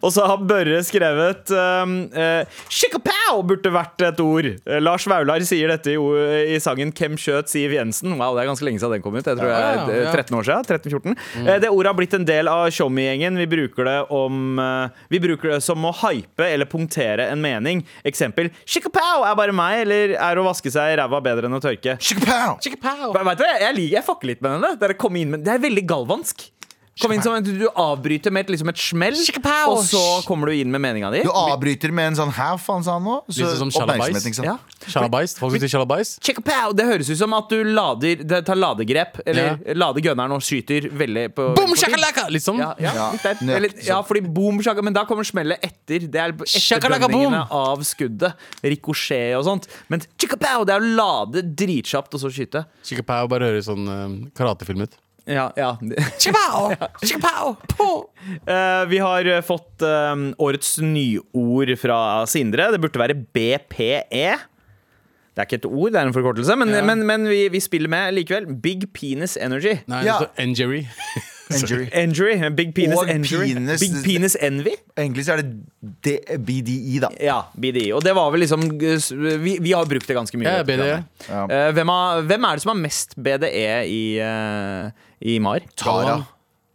Og 0.00 0.12
så 0.14 0.26
har 0.28 0.42
Børre 0.48 0.80
skrevet 0.86 1.52
um, 1.54 1.94
uh, 2.14 2.60
Shikapow 2.72 3.42
burde 3.46 3.72
vært 3.74 4.04
et 4.06 4.20
ord. 4.22 4.48
Uh, 4.66 4.78
Lars 4.82 5.06
Vaular 5.10 5.42
sier 5.46 5.72
dette 5.72 5.94
i, 5.94 6.58
sangen 6.62 6.92
'Hvem 6.92 7.18
skjøt 7.20 7.50
Siv 7.52 7.74
Jensen'? 7.76 8.16
Wow, 8.18 8.36
Det 8.36 8.44
er 8.44 8.50
ganske 8.50 8.66
lenge 8.66 8.82
siden 8.82 8.98
den 8.98 9.04
kom 9.04 9.16
ut. 9.18 9.26
Jeg 9.26 9.38
tror 9.38 9.50
jeg 9.52 9.86
det 9.88 9.98
er 10.02 10.12
13 10.12 10.38
år 10.38 10.48
siden. 10.48 10.68
13-14 10.68 11.16
Uh, 11.38 11.58
Det 11.58 11.68
ordet 11.70 11.90
har 11.90 11.96
blitt 11.98 12.14
en 12.14 12.24
del 12.28 12.48
av 12.48 12.68
Tjommi-gjengen. 12.74 13.38
Vi 13.38 13.46
bruker 13.46 13.84
det 13.88 13.98
om 14.14 14.60
Vi 15.10 15.20
bruker 15.22 15.54
det 15.54 15.62
som 15.64 15.84
å 15.84 15.92
hype 16.02 16.44
eller 16.44 16.66
punktere 16.68 17.28
en 17.32 17.40
mening. 17.40 17.84
Eksempel 18.04 18.50
'Shikapow 18.64 19.24
er 19.24 19.34
bare 19.38 19.52
meg', 19.52 19.82
eller 19.86 20.14
'er 20.16 20.40
å 20.40 20.44
vaske 20.46 20.70
seg 20.70 20.94
i 20.94 20.96
ræva 21.00 21.20
bedre 21.22 21.46
enn 21.46 21.56
å 21.56 21.62
tørke'. 21.62 21.98
Shikapow! 22.62 23.12
Vet 23.28 23.38
du, 23.38 23.44
jeg, 23.44 23.90
jeg 23.92 24.04
fucker 24.04 24.26
litt 24.32 24.42
med 24.42 24.58
med, 24.58 25.44
det 25.44 25.52
er 25.54 25.62
veldig 25.62 25.84
galvansk. 25.88 26.46
Kom 26.98 27.12
inn 27.14 27.22
som 27.22 27.34
en, 27.36 27.44
du 27.44 27.66
avbryter 27.68 28.32
med 28.34 28.46
et, 28.46 28.52
liksom 28.54 28.70
et 28.72 28.80
smell, 28.82 29.16
og 29.70 29.82
så 29.86 30.02
kommer 30.26 30.50
du 30.50 30.58
inn 30.58 30.70
med 30.72 30.82
meninga 30.82 31.12
di. 31.14 31.20
Du 31.26 31.30
avbryter 31.30 31.92
med 31.94 32.12
en 32.12 32.18
sånn 32.18 32.32
'hæ, 32.34 32.48
faen', 32.58 32.84
sa 32.84 32.96
han 32.98 33.04
nå? 33.06 33.20
Så 33.30 33.50
som 33.60 33.70
sjalabais. 33.70 34.42
Ja. 34.42 34.56
Folk 35.38 35.54
sier. 35.60 36.74
Det 36.74 36.86
høres 36.86 37.10
ut 37.10 37.18
som 37.18 37.34
at 37.34 37.48
du 37.50 37.62
lader 37.64 38.22
Det 38.24 38.44
tar 38.46 38.56
ladegrep, 38.56 39.20
eller 39.26 39.58
lader 39.74 40.00
gunneren 40.00 40.32
og 40.32 40.42
skyter 40.42 40.88
veldig 40.90 41.34
på 41.34 41.48
Boom, 41.56 41.74
shakalaka! 41.78 42.26
Sånn. 42.38 42.58
Ja, 42.62 42.74
ja, 42.78 42.92
Ja, 42.94 43.34
Eller, 43.56 43.70
ja, 43.84 44.02
fordi 44.02 44.22
boom, 44.22 44.60
shakalaka 44.62 44.84
men 44.84 44.94
da 44.96 45.04
kommer 45.04 45.26
smellet 45.26 45.58
etter. 45.62 46.06
Det 46.08 46.20
er 46.22 46.32
etterdønningene 46.32 47.44
av 47.50 47.82
skuddet. 47.86 48.34
Rikosjé 48.62 49.36
og 49.38 49.44
sånt. 49.44 49.68
Men 49.88 50.00
chickapow, 50.18 50.64
det 50.64 50.74
er 50.76 50.80
å 50.80 50.94
lade 50.98 51.42
dritkjapt 51.42 52.14
og 52.14 52.20
så 52.22 52.30
skyte. 52.32 52.64
Chicapow 52.84 53.28
bare 53.28 53.50
høres 53.50 53.68
sånn 53.68 53.86
um, 53.88 54.16
karatefilm 54.38 54.86
ut. 54.86 54.96
Ja, 55.28 55.48
ja. 55.56 55.76
Eh, 58.48 58.84
vi 58.90 58.98
har 58.98 59.24
eh, 59.28 59.40
fått 59.44 59.82
eh, 59.84 60.14
årets 60.42 60.78
nyord 60.84 61.74
fra 61.80 61.98
Sindre. 62.28 62.70
Det 62.74 62.80
burde 62.82 63.00
være 63.00 63.16
BPE. 63.36 64.30
Det 65.38 65.44
er 65.44 65.46
ikke 65.46 65.60
et 65.60 65.68
ord, 65.70 65.92
det 65.94 66.00
er 66.00 66.08
en 66.08 66.14
forkortelse, 66.16 66.56
men, 66.58 66.72
Ja. 66.74 66.82
men, 66.82 67.04
men 67.06 67.28
vi, 67.30 67.44
vi 67.52 67.60
spiller 67.62 67.88
med 67.92 68.16
likevel. 68.16 68.48
Big 68.64 68.88
Penis 68.96 69.36
Energy. 69.38 69.76
Nei, 69.86 70.00
Ja. 70.08 70.18
det 70.18 70.28
står 70.32 70.44
injury. 70.48 70.80
Injury. 71.50 71.88
Injury. 71.94 72.34
Big 72.54 72.74
Penis 72.76 72.98
Og 72.98 73.08
Injury. 73.08 73.54
penis- 73.54 73.80
Big 73.80 73.96
Penis 74.04 74.36
Envy. 74.40 74.74
Egentlig 74.96 75.24
så 75.24 75.32
er 75.38 75.42
det 76.04 76.16
BDI, 76.44 76.98
da. 77.00 77.08
Ja, 77.20 77.38
BDI. 77.56 77.90
Og 77.96 78.02
det 78.04 78.14
var 78.14 78.30
vel 78.34 78.40
liksom 78.44 78.66
Vi, 78.78 79.58
vi 79.60 79.72
har 79.72 79.84
brukt 79.88 80.06
det 80.08 80.16
ganske 80.16 80.36
mye. 80.40 80.44
Ja, 80.58 80.62
BDE. 80.62 81.04
programmet. 81.26 81.52
Eh, 81.52 81.70
hvem, 81.78 81.88
har, 81.94 82.22
hvem 82.28 82.44
er 82.50 82.56
det 82.58 82.62
som 82.66 82.74
har 82.74 82.82
mest 82.82 83.14
BDE 83.16 83.68
i, 83.88 84.02
eh, 84.20 84.90
i 85.24 85.38
MAR? 85.40 85.60
Tara. 85.76 86.18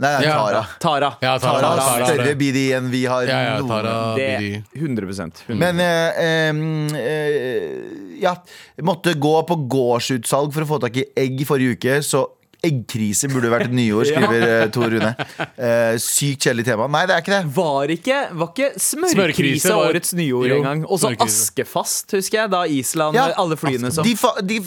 Nei, 0.04 0.10
nei, 0.20 0.24
Ja. 0.26 0.38
Tara. 0.42 0.62
Tara. 0.82 1.10
Ja, 1.22 1.38
Tara. 1.38 1.60
Tara 1.62 1.82
har 1.82 2.00
Tara, 2.00 2.06
større 2.10 2.36
BDI 2.36 2.64
enn 2.76 2.90
vi 2.92 3.04
har. 3.06 3.24
Ja, 3.30 3.42
ja, 3.44 3.58
noen. 3.62 3.70
Tara 3.70 4.16
Det 4.18 4.30
er 4.34 4.64
100, 4.76 5.06
100. 5.48 5.60
Men 5.62 5.80
eh, 5.80 6.98
eh, 7.00 8.20
ja, 8.24 8.34
måtte 8.82 9.14
gå 9.20 9.36
på 9.48 9.56
gårdsutsalg 9.70 10.52
for 10.56 10.66
å 10.66 10.68
få 10.74 10.80
tak 10.82 10.98
i 10.98 11.06
egg 11.16 11.40
i 11.42 11.46
forrige 11.48 11.78
uke, 11.78 12.00
så 12.04 12.26
eggkrise 12.64 13.28
burde 13.32 13.50
vært 13.52 13.68
et 13.68 13.74
nyord, 13.76 14.08
skriver 14.12 14.44
ja. 14.48 14.68
Tor 14.74 14.90
Rune. 14.94 15.10
Eh, 15.58 15.98
sykt 16.02 16.46
kjedelig 16.48 16.66
tema. 16.70 16.88
Nei, 16.92 17.02
det 17.10 17.16
er 17.18 17.24
ikke 17.26 17.34
det. 17.36 17.42
Var 17.58 17.94
ikke, 17.98 18.20
var 18.40 18.52
ikke 18.54 18.70
smørkrise 18.80 19.18
Smørkrise 19.18 19.74
var- 19.74 19.90
årets 19.92 20.14
nyord 20.18 20.56
engang? 20.58 20.86
Og 20.88 21.02
så 21.04 21.12
askefast, 21.28 22.16
husker 22.16 22.40
jeg. 22.44 22.52
Da 22.54 22.62
Island 22.80 23.18
Ja, 23.20 23.26
Alle 23.44 23.58
flyene 23.60 23.92
som 23.94 24.06
de, 24.08 24.16
fa- 24.20 24.36
de, 24.42 24.60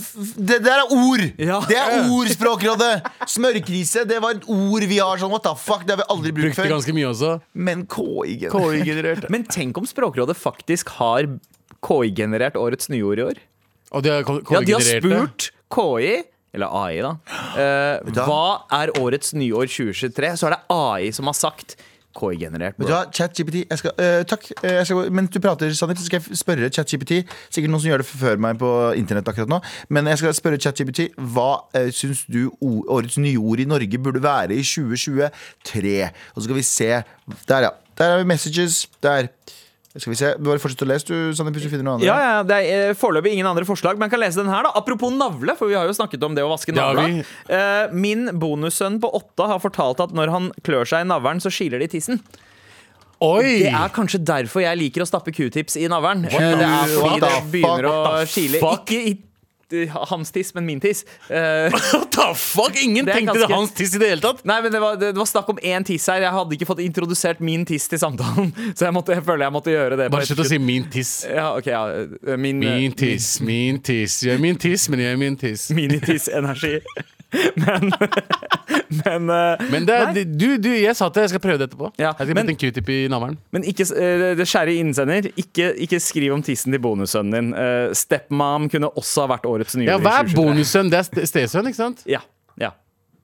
det 0.50 0.60
der 0.66 0.82
er 0.84 0.92
ord! 0.92 1.24
Ja. 1.40 1.60
Det 1.68 1.80
er 1.80 2.10
ord, 2.12 2.28
Språkrådet! 2.36 2.92
Smørkrise, 3.32 4.04
det 4.08 4.20
var 4.22 4.36
et 4.36 4.46
ord 4.50 4.86
vi 4.90 5.00
har 5.00 5.18
sånn 5.22 5.32
what 5.32 5.44
the 5.46 5.54
fuck, 5.58 5.86
det 5.88 5.96
har 5.96 6.02
vi 6.04 6.08
aldri 6.12 6.32
brukt 6.36 6.52
Brukte 6.52 6.62
før. 6.66 6.72
ganske 6.76 6.94
mye 6.96 7.08
også. 7.10 7.32
Men 7.56 7.86
KI 7.90 8.38
KI-generert. 8.52 9.26
Men 9.32 9.44
tenk 9.48 9.78
om 9.80 9.86
Språkrådet 9.88 10.36
faktisk 10.38 10.92
har 11.00 11.26
KI-generert 11.86 12.56
årets 12.60 12.88
nyord 12.92 13.20
i 13.20 13.26
år. 13.30 13.40
Og 13.94 14.02
de 14.04 14.10
har 14.12 14.24
Ja, 14.26 14.60
De 14.66 14.72
har 14.76 14.84
spurt 14.84 15.50
KI, 15.72 16.14
eller 16.56 16.72
AI, 16.72 17.02
da. 17.04 17.12
eh, 17.60 18.14
hva? 18.16 18.64
er 18.80 18.94
årets 19.00 19.34
nyår 19.36 19.68
2023? 19.68 20.32
Så 20.40 20.48
er 20.48 20.56
det 20.56 20.62
AI 20.72 21.12
som 21.14 21.28
har 21.28 21.36
sagt 21.36 21.76
KI-generert. 22.16 22.78
Vet 22.80 22.88
du 22.88 22.94
hva, 22.94 23.02
ChatGPT 23.12 23.62
jeg 23.66 23.80
skal, 23.80 23.92
Takk. 24.28 24.46
eh, 24.62 24.78
jeg 24.78 24.88
skal, 24.88 25.10
mens 25.12 25.32
du 25.34 25.40
prater, 25.44 25.72
Sandeep, 25.76 26.00
så 26.00 26.08
skal 26.08 26.22
jeg 26.22 26.38
spørre 26.40 26.70
ChatGPT. 26.72 27.18
Sikkert 27.52 27.72
noen 27.72 27.82
som 27.84 27.90
gjør 27.90 28.02
det 28.04 28.08
før 28.08 28.40
meg 28.40 28.60
på 28.60 28.70
internett 28.96 29.28
akkurat 29.28 29.52
nå. 29.52 29.60
Men 29.92 30.08
jeg 30.12 30.22
skal 30.22 30.36
spørre 30.38 30.60
ChatGPT 30.62 31.10
hva 31.34 31.50
uh, 31.76 31.90
syns 31.94 32.24
du 32.32 32.48
årets 32.62 33.18
nyord 33.20 33.62
i 33.62 33.68
Norge 33.68 34.00
burde 34.00 34.22
være 34.24 34.56
i 34.56 34.64
2023? 34.64 35.96
Og 36.32 36.40
så 36.40 36.46
skal 36.48 36.60
vi 36.60 36.66
se. 36.66 36.90
Der, 37.50 37.68
ja. 37.68 37.74
Der 37.98 38.14
er 38.14 38.22
vi 38.22 38.28
messages. 38.32 38.86
Der. 39.04 39.28
Skal 39.96 40.12
vi 40.12 40.16
se. 40.18 40.30
Bare 40.38 40.60
fortsett 40.60 40.82
å 40.84 40.88
lese, 40.90 41.06
du, 41.08 41.32
Sandeep, 41.36 41.54
hvis 41.56 41.66
du 41.66 41.70
finner 41.72 41.86
noe 41.86 41.94
annet. 41.96 42.06
Ja, 42.08 42.16
ja, 42.20 42.42
Det 42.44 42.56
er 42.60 42.88
eh, 42.90 42.94
foreløpig 42.98 43.32
ingen 43.32 43.46
andre 43.48 43.64
forslag, 43.64 43.96
men 43.96 44.08
jeg 44.10 44.14
kan 44.16 44.20
lese 44.20 44.42
den 44.42 44.50
her. 44.52 44.62
da 44.68 44.72
Apropos 44.76 45.12
navle, 45.16 45.54
for 45.56 45.68
vi 45.70 45.74
har 45.78 45.86
jo 45.88 45.94
snakket 45.96 46.22
om 46.28 46.34
det 46.36 46.44
å 46.44 46.50
vaske 46.52 46.74
Det 46.74 46.82
har 46.82 46.94
navla. 46.94 47.06
vi. 47.08 47.54
Eh, 47.56 47.94
min 47.96 48.26
bonussønn 48.38 48.98
på 49.00 49.08
åtte 49.16 49.46
har 49.48 49.58
fortalt 49.62 50.00
at 50.04 50.12
når 50.12 50.34
han 50.34 50.50
klør 50.66 50.84
seg 50.84 51.06
i 51.06 51.08
navlen, 51.08 51.40
så 51.40 51.48
kiler 51.54 51.78
det 51.80 51.88
i 51.90 51.94
tissen. 51.98 52.20
Oi! 53.24 53.62
Det 53.64 53.70
er 53.72 53.88
kanskje 53.96 54.20
derfor 54.28 54.60
jeg 54.60 54.76
liker 54.76 55.00
å 55.00 55.08
stappe 55.08 55.32
q-tips 55.32 55.78
i 55.80 55.86
navlen. 55.88 56.26
Eh, 56.28 56.36
Det 56.36 56.66
er 56.66 56.90
fordi 56.92 57.16
What 57.16 57.22
det 57.24 57.52
begynner 57.54 57.86
fuck? 57.88 57.94
å 57.94 58.02
What 58.02 58.20
the 58.20 58.34
kile. 58.34 58.60
Ikke 58.76 58.98
i 59.00 59.14
hans 60.10 60.30
tiss, 60.32 60.52
men 60.54 60.66
min 60.66 60.80
tiss. 60.80 61.04
Uh, 61.30 61.68
What 61.92 62.10
the 62.14 62.26
fuck? 62.34 62.76
Ingen 62.82 63.06
tenkte 63.06 63.32
ganske- 63.32 63.46
det 63.48 63.54
hans 63.54 63.72
tiss 63.76 63.94
i 63.94 63.98
det 63.98 64.08
hele 64.12 64.22
tatt. 64.22 64.44
Nei, 64.46 64.60
men 64.62 64.72
det 64.72 64.80
var, 64.82 64.96
det, 65.00 65.12
var 65.16 65.26
snakk 65.26 65.48
om 65.52 65.58
én 65.62 65.84
tiss 65.86 66.06
her. 66.12 66.22
Jeg 66.22 66.32
hadde 66.36 66.54
ikke 66.58 66.68
fått 66.68 66.82
introdusert 66.84 67.40
min 67.44 67.64
tiss 67.66 67.88
til 67.90 67.98
samtalen. 68.02 68.52
Så 68.78 68.86
jeg, 68.86 68.94
måtte, 68.96 69.16
jeg 69.16 69.24
føler 69.26 69.46
jeg 69.48 69.56
måtte 69.56 69.74
gjøre 69.74 69.98
det. 70.00 70.10
Bare 70.14 70.28
slutt 70.28 70.44
å 70.44 70.48
si 70.48 70.60
min 70.62 70.86
tiss. 70.92 71.12
Ja, 71.28 71.50
ok, 71.58 71.66
ja. 71.72 71.82
eh, 72.06 72.36
Min, 72.38 72.62
eh, 72.62 72.78
Min 72.86 72.94
tiss, 72.98 73.40
min 73.40 73.82
tiss. 73.82 74.20
Jeg 74.26 74.36
er 74.38 74.42
min 74.42 74.56
tiss, 74.60 74.88
men 74.92 75.02
jeg 75.02 75.16
er 75.16 75.20
min 75.20 75.36
tiss. 75.40 75.68
Minitiss-energi. 75.76 76.78
Men 77.64 77.90
Men, 79.04 79.30
eh, 79.30 79.64
Men 79.70 79.86
det, 79.88 79.96
Nei. 80.14 80.24
du, 80.24 80.46
du, 80.62 80.68
jeg 80.78 80.94
sa 80.96 81.08
at 81.10 81.16
jeg 81.20 81.30
skal 81.32 81.42
prøve 81.42 81.58
det 81.60 81.68
etterpå. 81.70 81.90
Ja, 81.98 82.12
jeg 82.12 82.28
skal 82.28 82.34
men- 82.38 82.50
en 82.52 82.58
q-tip 82.60 82.88
i 82.92 82.98
navlen. 83.12 83.36
men 83.52 83.64
ikke, 83.66 83.86
eh, 83.96 84.34
det 84.38 84.46
skjære 84.48 84.74
innsender, 84.80 85.28
ikke, 85.36 85.72
ikke 85.86 86.00
skriv 86.02 86.34
om 86.36 86.42
tissen 86.46 86.72
til 86.74 86.80
bonussønnen 86.84 87.34
din. 87.34 87.52
Eh, 87.54 87.90
Stepmom 87.98 88.68
kunne 88.72 88.90
også 88.96 89.26
ha 89.26 89.34
vært 89.36 89.46
årets 89.50 89.76
nyord. 89.76 89.90
Ja, 89.90 89.98
hva 89.98 90.20
er 90.20 90.30
2023. 90.30 90.36
bonussønn? 90.40 90.90
Det 90.92 90.98
er 91.02 91.08
ste- 91.10 91.26
stesønn, 91.32 91.66
ikke 91.72 91.80
sant? 91.82 92.02
Ja, 92.06 92.22
ja. 92.60 92.70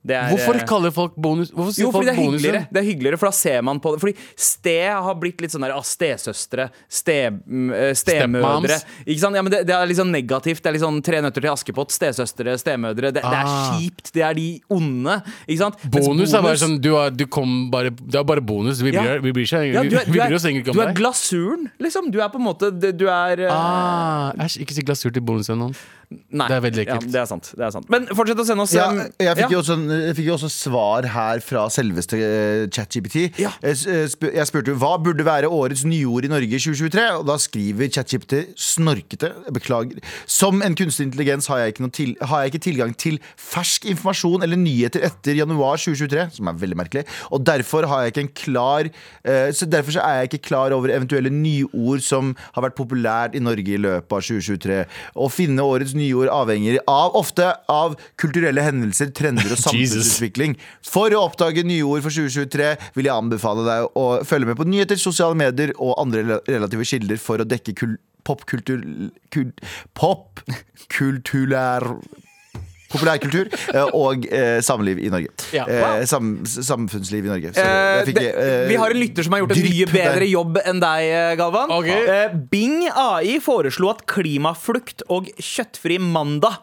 Er, 0.03 0.27
Hvorfor 0.33 0.57
eh, 0.59 0.63
kaller 0.67 0.91
folk 0.91 1.13
bonus 1.15 1.47
Hvorfor 1.55 1.71
sier 1.71 1.85
Jo, 1.85 1.91
folk 1.95 2.03
det 2.03 2.11
er 2.11 2.17
hyggeligere. 2.19 2.61
Det 2.67 2.79
er 2.81 2.87
hyggeligere, 2.89 3.17
For 3.21 3.29
da 3.29 3.35
ser 3.37 3.61
man 3.63 3.79
på 3.79 3.93
det. 3.93 4.01
Fordi 4.03 4.15
ste 4.35 4.73
har 4.91 5.15
blitt 5.15 5.39
litt 5.39 5.53
sånn 5.53 5.63
der 5.63 5.71
ah, 5.77 5.85
stesøstre, 5.87 6.65
ste, 6.91 7.15
mm, 7.31 7.69
eh, 7.71 7.93
stemødre. 7.95 8.81
Ikke 9.05 9.21
sant? 9.21 9.37
Ja, 9.39 9.43
men 9.45 9.53
det, 9.53 9.61
det 9.69 9.75
er 9.77 9.87
litt 9.87 9.99
sånn 10.01 10.11
negativt. 10.11 10.59
Det 10.59 10.67
er 10.71 10.75
litt 10.75 10.83
sånn 10.83 10.99
Tre 11.03 11.21
nøtter 11.23 11.43
til 11.45 11.51
Askepott, 11.53 11.95
stesøstre, 11.95 12.57
stemødre. 12.59 13.13
Det, 13.15 13.23
det 13.23 13.23
er 13.23 13.47
Ah. 13.47 13.79
kjipt. 13.79 14.11
Det 14.13 14.21
er 14.27 14.33
de 14.35 14.47
onde. 14.71 15.17
Ikke 15.47 15.59
sant? 15.63 15.79
Bonus, 15.87 16.07
Bonus 16.07 16.33
er 16.35 16.45
bare 16.49 16.59
sånn 16.65 16.77
du, 16.83 16.91
er, 16.99 17.09
du 17.15 17.25
kom 17.31 17.69
bare, 17.71 17.89
Det 17.95 18.19
er 18.19 18.27
bare 18.27 18.43
bonus. 18.43 18.81
Vi 18.83 18.91
bryr, 18.91 19.15
Ja. 19.15 19.17
vi 19.23 19.31
bryr, 19.31 19.47
seg, 19.47 19.71
ja, 19.73 19.83
du 19.87 19.95
er, 19.97 20.05
vi 20.05 20.19
bryr 20.19 20.35
oss 20.35 20.43
egentlig 20.45 20.65
ikke 20.67 20.75
du 20.75 20.81
er 20.83 20.93
glasuren, 20.99 21.69
liksom. 21.79 22.11
Du 22.11 22.19
er 22.19 22.27
på 22.33 22.39
en 22.43 22.47
måte 22.51 22.71
Du 22.75 23.07
er 23.07 23.47
Æsj, 23.47 23.51
Ah, 23.53 24.33
ikke 24.59 24.73
si 24.75 24.83
glasur 24.83 25.13
til 25.13 25.23
bonusen 25.23 25.59
hans. 25.63 25.79
Nei. 26.31 26.47
det 26.49 26.55
er 26.57 26.63
veldig 26.65 26.85
Ja, 26.85 26.95
ekkelt. 26.97 27.11
det 27.13 27.19
er 27.21 27.25
sant. 27.29 27.49
Det 27.57 27.65
er 27.67 27.71
sant. 27.75 27.89
Men 27.93 28.07
fortsett 28.07 28.39
å 28.39 28.45
sende 28.47 28.63
oss 28.65 28.73
Ja, 28.75 28.87
um, 28.91 28.97
jeg 29.19 29.35
fikk, 29.37 29.43
ja. 29.45 29.49
jo 29.53 29.59
også, 29.63 29.77
jeg 30.07 30.15
fikk 30.17 30.27
jo 30.29 30.33
også 30.37 30.49
svar 30.53 31.07
her 31.13 31.39
fra 31.45 31.65
selveste 31.73 32.19
eh, 32.19 32.67
ChatGPT. 32.73 33.39
Ja. 33.41 33.51
Jeg, 33.63 33.77
s- 33.79 33.85
eh, 33.87 34.31
jeg 34.39 34.47
spurte 34.49 34.75
hva 34.79 34.93
burde 35.01 35.25
være 35.27 35.49
årets 35.51 35.83
nyord 35.87 36.25
i 36.25 36.31
Norge 36.31 36.49
i 36.57 36.61
2023, 36.61 37.05
og 37.19 37.25
da 37.29 37.37
skriver 37.41 37.89
ChatGPT 37.93 38.39
snorkete. 38.59 39.31
Beklager. 39.53 39.99
Som 40.29 40.61
en 40.65 40.75
kunstig 40.75 41.07
intelligens 41.09 41.47
har 41.51 41.59
jeg, 41.63 41.73
ikke 41.75 41.85
noe 41.85 41.93
til, 41.95 42.15
har 42.21 42.43
jeg 42.43 42.53
ikke 42.53 42.63
tilgang 42.67 42.93
til 42.99 43.19
fersk 43.39 43.85
informasjon 43.91 44.43
eller 44.45 44.57
nyheter 44.59 45.03
etter 45.07 45.37
januar 45.37 45.77
2023, 45.81 46.27
som 46.37 46.47
er 46.51 46.53
veldig 46.61 46.77
merkelig. 46.79 47.05
Og 47.31 47.43
derfor 47.45 47.87
har 47.89 48.03
jeg 48.05 48.13
ikke 48.13 48.23
en 48.27 48.33
klar 48.43 48.89
eh, 49.25 49.49
Så 49.53 49.65
derfor 49.69 49.91
så 49.95 50.01
er 50.03 50.21
jeg 50.21 50.31
ikke 50.31 50.43
klar 50.49 50.71
over 50.75 50.89
eventuelle 50.93 51.29
nyord 51.33 52.01
som 52.03 52.33
har 52.55 52.63
vært 52.67 52.75
populært 52.77 53.35
i 53.37 53.41
Norge 53.43 53.73
i 53.75 53.79
løpet 53.81 54.11
av 54.11 54.21
2023. 54.23 54.79
Å 55.15 55.29
finne 55.31 55.59
årets 55.63 55.93
nyord 55.93 56.02
avhenger 56.11 56.79
av 56.89 57.15
ofte 57.15 57.47
av 57.71 57.95
kulturelle 58.19 58.61
hendelser, 58.65 59.11
trender 59.15 59.51
og 59.53 59.59
samfunnsutvikling. 59.65 60.57
For 60.85 61.13
å 61.15 61.23
oppdage 61.29 61.63
nyord 61.67 62.03
for 62.05 62.11
2023 62.13 62.71
vil 62.97 63.09
jeg 63.09 63.15
anbefale 63.15 63.63
deg 63.67 63.99
å 63.99 64.07
følge 64.27 64.51
med 64.51 64.59
på 64.59 64.67
nyheter, 64.67 64.99
sosiale 64.99 65.37
medier 65.39 65.71
og 65.77 65.95
andre 66.01 66.41
relative 66.47 66.83
kilder 66.87 67.21
for 67.21 67.39
å 67.39 67.47
dekke 67.47 67.73
kul 67.79 67.95
popkultur... 68.23 68.79
kul- 69.35 69.51
Popkulturær 69.99 71.83
Populærkultur 72.93 73.49
eh, 73.73 73.93
og 73.97 74.27
eh, 74.29 74.59
samliv 74.65 74.99
i 75.03 75.09
Norge. 75.13 75.31
Ja. 75.55 75.65
Eh, 75.67 76.03
sam, 76.09 76.35
samfunnsliv 76.47 77.25
i 77.27 77.31
Norge. 77.31 77.53
Eh, 77.57 78.03
fikk, 78.07 78.19
det, 78.19 78.33
eh, 78.33 78.65
vi 78.69 78.77
har 78.79 78.93
en 78.93 79.01
lytter 79.01 79.25
som 79.27 79.35
har 79.35 79.43
gjort 79.43 79.55
en 79.57 79.65
mye 79.67 79.87
bedre 79.93 80.27
jobb 80.29 80.59
enn 80.63 80.83
deg, 80.83 81.13
Galvan. 81.41 81.73
Okay. 81.79 82.05
Eh, 82.17 82.37
Bing 82.53 82.85
AI 82.89 83.39
foreslo 83.43 83.89
at 83.93 84.05
klimaflukt 84.09 85.05
og 85.13 85.31
kjøttfri 85.41 85.99
mandag 86.01 86.61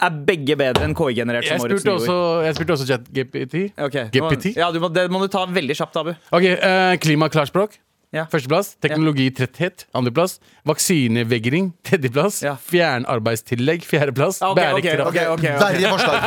er 0.00 0.14
begge 0.24 0.54
bedre 0.56 0.86
enn 0.86 0.94
KI-generert 0.96 1.44
Jeg 1.44 1.58
som 1.58 1.66
årets 1.66 1.82
spurte 1.82 1.92
nyord. 1.92 2.00
også, 2.00 2.16
jeg 2.46 2.56
spurte 2.56 2.76
også 2.76 2.86
ChatGPT. 2.88 3.56
Okay. 3.88 4.08
GPT? 4.14 4.54
Ja, 4.56 4.70
må, 4.80 4.88
det 4.94 5.06
må 5.12 5.20
du 5.20 5.28
ta 5.32 5.44
veldig 5.50 5.76
kjapt, 5.76 5.98
Abu. 6.00 6.14
Ok, 6.32 6.46
eh, 6.54 6.94
Klima 7.02 7.28
klarspråk. 7.32 7.76
Ja. 8.10 8.24
Førsteplass. 8.26 8.72
Teknologitretthet. 8.82 9.84
Andreplass. 9.94 10.40
Vaksinevegring. 10.66 11.70
Tredjeplass. 11.86 12.40
Ja. 12.42 12.56
Fjernarbeidstillegg. 12.58 13.86
Fjerdeplass. 13.86 14.42
okay, 14.42 14.72
ok, 14.72 14.78
ok, 14.78 14.82
Bærekraft. 14.82 15.10
Okay, 15.10 15.26
ok, 15.30 15.38
ok. 15.38 15.44
Verre 15.62 15.92
forslag. 15.94 16.18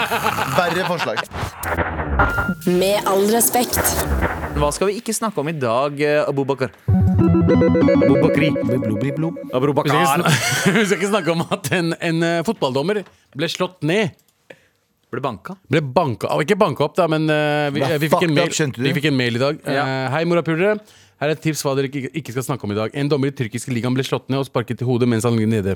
Verre 0.55 0.83
forslag. 0.87 1.17
Med 2.79 3.11
all 3.11 3.27
respekt. 3.33 3.83
Hva 4.55 4.69
skal 4.71 4.91
vi 4.91 4.99
ikke 5.01 5.11
snakke 5.17 5.41
om 5.43 5.49
i 5.51 5.55
dag, 5.57 5.99
Abubakar? 6.23 6.71
Abubakri. 6.87 8.53
Abubakar. 9.51 10.23
vi 10.77 10.85
skal 10.87 10.99
ikke 11.01 11.11
snakke 11.11 11.35
om 11.35 11.43
at 11.51 11.71
en, 11.75 11.95
en 11.99 12.23
eh, 12.23 12.43
fotballdommer 12.47 13.01
ble 13.35 13.49
slått 13.51 13.81
ned. 13.83 14.13
Ble 15.13 15.21
banka. 15.21 15.53
Ble 15.69 15.81
banka 15.85 16.31
Ikke 16.41 16.55
banka 16.57 16.87
opp, 16.87 16.95
da, 16.97 17.05
men 17.11 17.27
uh, 17.29 17.69
vi, 17.73 17.83
eh, 17.85 17.99
vi, 18.01 18.09
fikk 18.09 18.25
en 18.25 18.33
mail, 18.33 18.49
up, 18.49 18.79
vi 18.81 18.93
fikk 18.97 19.09
en 19.11 19.17
mail 19.17 19.37
i 19.37 19.41
dag. 19.43 19.59
Ja. 19.67 19.83
Uh, 19.85 20.07
Hei, 20.15 20.23
morapulere. 20.29 20.79
Her 21.23 21.31
er 21.31 21.37
et 21.37 21.43
tips 21.45 21.61
hva 21.63 21.71
dere 21.77 21.87
ikke, 21.87 22.33
skal 22.35 22.43
snakke 22.43 22.65
om 22.67 22.73
i 22.73 22.75
dag. 22.75 22.95
En 22.99 23.07
dommer 23.07 23.31
i 23.31 23.35
tyrkiske 23.35 23.71
ligaen 23.71 23.95
ble 23.95 24.03
slått 24.03 24.25
ned 24.27 24.41
og 24.41 24.47
sparket 24.49 24.81
i 24.83 24.87
hodet 24.87 25.07
mens 25.07 25.23
han 25.23 25.37
ligger 25.37 25.53
nede. 25.53 25.75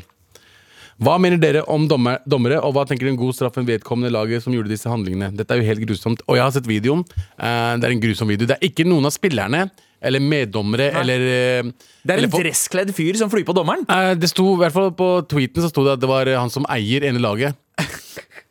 Hva 0.99 1.13
mener 1.21 1.39
dere 1.39 1.61
om 1.71 1.85
dommer, 1.87 2.17
dommere, 2.27 2.57
og 2.59 2.73
hva 2.75 2.83
tenker 2.89 3.07
en 3.07 3.19
god 3.19 3.35
straff 3.37 3.55
vedkommende 3.55 4.11
laget 4.11 4.43
som 4.43 4.51
gjorde 4.51 4.73
disse 4.73 4.89
handlingene? 4.91 5.29
Dette 5.37 5.55
er 5.55 5.61
jo 5.61 5.67
helt 5.69 5.85
grusomt. 5.85 6.23
Og 6.27 6.35
jeg 6.35 6.43
har 6.43 6.51
sett 6.55 6.67
videoen. 6.67 7.05
Eh, 7.37 7.75
det 7.79 7.87
er 7.87 7.95
en 7.95 8.01
grusom 8.03 8.33
video. 8.33 8.49
Det 8.49 8.57
er 8.57 8.67
ikke 8.67 8.87
noen 8.89 9.07
av 9.07 9.13
spillerne 9.15 9.69
eller 10.03 10.21
meddommere 10.21 10.89
eller 10.99 11.23
eh, 11.29 11.69
Det 12.03 12.11
er 12.11 12.17
eller 12.17 12.27
en 12.27 12.33
for... 12.33 12.43
dresskledd 12.43 12.91
fyr 12.97 13.21
som 13.21 13.31
flyr 13.31 13.47
på 13.47 13.55
dommeren. 13.55 13.87
Eh, 13.87 14.17
Det 14.19 14.33
sto 14.33 14.49
i 14.51 14.59
hvert 14.65 14.75
fall 14.75 14.91
på 14.99 15.13
tweeten 15.31 15.63
så 15.63 15.71
sto 15.71 15.85
det 15.87 15.95
at 15.95 16.03
det 16.03 16.11
var 16.11 16.33
han 16.35 16.51
som 16.51 16.67
eier 16.75 17.07
ene 17.07 17.23
laget. 17.23 17.55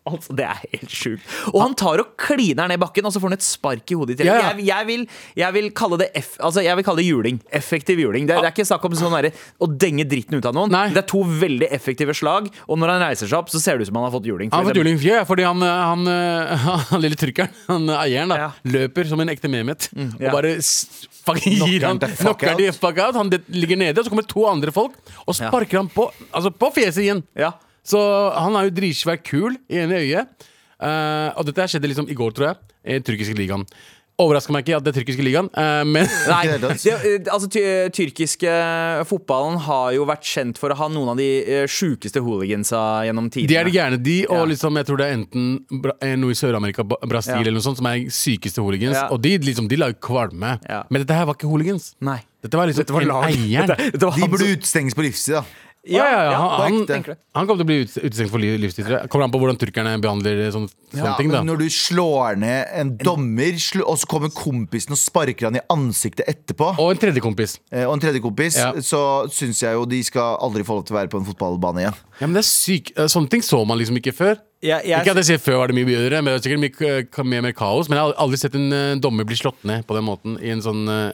Altså, 0.06 0.34
Det 0.38 0.44
er 0.46 0.60
helt 0.72 0.92
sjukt. 0.94 1.22
Og 1.52 1.60
han 1.64 1.74
tar 1.74 1.98
og 2.02 2.12
kliner 2.20 2.68
ned 2.70 2.78
bakken, 2.78 3.06
og 3.08 3.12
så 3.14 3.18
får 3.22 3.32
han 3.32 3.36
et 3.38 3.46
spark 3.46 3.90
i 3.90 3.96
hodet. 3.98 4.20
i. 4.20 4.26
Ja, 4.28 4.36
ja. 4.38 4.50
Jeg, 4.54 4.66
jeg, 4.68 4.86
vil, 4.86 5.06
jeg 5.40 5.56
vil 5.56 5.70
kalle 5.74 5.98
det 5.98 6.08
eff, 6.14 6.36
altså 6.38 6.62
jeg 6.62 6.78
vil 6.78 6.86
kalle 6.86 7.02
det 7.02 7.06
juling. 7.08 7.40
Effektiv 7.50 7.98
juling. 7.98 8.28
Det, 8.28 8.36
det 8.38 8.46
er 8.50 8.54
ikke 8.54 8.66
snakk 8.68 8.84
om 8.86 8.94
sånn 8.98 9.16
der, 9.18 9.30
å 9.58 9.66
denge 9.66 10.06
dritten 10.08 10.38
ut 10.38 10.46
av 10.46 10.54
noen. 10.54 10.70
Nei. 10.70 10.84
Det 10.94 11.02
er 11.02 11.08
to 11.10 11.24
veldig 11.26 11.70
effektive 11.74 12.14
slag, 12.14 12.46
og 12.68 12.78
når 12.78 12.94
han 12.94 13.04
reiser 13.08 13.26
seg 13.30 13.38
opp, 13.40 13.50
så 13.50 13.58
ser 13.62 13.76
det 13.80 13.86
ut 13.86 13.90
som 13.90 13.98
han 14.00 14.06
har 14.08 14.14
fått 14.14 14.30
juling. 14.30 14.52
Han 14.54 14.62
har 14.62 14.70
fått 14.70 14.80
juling 14.82 15.02
ja, 15.02 15.24
fordi 15.26 15.46
han, 15.48 15.60
han, 15.66 16.06
han, 16.06 16.14
eh, 16.14 16.70
han 16.92 17.02
lille 17.04 17.18
trykkeren, 17.18 17.50
han 17.66 17.90
eh, 17.90 18.04
eieren, 18.06 18.30
da, 18.34 18.38
Ja. 18.46 18.48
Mm, 18.62 18.72
løper 18.78 19.10
som 19.10 19.20
en 19.26 19.32
ekte 19.34 19.50
Mehmet. 19.50 19.90
ja. 19.96 20.30
Og 20.30 20.38
bare 20.38 20.54
fucking 21.26 21.58
gir 21.66 21.86
han 21.86 21.98
knocker 21.98 22.54
de 22.58 22.70
fuck 22.76 22.98
out. 23.02 23.16
Han 23.18 23.30
det- 23.32 23.42
ligger 23.50 23.76
nede, 23.80 23.98
og 23.98 24.06
så 24.06 24.12
kommer 24.14 24.26
to 24.30 24.46
andre 24.46 24.70
folk 24.74 24.94
og 25.26 25.34
sparker 25.34 25.80
han 25.82 25.88
på, 25.90 26.08
altså 26.30 26.50
på 26.54 26.70
fjeset 26.76 27.02
igjen. 27.06 27.22
Ja. 27.34 27.52
Så 27.86 28.02
han 28.34 28.58
er 28.58 28.68
jo 28.68 28.76
dritsvær 28.80 29.22
kul 29.22 29.58
i 29.70 29.82
ene 29.84 30.02
øyet. 30.02 30.46
Uh, 30.76 31.32
og 31.38 31.46
dette 31.48 31.70
skjedde 31.72 31.88
liksom 31.88 32.08
i 32.12 32.16
går, 32.16 32.34
tror 32.36 32.50
jeg, 32.50 32.56
i 32.84 32.96
den 32.98 33.04
tyrkiske 33.06 33.36
ligaen. 33.38 33.62
Overrasker 34.20 34.54
meg 34.54 34.64
ikke 34.64 34.78
at 34.78 34.84
det 34.84 34.92
er 34.92 34.96
tyrkiske 34.96 35.24
ligaen, 35.24 35.48
uh, 35.52 35.82
men 35.88 36.04
Nei, 36.32 36.42
det 36.62 36.70
eh, 36.88 37.16
altså 37.32 37.48
ty 37.52 37.62
Tyrkiske 37.96 38.52
fotballen 39.08 39.58
har 39.66 39.90
jo 39.96 40.06
vært 40.08 40.24
kjent 40.24 40.60
for 40.60 40.72
å 40.72 40.76
ha 40.78 40.88
noen 40.92 41.12
av 41.12 41.20
de 41.20 41.64
sjukeste 41.68 42.20
hooligansa 42.24 42.80
gjennom 43.08 43.28
tidene. 43.32 43.52
de 43.52 43.58
er 43.60 43.68
de 43.68 43.74
gærne, 43.76 44.00
de. 44.04 44.18
Og 44.28 44.40
Ja. 44.40 44.46
liksom, 44.52 44.80
jeg 44.80 44.88
tror 44.88 45.00
det 45.00 45.08
er 45.08 45.18
enten 45.18 45.50
noe 46.20 46.32
i 46.32 46.38
Sør-Amerika, 46.40 46.84
Brasil 46.84 47.36
Ja. 47.36 47.42
eller 47.44 47.58
noe 47.58 47.66
sånt, 47.68 47.80
som 47.80 47.88
er 47.92 48.08
sykeste 48.12 48.64
hooligans. 48.64 48.96
Ja. 48.96 49.08
Og 49.12 49.20
de, 49.24 49.36
liksom, 49.38 49.68
de 49.68 49.80
lager 49.80 50.00
kvalme. 50.00 50.58
Ja. 50.64 50.84
Men 50.90 51.04
dette 51.04 51.16
her 51.16 51.28
var 51.28 51.36
ikke 51.36 51.52
hooligans. 51.52 51.94
Nei. 52.00 52.20
Dette 52.46 52.56
var 52.60 52.68
liksom 52.68 52.84
Dette 52.84 52.94
var 52.94 53.02
en 53.02 53.08
var 53.10 54.16
De 54.16 54.28
burde 54.28 54.44
utstenges 54.52 54.58
utestenges 54.60 54.94
på 54.94 55.04
livstid, 55.06 55.40
da. 55.40 55.44
Ja, 55.88 56.04
ja, 56.10 56.22
ja. 56.32 56.38
Han, 56.62 56.78
han, 56.88 57.04
han 57.36 57.46
kommer 57.46 57.60
til 57.60 57.64
å 57.64 57.68
bli 57.68 57.76
ut- 57.84 57.96
utestengt 58.02 58.30
for 58.32 58.42
liv- 58.42 58.58
livstid. 58.58 58.88
Kommer 59.12 59.26
an 59.28 59.30
på 59.34 59.38
hvordan 59.38 59.58
turkerne 59.60 59.92
behandler 60.02 60.40
sånne, 60.50 60.70
sånne 60.90 61.04
Ja, 61.04 61.16
ting. 61.18 61.30
da 61.30 61.42
når 61.46 61.60
du 61.62 61.66
slår 61.70 62.36
ned 62.42 62.66
en 62.74 62.90
dommer, 62.98 63.54
og 63.86 63.96
så 64.00 64.08
kommer 64.10 64.32
kompisen 64.34 64.90
og 64.96 64.98
sparker 64.98 65.46
han 65.50 65.56
i 65.60 65.62
ansiktet 65.70 66.26
etterpå, 66.26 66.72
Og 66.78 66.90
en 66.90 66.98
tredje 66.98 67.22
kompis. 67.22 67.58
eh, 67.70 67.84
og 67.86 67.94
en 67.94 68.00
tredje 68.02 68.20
kompis, 68.24 68.58
så 68.82 69.28
syns 69.30 69.62
jeg 69.62 69.74
jo 69.78 69.84
de 69.86 70.02
skal 70.02 70.36
aldri 70.42 70.64
få 70.66 70.80
lov 70.80 70.84
til 70.86 70.96
å 70.96 71.00
være 71.00 71.08
på 71.14 71.18
en 71.22 71.28
fotballbane 71.30 71.84
igjen. 71.86 71.94
Ja, 72.20 72.26
men 72.26 72.34
det 72.34 72.42
er 72.42 72.50
syk 72.50 72.92
eh, 72.96 73.06
Sånne 73.06 73.28
ting 73.30 73.42
så 73.46 73.62
man 73.66 73.78
liksom 73.78 73.96
ikke 74.00 74.12
før. 74.16 74.38
Ja, 74.64 74.78
jeg- 74.82 75.04
Ikke 75.04 75.10
at 75.12 75.20
jeg 75.22 75.26
sier 75.36 75.38
før 75.38 75.58
var 75.60 75.68
det 75.68 75.76
mye 75.76 75.84
bedre, 75.86 76.22
men 76.24 76.32
det 76.32 76.40
er 76.40 76.48
sikkert 76.48 76.64
mye, 76.64 77.24
mye 77.30 77.42
mer 77.42 77.52
kaos. 77.52 77.88
Men 77.88 77.98
jeg 77.98 78.06
har 78.08 78.14
aldri 78.24 78.38
sett 78.40 78.54
en 78.56 78.72
eh, 78.72 78.94
dommer 78.96 79.24
bli 79.28 79.36
slått 79.36 79.62
ned 79.62 79.86
på 79.86 79.94
den 79.94 80.04
måten 80.08 80.38
i 80.42 80.48
en 80.50 80.62
sånn 80.64 80.88
eh, 80.88 81.12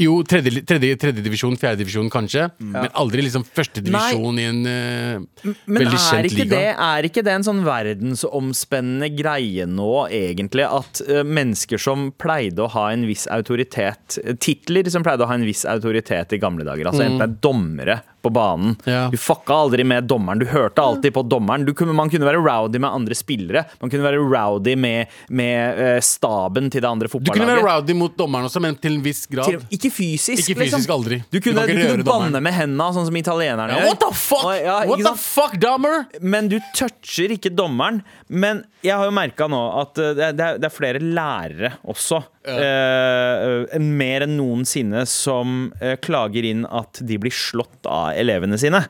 jo, 0.00 0.18
tredje, 0.26 0.62
tredje, 0.66 0.96
tredje 1.00 1.24
divisjon, 1.24 1.56
fjerde 1.60 1.82
divisjon 1.82 2.10
kanskje, 2.12 2.48
men 2.58 2.88
aldri 2.98 3.24
liksom 3.26 3.44
første 3.46 3.82
divisjon 3.84 4.40
i 4.40 4.46
en 4.48 4.60
uh, 4.66 5.52
veldig 5.66 6.00
kjent 6.00 6.34
liga. 6.34 6.48
det, 6.54 6.70
er 6.72 7.08
ikke 7.08 7.24
det 7.26 7.34
en 7.36 7.46
sånn 7.46 7.62
verdensomspennende 7.66 9.10
greie 9.14 9.68
nå, 9.70 9.92
egentlig? 10.14 10.66
At 10.66 11.02
uh, 11.08 11.22
mennesker 11.26 11.80
som 11.80 12.10
pleide 12.20 12.64
å 12.64 12.70
ha 12.74 12.88
en 12.94 13.06
viss 13.08 13.28
autoritet 13.30 14.18
Titler 14.42 14.88
som 14.90 15.04
pleide 15.04 15.24
å 15.24 15.30
ha 15.30 15.38
en 15.38 15.46
viss 15.46 15.64
autoritet 15.68 16.34
i 16.34 16.40
gamle 16.42 16.66
dager. 16.66 16.90
Altså 16.90 17.06
Enten 17.06 17.20
det 17.20 17.28
er 17.28 17.38
dommere 17.44 18.00
på 18.24 18.30
banen. 18.30 18.74
Mm. 18.86 18.94
Ja. 18.94 19.08
Du 19.12 19.16
fucka 19.20 19.54
aldri 19.54 19.84
med 19.84 20.08
dommeren. 20.08 20.40
Du 20.40 20.46
hørte 20.48 20.82
alltid 20.82 21.14
på 21.14 21.22
dommeren. 21.28 21.66
Du 21.68 21.74
kunne, 21.76 21.92
man 21.92 22.10
kunne 22.10 22.26
være 22.26 22.40
rowdy 22.40 22.80
med 22.80 22.90
andre 22.90 23.16
spillere. 23.18 23.64
Man 23.82 23.92
kunne 23.92 24.06
være 24.06 24.22
rowdy 24.22 24.76
med, 24.80 25.12
med 25.28 25.82
eh, 25.84 25.98
staben 26.04 26.70
til 26.72 26.84
det 26.84 26.88
andre 26.88 27.10
Du 27.12 27.32
kunne 27.32 27.50
være 27.50 27.66
rowdy 27.66 27.96
mot 27.98 28.16
dommeren 28.16 28.48
også, 28.48 28.62
men 28.64 28.78
til 28.80 28.96
en 28.96 29.04
viss 29.04 29.26
grad. 29.30 29.52
Til, 29.52 29.60
ikke 29.84 29.94
fysisk, 29.94 30.40
Ikke 30.48 30.58
fysisk, 30.64 30.78
liksom. 30.80 30.94
aldri. 30.96 31.18
Du 31.30 31.38
Du 31.38 31.40
kunne, 31.44 31.66
kan 31.68 31.76
du 31.76 31.86
kunne 31.92 32.06
banne 32.08 32.40
med 32.42 32.54
hendene, 32.56 32.86
sånn 32.96 33.06
som 33.06 33.16
italienerne 33.20 33.76
Ja, 33.76 33.84
what 33.86 34.00
the 34.00 34.10
fuck? 34.16 34.44
Og, 34.48 34.54
ja, 34.58 34.78
What 34.88 35.04
the 35.04 35.14
fuck, 35.20 35.56
dommer? 35.60 36.06
Men 36.20 36.48
du 36.48 36.58
toucher 36.74 37.34
ikke 37.36 37.52
dommeren. 37.54 38.02
Men 38.28 38.64
jeg 38.82 38.96
har 38.96 39.04
jo 39.08 39.14
merka 39.14 39.46
nå 39.50 39.60
at 39.82 39.98
uh, 40.00 40.10
det, 40.16 40.28
er, 40.30 40.32
det 40.38 40.46
er- 40.48 40.64
er 40.64 40.74
flere 40.74 41.00
lærere 41.04 41.72
også, 41.86 42.22
ja. 42.48 42.58
eh, 42.64 43.78
mer 43.80 44.24
enn 44.26 44.36
noensinne, 44.38 45.04
som 45.08 45.72
eh, 45.80 45.96
klager 46.02 46.44
inn 46.48 46.64
at 46.66 47.00
de 47.04 47.18
blir 47.20 47.32
slått 47.34 47.84
av 47.86 48.12
elevene 48.16 48.58
sine. 48.60 48.80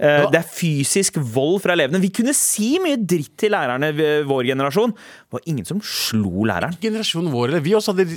Eh, 0.00 0.22
Ja. 0.24 0.30
Det 0.30 0.40
er 0.40 0.48
fysisk 0.50 1.20
vold 1.22 1.60
fra 1.62 1.72
elevene. 1.76 2.00
Vi 2.02 2.10
kunne 2.10 2.34
si 2.34 2.72
mye 2.82 2.96
dritt 2.98 3.36
til 3.38 3.52
lærerne 3.54 3.92
vår 4.26 4.48
generasjon. 4.50 4.90
Det 4.96 5.32
var 5.38 5.40
ingen 5.46 5.64
som 5.68 5.80
slo 5.80 6.42
læreren. 6.50 6.74
Generasjonen 6.82 7.30
vår, 7.32 7.48
eller 7.52 7.60
vi 7.62 7.76
også 7.78 7.94
hadde 7.94 8.08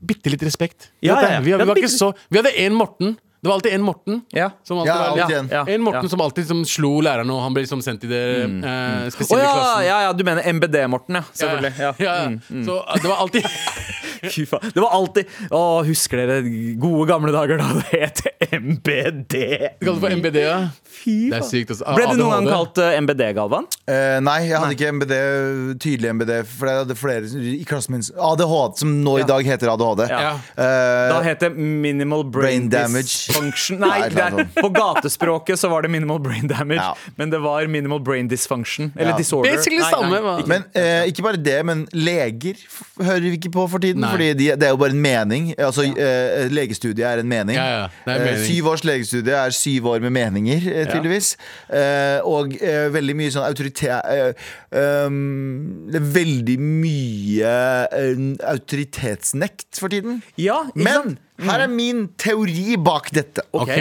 bitte 0.00 0.32
litt 0.32 0.42
respekt. 0.48 0.90
Ja, 1.04 1.20
ja, 1.20 1.30
ja. 1.36 1.40
Vi, 1.44 1.52
vi, 1.52 1.58
var 1.58 1.76
ikke 1.76 1.90
bitte- 1.90 1.98
så, 1.98 2.12
vi 2.30 2.40
hadde 2.40 2.54
én 2.56 2.72
Morten. 2.72 3.16
Det 3.42 3.50
var 3.50 3.58
alltid 3.60 3.74
en 3.76 3.82
Morten. 3.84 4.22
Ja. 4.34 4.48
Som 4.64 4.78
alltid 4.80 4.94
Ja, 4.94 5.10
var, 5.10 5.18
ja, 5.18 5.38
en. 5.38 5.48
Ja, 5.52 5.64
En 5.68 5.82
Morten 5.84 6.02
ja. 6.02 6.08
som 6.08 6.20
alltid 6.24 6.46
som 6.48 6.64
slo 6.64 7.00
læreren, 7.04 7.30
og 7.30 7.42
han 7.44 7.54
ble 7.54 7.62
liksom 7.66 7.82
sendt 7.84 8.02
i 8.04 8.08
det 8.10 8.22
eh, 8.42 9.06
Å 9.06 9.12
spesielle 9.12 9.44
ja, 9.44 9.52
klassen. 9.52 9.84
ja, 9.86 9.98
ja, 10.08 10.12
du 10.16 10.24
mener 10.24 10.42
MBD-Morten, 10.56 11.20
ja. 11.20 11.22
Selvfølgelig. 11.36 11.72
Ja. 11.78 11.92
Ja, 12.00 12.14
ja. 12.24 12.64
Så 12.64 12.80
eh, 12.80 13.02
det 13.04 13.12
var 13.12 13.20
alltid 13.22 13.44
Fy 14.34 14.44
faen. 14.48 14.70
Det 14.74 14.82
var 14.82 14.90
alltid 14.96 15.26
Å, 15.50 15.62
husker 15.86 16.22
dere 16.22 16.40
gode 16.80 17.06
gamle 17.10 17.32
dager 17.34 17.58
da 17.60 17.68
det 17.80 18.00
het 18.02 18.22
MBD? 18.56 19.34
Kalte 19.80 19.94
det 19.94 20.00
for 20.02 20.16
MBD, 20.16 20.38
ja. 20.44 20.58
Fy 20.96 21.14
Det 21.30 21.38
er 21.40 21.46
sykt. 21.46 21.72
Altså. 21.74 21.94
Ble 21.96 22.06
du 22.12 22.20
noen 22.20 22.32
gang 22.46 22.48
kalt 22.50 22.78
eh, 22.82 22.96
MBD, 23.02 23.22
Galvan? 23.36 23.66
Eh, 23.90 24.16
nei, 24.24 24.36
jeg 24.48 24.58
hadde 24.62 24.76
ikke 24.76 24.92
MBD, 24.96 25.14
tydelig 25.82 26.12
MBD, 26.16 26.32
for 26.48 26.70
jeg 26.70 26.80
hadde 26.82 26.96
flere 26.98 27.30
i 27.52 27.64
klassen 27.68 27.96
min. 27.96 28.04
ADHD, 28.16 28.80
som 28.82 28.94
nå 29.04 29.16
i 29.22 29.26
dag 29.28 29.46
heter 29.46 29.70
ADHD. 29.74 30.04
Ja. 30.10 30.32
Eh, 30.56 31.02
Da 31.12 31.20
het 31.26 31.44
det 31.44 31.52
Minimal 31.56 32.24
Brain, 32.24 32.68
Brain 32.68 32.70
damage. 32.72 33.12
Dysfunction. 33.12 33.80
Nei, 33.82 33.92
Nei, 34.06 34.08
det 34.14 34.22
er, 34.24 34.36
sånn. 34.38 34.50
på 34.56 34.70
gatespråket 34.76 35.60
så 35.60 35.70
var 35.72 35.86
det 35.86 35.92
Minimal 35.94 36.20
Brain 36.24 36.48
Damage, 36.50 36.80
Ja. 36.82 36.94
men 37.20 37.30
det 37.34 37.40
var 37.44 37.66
Minimal 37.70 38.00
Brain 38.06 38.28
Dysfunction. 38.32 38.92
Eller 38.96 39.12
Ja. 39.14 39.18
Disorder. 39.20 39.52
Basically 39.56 39.82
Nei, 39.82 39.90
samme, 39.92 40.20
nei, 40.20 40.36
ikke- 40.40 40.48
Men 40.52 40.64
eh, 40.74 41.04
ikke 41.12 41.22
bare 41.26 41.36
det, 41.40 41.58
men 41.66 41.86
leger 41.92 42.56
hører 43.00 43.20
vi 43.26 43.36
ikke 43.38 43.52
på 43.54 43.68
for 43.70 43.78
tiden. 43.82 44.00
Nei. 44.04 44.15
Fordi 44.16 44.28
de, 44.38 44.46
det 44.56 44.66
er 44.66 44.72
jo 44.74 44.78
bare 44.80 44.94
en 44.96 45.02
mening. 45.04 45.50
Altså, 45.58 45.84
eh, 45.92 46.48
Legestudiet 46.52 47.04
er 47.06 47.22
en 47.22 47.28
mening. 47.30 47.56
Ja, 47.56 47.66
ja, 47.68 47.84
er 48.06 48.16
Eh, 48.16 48.24
mening. 48.24 48.44
syv 48.48 48.70
års 48.72 48.84
legestudie 48.88 49.36
er 49.36 49.50
syv 49.54 49.86
år 49.92 50.00
med 50.06 50.12
meninger, 50.16 50.66
eh, 50.72 50.86
tydeligvis. 50.90 51.34
Og 52.24 52.56
veldig 52.96 53.16
mye 53.16 53.30
sånn 53.34 53.46
autoritet 53.46 54.36
um, 54.72 55.86
Det 55.90 56.00
er 56.00 56.08
veldig 56.16 56.56
mye 56.60 57.54
autoritetsnekt 58.56 59.78
for 59.80 59.88
tiden. 59.92 60.22
Ja, 60.40 60.62
Men 60.74 60.92
sant? 60.94 61.18
her 61.48 61.64
er 61.66 61.68
min 61.72 62.08
teori 62.18 62.76
bak 62.80 63.10
dette. 63.14 63.44
Ok. 63.56 63.72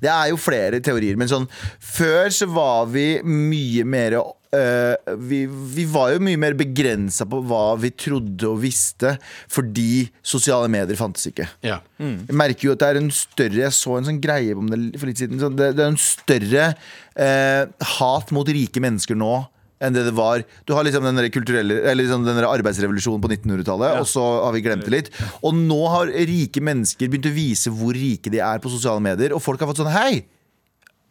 Det 0.00 0.08
er 0.08 0.30
jo 0.30 0.36
flere 0.40 0.80
teorier, 0.84 1.16
men 1.20 1.28
sånn 1.28 1.46
Før 1.80 2.30
så 2.32 2.46
var 2.48 2.86
vi 2.92 3.20
mye 3.24 3.84
mer 3.84 4.16
eh, 4.56 5.14
vi, 5.20 5.44
vi 5.46 5.84
var 5.90 6.14
jo 6.14 6.22
mye 6.24 6.40
mer 6.40 6.56
begrensa 6.58 7.26
på 7.28 7.40
hva 7.46 7.76
vi 7.80 7.92
trodde 7.94 8.48
og 8.48 8.60
visste, 8.64 9.14
fordi 9.52 10.08
sosiale 10.22 10.70
medier 10.72 10.98
fantes 10.98 11.28
ikke. 11.30 11.48
Ja. 11.66 11.80
Jeg 12.00 12.36
merker 12.36 12.70
jo 12.70 12.74
at 12.74 12.82
det 12.82 12.90
er 12.90 13.00
en 13.00 13.10
større 13.14 13.62
Jeg 13.62 13.76
så 13.76 13.98
en 13.98 14.08
sånn 14.08 14.20
greie 14.22 14.56
om 14.56 14.68
det 14.70 15.00
for 15.00 15.10
litt 15.10 15.20
siden. 15.20 15.40
sånn, 15.42 15.56
Det, 15.58 15.72
det 15.78 15.84
er 15.84 15.92
en 15.92 16.00
større 16.00 16.68
uh, 16.74 17.88
hat 17.98 18.30
mot 18.34 18.48
rike 18.48 18.82
mennesker 18.82 19.18
nå 19.18 19.34
enn 19.80 19.94
det 19.96 20.02
det 20.10 20.12
var. 20.16 20.42
Du 20.68 20.74
har 20.76 20.84
liksom 20.84 21.06
den 21.06 21.16
der 21.16 21.30
kulturelle 21.32 21.78
Eller 21.88 22.02
liksom 22.02 22.26
den 22.26 22.36
der 22.36 22.48
arbeidsrevolusjonen 22.50 23.22
på 23.24 23.30
1900-tallet, 23.32 24.00
og 24.02 24.08
så 24.08 24.24
har 24.44 24.52
vi 24.52 24.60
glemt 24.64 24.84
det 24.84 24.92
litt. 24.92 25.08
Og 25.40 25.56
nå 25.56 25.78
har 25.88 26.12
rike 26.12 26.60
mennesker 26.64 27.08
begynt 27.08 27.30
å 27.30 27.32
vise 27.32 27.72
hvor 27.72 27.96
rike 27.96 28.32
de 28.32 28.42
er 28.44 28.60
på 28.60 28.72
sosiale 28.72 29.00
medier, 29.04 29.32
og 29.32 29.40
folk 29.44 29.62
har 29.62 29.70
fått 29.70 29.80
sånn 29.80 29.94
Hei! 29.94 30.26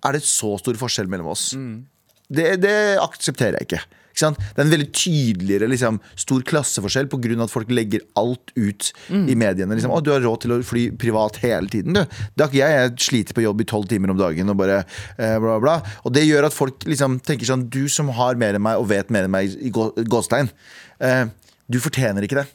Er 0.06 0.16
det 0.16 0.22
så 0.24 0.54
stor 0.62 0.78
forskjell 0.80 1.10
mellom 1.12 1.34
oss? 1.34 1.50
Det, 2.30 2.52
det 2.62 2.76
aksepterer 3.02 3.58
jeg 3.58 3.66
ikke. 3.70 3.80
ikke? 4.14 4.30
Det 4.38 4.60
er 4.60 4.66
en 4.66 4.72
veldig 4.74 4.88
tydeligere 4.94 5.70
liksom, 5.72 5.98
stor 6.20 6.42
klasseforskjell 6.46 7.08
pga. 7.10 7.32
at 7.46 7.54
folk 7.54 7.70
legger 7.72 8.04
alt 8.20 8.52
ut 8.58 8.90
i 9.10 9.36
mediene. 9.40 9.74
Liksom, 9.78 9.94
å, 9.96 10.02
du 10.04 10.12
har 10.12 10.22
råd 10.22 10.42
til 10.44 10.54
å 10.54 10.60
fly 10.66 10.84
privat 11.00 11.40
hele 11.42 11.72
tiden, 11.72 11.96
du. 11.96 12.04
Det 12.36 12.44
har 12.44 12.52
ikke 12.52 12.60
jeg. 12.62 12.76
Jeg 12.84 13.06
sliter 13.08 13.38
på 13.40 13.46
jobb 13.48 13.62
i 13.64 13.68
tolv 13.72 13.88
timer 13.90 14.12
om 14.14 14.20
dagen 14.20 14.50
og 14.54 14.60
bare 14.60 14.82
eh, 15.18 15.38
bla, 15.42 15.56
bla. 15.64 15.78
Og 16.04 16.14
det 16.14 16.26
gjør 16.28 16.50
at 16.50 16.58
folk 16.58 16.84
liksom 16.90 17.18
tenker 17.26 17.48
sånn 17.50 17.68
Du 17.72 17.86
som 17.90 18.12
har 18.20 18.36
mer 18.36 18.60
enn 18.60 18.66
meg 18.68 18.78
og 18.82 18.90
vet 18.92 19.10
mer 19.10 19.26
enn 19.30 19.34
meg 19.34 19.56
i 19.58 19.72
gå- 19.74 19.94
gåstein, 20.06 20.52
eh, 21.00 21.26
du 21.70 21.80
fortjener 21.82 22.26
ikke 22.28 22.44
det. 22.44 22.48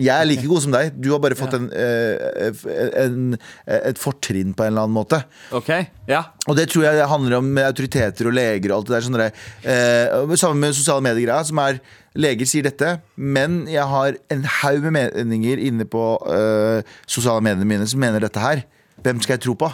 Jeg 0.00 0.12
er 0.16 0.24
like 0.24 0.46
god 0.48 0.62
som 0.64 0.72
deg. 0.72 0.94
Du 0.96 1.10
har 1.12 1.20
bare 1.20 1.36
fått 1.36 1.52
en, 1.52 1.66
eh, 1.76 2.62
en, 3.02 3.34
et 3.68 3.98
fortrinn 4.00 4.54
på 4.56 4.64
en 4.64 4.72
eller 4.72 4.86
annen 4.86 4.96
måte. 4.96 5.18
Ok, 5.52 5.68
ja 6.08 6.22
Og 6.48 6.56
det 6.56 6.70
tror 6.72 6.86
jeg 6.86 6.96
det 6.96 7.08
handler 7.10 7.36
om 7.36 7.50
med 7.52 7.68
autoriteter 7.68 8.30
og 8.30 8.32
leger 8.38 8.72
og 8.72 8.78
alt 8.78 8.88
det 8.88 8.94
der. 8.96 9.04
Sånn 9.04 9.18
der, 9.20 9.42
eh, 9.68 10.36
sammen 10.40 10.64
med 10.64 10.78
sosiale 10.78 11.04
medier-greia, 11.04 11.44
som 11.44 11.60
er 11.60 11.82
Leger 12.12 12.44
sier 12.44 12.66
dette, 12.66 12.98
men 13.16 13.62
jeg 13.72 13.84
har 13.88 14.18
en 14.28 14.42
haug 14.60 14.84
med 14.92 15.14
meninger 15.16 15.62
inne 15.64 15.86
på 15.88 16.02
uh, 16.20 16.84
sosiale 17.08 17.40
mediene 17.40 17.64
mine 17.64 17.86
som 17.88 18.02
mener 18.04 18.20
dette 18.20 18.42
her. 18.42 18.60
Hvem 19.00 19.22
skal 19.24 19.38
jeg 19.38 19.44
tro 19.46 19.54
på? 19.56 19.70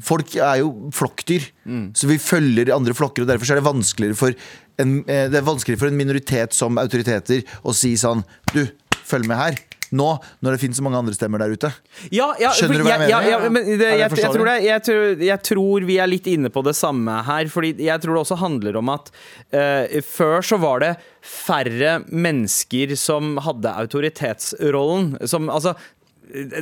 Folk 0.00 0.32
er 0.40 0.62
jo 0.62 0.70
flokkdyr, 0.96 1.50
så 1.92 2.08
vi 2.08 2.16
følger 2.16 2.72
andre 2.72 2.94
flokker. 2.96 3.26
Og 3.26 3.28
derfor 3.28 3.52
er 3.52 3.60
det 3.60 3.66
vanskeligere 3.66 4.16
for 4.16 4.32
en, 4.80 4.94
det 5.04 5.36
er 5.36 5.44
vanskeligere 5.44 5.82
for 5.82 5.92
en 5.92 6.00
minoritet 6.00 6.56
som 6.56 6.80
autoriteter 6.80 7.44
å 7.60 7.76
si 7.76 7.92
sånn 8.00 8.24
Du, 8.54 8.62
følg 9.06 9.30
med 9.30 9.40
her. 9.40 9.58
Nå, 9.94 10.06
når 10.42 10.56
det 10.56 10.60
finnes 10.62 10.78
så 10.80 10.84
mange 10.84 10.98
andre 10.98 11.14
stemmer 11.14 11.42
der 11.42 11.52
ute. 11.54 11.70
Ja, 12.10 12.32
ja, 12.42 12.50
Skjønner 12.56 12.82
du 12.82 12.86
hva 12.86 12.96
jeg 12.96 13.02
mener? 13.04 13.12
Ja, 13.12 13.20
ja, 13.30 13.50
men 13.52 13.68
det, 13.68 13.76
jeg, 13.86 14.00
jeg, 14.02 14.32
tror 14.34 14.48
det, 14.48 14.56
jeg, 14.64 14.84
tror, 14.88 15.24
jeg 15.28 15.42
tror 15.46 15.86
vi 15.86 15.98
er 16.02 16.10
litt 16.10 16.26
inne 16.30 16.50
på 16.52 16.64
det 16.66 16.74
samme 16.78 17.20
her. 17.28 17.50
Fordi 17.52 17.74
jeg 17.86 18.02
tror 18.02 18.16
det 18.18 18.24
også 18.24 18.40
handler 18.42 18.80
om 18.82 18.90
at 18.96 19.12
uh, 19.54 20.00
før 20.06 20.42
så 20.46 20.58
var 20.62 20.82
det 20.82 20.92
færre 21.26 22.00
mennesker 22.10 22.96
som 22.98 23.36
hadde 23.46 23.76
autoritetsrollen. 23.84 25.14
Som, 25.30 25.50
altså, 25.54 25.76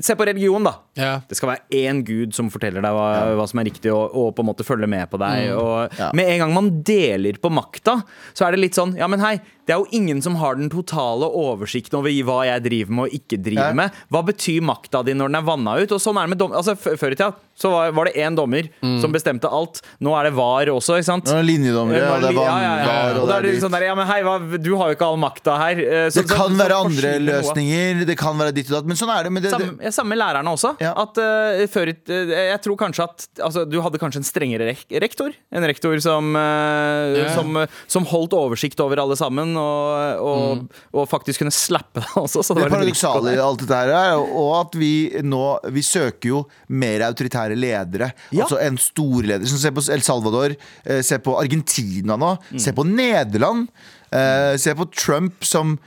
se 0.04 0.16
på 0.16 0.26
religion, 0.28 0.64
da. 0.64 0.74
Ja. 0.98 1.12
Det 1.28 1.38
skal 1.38 1.54
være 1.54 1.80
én 1.80 2.02
gud 2.06 2.34
som 2.36 2.50
forteller 2.52 2.84
deg 2.84 2.94
hva, 2.94 3.08
hva 3.38 3.46
som 3.48 3.60
er 3.62 3.68
riktig, 3.70 3.92
og, 3.92 4.12
og 4.12 4.34
på 4.36 4.44
en 4.44 4.50
måte 4.50 4.66
følge 4.66 4.88
med 4.90 5.08
på 5.10 5.20
deg. 5.22 5.54
Og 5.56 5.96
Ja. 5.98 6.10
Med 6.16 6.28
en 6.34 6.44
gang 6.44 6.54
man 6.54 6.70
deler 6.84 7.38
på 7.40 7.50
makta, 7.52 8.00
så 8.36 8.46
er 8.46 8.54
det 8.54 8.64
litt 8.64 8.76
sånn 8.76 8.96
Ja, 8.98 9.08
men 9.10 9.22
hei, 9.22 9.38
det 9.66 9.72
er 9.74 9.78
jo 9.80 9.86
ingen 9.96 10.20
som 10.22 10.36
har 10.36 10.54
den 10.56 10.68
totale 10.72 11.24
oversikten 11.28 11.98
over 11.98 12.10
hva 12.24 12.44
jeg 12.46 12.62
driver 12.64 12.90
med 12.92 13.04
og 13.08 13.14
ikke 13.18 13.38
driver 13.42 13.70
Ja. 13.70 13.72
med. 13.72 13.90
Hva 14.12 14.22
betyr 14.24 14.60
makta 14.62 15.02
di 15.04 15.12
når 15.14 15.28
den 15.32 15.36
er 15.36 15.42
vanna 15.46 15.76
ut? 15.80 15.92
Og 15.92 16.00
sånn 16.00 16.16
er 16.20 16.26
det 16.26 16.34
med 16.34 16.38
dom 16.38 16.52
altså, 16.52 16.74
Før 16.76 17.12
i 17.12 17.16
tida 17.16 17.32
så 17.56 17.70
var, 17.70 17.92
var 17.94 18.04
det 18.06 18.14
én 18.18 18.34
dommer 18.34 18.66
som 19.00 19.12
bestemte 19.14 19.46
alt. 19.46 19.78
Nå 20.02 20.10
er 20.18 20.24
det 20.26 20.32
VAR 20.34 20.66
også, 20.74 20.96
ikke 20.98 21.06
sant? 21.06 21.28
Nå 21.30 21.36
er 21.38 21.42
det 21.44 21.48
linjedommere, 21.52 22.00
ja, 22.02 22.16
det 22.18 22.30
er 22.30 22.34
Ja, 22.34 22.42
ja, 22.42 22.72
ja. 22.74 22.86
vannvar, 22.88 23.14
Og 23.14 23.22
og 23.22 23.28
det 23.28 23.34
er 23.36 23.42
det 23.46 23.52
er 23.54 23.60
sånn 23.62 23.70
der, 23.76 23.84
ja, 23.86 23.94
men 23.94 24.06
hei, 24.08 24.16
hva, 24.26 24.34
du 24.58 24.70
har 24.76 24.88
jo 24.90 24.96
ikke 24.96 25.06
all 25.06 25.20
makta 25.22 25.54
her. 25.60 25.78
eh, 25.78 26.08
så- 26.10 26.18
Det 26.22 26.28
så- 26.28 26.34
kan 26.34 26.50
så 26.50 26.58
være 26.64 26.74
andre 26.84 27.12
løsninger, 27.22 28.06
det 28.06 28.18
kan 28.18 28.36
være 28.38 28.52
ditt 28.54 28.66
og 28.72 28.74
datt, 28.82 28.86
men 28.86 28.96
sånn 28.96 29.12
er 29.14 29.22
det. 29.30 29.42
Det, 29.44 29.50
Samme, 29.54 29.92
samme 29.94 30.14
lærerne 30.18 30.50
også. 30.50 30.74
At 30.82 31.16
uh, 31.18 31.66
før, 31.70 31.88
eh, 31.94 32.50
Jeg 32.50 32.60
tror 32.62 32.76
kanskje 32.76 33.04
at 33.04 33.26
altså, 33.40 33.64
Du 33.70 33.80
hadde 33.80 33.98
kanskje 34.02 34.16
en 34.16 34.26
strengere 34.26 34.66
rektor. 35.00 35.30
En 35.52 35.62
rektor 35.62 35.94
som, 36.02 36.34
uh, 36.34 37.28
som, 37.34 37.56
eh, 37.56 37.66
som 37.86 38.04
holdt 38.04 38.32
oversikt 38.34 38.80
over 38.80 38.98
alle 38.98 39.14
sammen, 39.16 39.53
og, 39.60 40.20
og, 40.24 40.78
og 40.94 41.08
faktisk 41.10 41.42
kunne 41.42 41.54
slappe 41.54 42.02
deg 42.02 42.16
også. 42.20 42.42
Så 42.44 42.54
Det 42.54 42.62
det 42.64 42.70
var 42.70 42.76
paradoksale 42.78 43.34
i 43.36 43.40
alt 43.42 43.60
dette 43.64 43.78
her 43.80 43.92
er 43.94 44.14
og 44.20 44.50
at 44.60 44.78
vi 44.80 44.92
nå 45.22 45.42
Vi 45.74 45.82
søker 45.82 46.28
jo 46.32 46.42
mer 46.68 47.04
autoritære 47.08 47.56
ledere. 47.58 48.12
Ja. 48.32 48.44
Altså 48.44 48.58
en 48.62 48.76
storleder. 48.80 49.46
Se 49.46 49.70
på 49.74 49.84
El 49.94 50.02
Salvador, 50.06 50.56
eh, 50.84 51.02
se 51.02 51.18
på 51.18 51.36
Argentina 51.40 52.16
nå, 52.16 52.34
Mm. 52.50 52.58
se 52.60 52.72
på 52.72 52.84
Nederland. 52.84 53.68
eh, 54.12 54.56
Se 54.56 54.74
på 54.74 54.86
Trump 54.92 55.44
som 55.44 55.78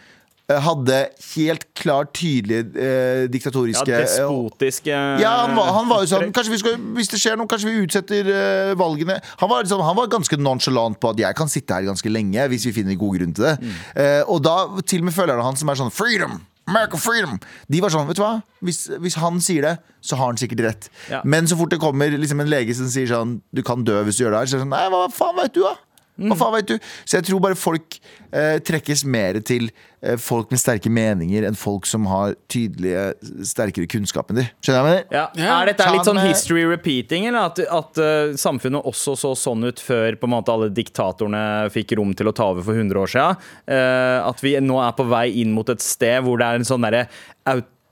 hadde 0.47 0.97
helt 1.35 1.65
klart 1.75 2.13
tydelige 2.15 2.71
eh, 2.79 2.87
Ja, 2.87 3.27
diktatoriske 3.31 3.91
eh, 3.91 4.05
despotiske 4.05 4.93
Ja, 5.21 5.33
han 5.43 5.55
var, 5.57 5.71
han 5.75 5.89
var 5.89 6.03
jo 6.05 6.11
sånn 6.13 6.31
kanskje 6.35 6.53
vi 6.53 6.59
skal, 6.61 6.77
Hvis 6.95 7.11
det 7.11 7.19
skjer 7.19 7.39
noe, 7.39 7.49
kanskje 7.51 7.71
vi 7.71 7.83
utsetter 7.83 8.31
eh, 8.31 8.73
valgene. 8.79 9.19
Han 9.41 9.51
var, 9.51 9.65
liksom, 9.65 9.83
han 9.83 9.97
var 9.97 10.11
ganske 10.11 10.39
nonchalant 10.39 10.99
på 11.01 11.11
at 11.11 11.19
jeg 11.19 11.37
kan 11.37 11.51
sitte 11.51 11.75
her 11.75 11.87
ganske 11.89 12.11
lenge 12.11 12.47
hvis 12.53 12.67
vi 12.69 12.75
finner 12.79 12.99
god 12.99 13.17
grunn 13.19 13.33
til 13.35 13.49
det. 13.49 13.55
Mm. 13.59 13.79
Eh, 14.03 14.21
og 14.31 14.43
da 14.45 14.59
til 14.87 15.03
og 15.03 15.09
med 15.09 15.17
følgerne 15.17 15.43
hans 15.43 15.63
som 15.63 15.73
er 15.73 15.81
sånn 15.81 15.93
Freedom! 15.93 16.39
America 16.67 16.99
freedom! 16.99 17.37
De 17.71 17.79
var 17.79 17.91
sånn, 17.93 18.09
vet 18.09 18.19
du 18.19 18.23
hva? 18.25 18.33
Hvis, 18.67 18.85
hvis 18.99 19.15
han 19.21 19.39
sier 19.43 19.63
det, 19.63 19.75
så 20.03 20.17
har 20.19 20.33
han 20.33 20.39
sikkert 20.39 20.63
rett. 20.65 20.89
Ja. 21.11 21.21
Men 21.23 21.47
så 21.47 21.55
fort 21.59 21.71
det 21.71 21.79
kommer 21.79 22.11
liksom 22.11 22.43
en 22.43 22.51
lege 22.51 22.75
som 22.75 22.89
sier 22.91 23.07
sånn 23.07 23.37
Du 23.55 23.63
kan 23.65 23.85
dø 23.87 24.01
hvis 24.07 24.19
du 24.19 24.25
gjør 24.25 24.35
det 24.35 24.41
her, 24.43 24.49
så 24.51 24.57
er 24.57 24.59
det 24.59 24.65
sånn 24.65 24.73
Nei, 24.75 24.83
hva 24.91 25.05
faen 25.13 25.39
vet 25.39 25.55
du, 25.55 25.61
da? 25.63 25.75
Hva 26.18 26.38
faen 26.38 26.55
vet 26.57 26.72
du? 26.72 26.89
Så 27.05 27.20
jeg 27.20 27.28
tror 27.28 27.41
bare 27.43 27.57
folk 27.59 27.99
eh, 28.32 28.57
trekkes 28.65 29.03
mer 29.05 29.38
til 29.45 29.68
eh, 30.01 30.18
folk 30.22 30.49
med 30.53 30.61
sterke 30.61 30.89
meninger 30.93 31.45
enn 31.45 31.57
folk 31.57 31.86
som 31.89 32.07
har 32.09 32.34
tydelige, 32.51 33.11
sterkere 33.45 33.89
kunnskap 33.91 34.34
enn 34.34 34.41
de. 34.41 34.47
Skjønner 34.65 34.80
jeg 34.80 34.88
hva 34.88 34.95
jeg 34.95 35.05
mener? 35.05 35.15
Ja. 35.20 35.26
Ja. 35.38 35.53
Er 35.59 35.72
dette 35.72 35.89
litt 35.93 36.09
sånn 36.09 36.22
history 36.24 36.65
repeating, 36.70 37.30
eller 37.30 37.51
at, 37.51 37.61
at 37.61 38.01
uh, 38.01 38.34
samfunnet 38.39 38.89
også 38.89 39.18
så 39.20 39.36
sånn 39.38 39.70
ut 39.70 39.82
før 39.84 40.18
på 40.18 40.30
en 40.30 40.36
måte 40.38 40.53
alle 40.53 40.72
diktatorene 40.74 41.45
fikk 41.74 41.97
rom 41.99 42.18
til 42.18 42.32
å 42.32 42.36
ta 42.36 42.49
over 42.51 42.65
for 42.65 42.78
100 42.78 43.03
år 43.03 43.13
siden? 43.13 43.47
Uh, 43.70 44.20
at 44.26 44.45
vi 44.45 44.57
nå 44.63 44.82
er 44.84 44.97
på 44.97 45.07
vei 45.07 45.28
inn 45.43 45.53
mot 45.55 45.70
et 45.70 45.86
sted 45.86 46.24
hvor 46.26 46.41
det 46.41 46.49
er 46.49 46.61
en 46.61 46.68
sånn 46.68 46.88
derre 46.88 47.07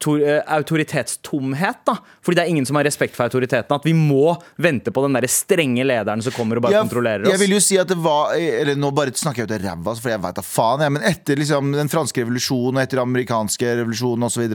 autoritetstomhet. 0.05 1.85
da 1.85 1.97
Fordi 2.21 2.35
det 2.35 2.43
er 2.43 2.49
ingen 2.49 2.65
som 2.65 2.75
har 2.75 2.83
respekt 2.85 3.15
for 3.15 3.25
autoriteten. 3.25 3.75
At 3.75 3.85
vi 3.85 3.93
må 3.93 4.35
vente 4.57 4.91
på 4.91 5.01
den 5.05 5.15
der 5.17 5.27
strenge 5.31 5.83
lederen 5.85 6.21
som 6.21 6.33
kommer 6.35 6.59
og 6.59 6.65
bare 6.65 6.73
Ja, 6.75 6.83
kontrollerer 6.85 7.25
oss. 7.25 7.31
Jeg 7.31 7.39
vil 7.41 7.55
jo 7.55 7.61
si 7.63 7.77
at 7.81 7.87
det 7.89 7.97
var 7.97 8.35
Eller 8.35 8.75
nå 8.75 8.91
bare 8.95 9.13
snakker 9.15 9.43
jeg 9.43 9.49
ut 9.49 9.55
av 9.55 9.63
ræva, 9.63 9.95
for 9.95 10.09
jeg 10.13 10.21
veit 10.21 10.35
da 10.35 10.45
faen. 10.45 10.83
Jeg, 10.85 10.95
men 10.97 11.07
etter 11.07 11.39
liksom 11.39 11.71
den 11.75 11.89
franske 11.91 12.21
revolusjonen 12.25 12.79
og 12.79 12.83
etter 12.83 12.99
den 12.99 13.07
amerikanske 13.09 13.75
revolusjonen 13.81 14.27
osv., 14.27 14.45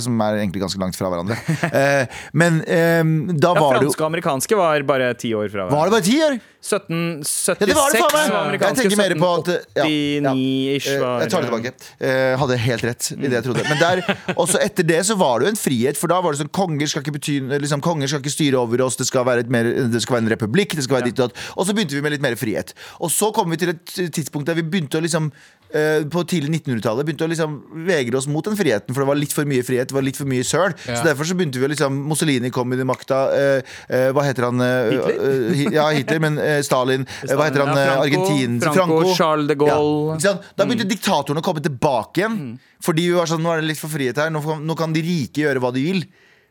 som 0.00 0.22
er 0.26 0.40
egentlig 0.42 0.62
ganske 0.62 0.80
langt 0.80 0.96
fra 0.98 1.10
hverandre 1.10 1.36
eh, 1.80 2.20
Men 2.36 2.60
eh, 2.64 3.02
da 3.34 3.54
ja, 3.54 3.60
var 3.60 3.80
det 3.80 3.88
jo 3.88 3.90
franske 3.90 4.04
og 4.04 4.10
amerikanske 4.10 4.60
var 4.60 4.86
bare 4.88 5.12
ti 5.18 5.34
år 5.34 5.48
fra 5.50 5.66
hverandre. 5.66 5.78
Var 5.78 5.90
det 5.90 5.96
bare 5.96 6.08
ti 6.10 6.18
år? 6.28 6.40
1776 6.60 7.60
Ja, 7.60 7.66
det 7.66 7.74
var 7.74 7.92
det 7.92 8.00
faen 8.04 8.32
var 8.34 8.42
amerikanske, 8.44 8.82
Jeg 8.84 8.90
tenker 8.90 9.00
mer 9.00 9.14
på 9.16 9.30
at 9.38 9.48
ja, 9.80 9.84
ja. 9.86 10.32
1789-ish 10.34 10.90
Eh, 10.90 11.00
var 11.00 11.22
Jeg 11.22 11.30
tar 11.32 11.44
det 11.44 11.48
tilbake. 11.48 11.72
Eh, 11.98 12.38
hadde 12.40 12.58
helt 12.64 12.84
rett 12.84 13.08
i 13.14 13.20
det 13.22 13.36
jeg 13.38 13.46
trodde. 13.46 13.64
Men 13.68 13.80
der, 13.80 14.02
også 14.42 14.60
etter 14.62 14.86
det 14.90 15.00
så 15.06 15.16
var 15.18 15.38
det 15.40 15.48
jo 15.48 15.54
en 15.54 15.60
frihet, 15.60 15.98
for 15.98 16.10
da 16.12 16.18
var 16.22 16.34
det 16.34 16.42
sånn 16.42 16.52
konger 16.54 16.90
skal 16.90 17.04
ikke 17.04 17.16
bety 17.16 17.38
liksom, 17.52 17.82
Konger 17.84 18.10
skal 18.10 18.22
ikke 18.22 18.34
styre 18.34 18.60
over 18.60 18.82
oss, 18.84 18.98
det 19.00 19.06
skal 19.08 19.26
være, 19.28 19.46
et 19.46 19.52
mer, 19.52 19.70
det 19.92 20.02
skal 20.04 20.18
være 20.18 20.26
en 20.26 20.34
republikk, 20.34 20.76
det 20.76 20.86
skal 20.86 20.98
være 20.98 21.10
ditt 21.10 21.22
og 21.22 21.30
datt. 21.30 21.46
Og 21.56 21.68
så 21.68 21.76
begynte 21.76 21.96
vi 21.96 22.04
med 22.04 22.14
litt 22.16 22.24
mer 22.24 22.36
frihet. 22.40 22.74
Og 23.00 23.12
så 23.14 23.30
kom 23.36 23.50
vi 23.52 23.60
til 23.60 23.74
et 23.74 23.96
tidspunkt 24.12 24.50
der 24.50 24.58
vi 24.58 24.66
begynte 24.66 25.00
å 25.00 25.04
liksom 25.04 25.30
eh, 25.74 26.04
på 26.10 26.22
tidlig 26.30 26.60
1900-tallet 26.60 27.06
begynte 27.08 27.26
å 27.26 27.30
liksom 27.30 27.56
vegre 27.86 28.18
oss 28.18 28.26
mot 28.30 28.44
den 28.46 28.56
friheten, 28.58 28.94
for 28.94 29.02
det 29.04 29.08
var 29.10 29.18
litt 29.20 29.34
for 29.36 29.48
mye 29.48 29.64
frihet, 29.66 29.88
det 29.90 29.96
var 29.96 30.04
litt 30.06 30.18
for 30.18 30.28
mye 30.30 30.44
søl. 30.46 30.74
Ja. 30.86 30.96
Så 30.98 31.04
derfor 31.06 31.28
så 31.28 31.36
begynte 31.38 31.60
vi 31.62 31.66
å 31.68 31.72
liksom 31.72 31.98
Mussolini 32.10 32.50
kom 32.54 32.72
inn 32.72 32.80
i 32.84 32.88
makta. 32.88 33.20
eh, 33.36 33.62
eh, 33.88 34.08
hva 34.16 34.24
heter 34.26 34.48
han? 34.48 34.60
eh, 34.60 34.90
Hitler? 34.90 35.20
eh, 35.30 35.74
ja, 35.76 35.88
Hitler, 35.94 36.20
men 36.26 36.40
Stalin. 36.66 37.06
Hva 37.26 37.46
heter 37.48 37.64
han? 37.66 37.74
Ja, 37.74 37.82
eh, 37.82 37.90
Franco, 37.90 38.06
Argentin 38.06 38.60
Franco, 38.60 39.14
Charles 39.14 39.48
de 39.48 39.54
Gaulle. 39.60 40.18
Ja? 40.24 40.34
Da 40.56 40.64
begynte 40.66 40.88
diktatorene 40.90 41.40
å 41.42 41.46
komme 41.46 41.62
tilbake 41.64 42.24
igjen. 42.24 42.40
Fordi 42.80 43.08
vi 43.10 43.16
var 43.18 43.28
sånn, 43.28 43.42
nå 43.44 43.52
er 43.52 43.60
det 43.60 43.68
litt 43.74 43.80
for 43.82 43.92
frihet 43.92 44.16
her. 44.16 44.30
Nå, 44.32 44.40
nå 44.64 44.76
kan 44.78 44.92
de 44.94 45.02
rike 45.04 45.42
gjøre 45.44 45.60
hva 45.60 45.70
de 45.76 45.82
vil. 45.84 46.04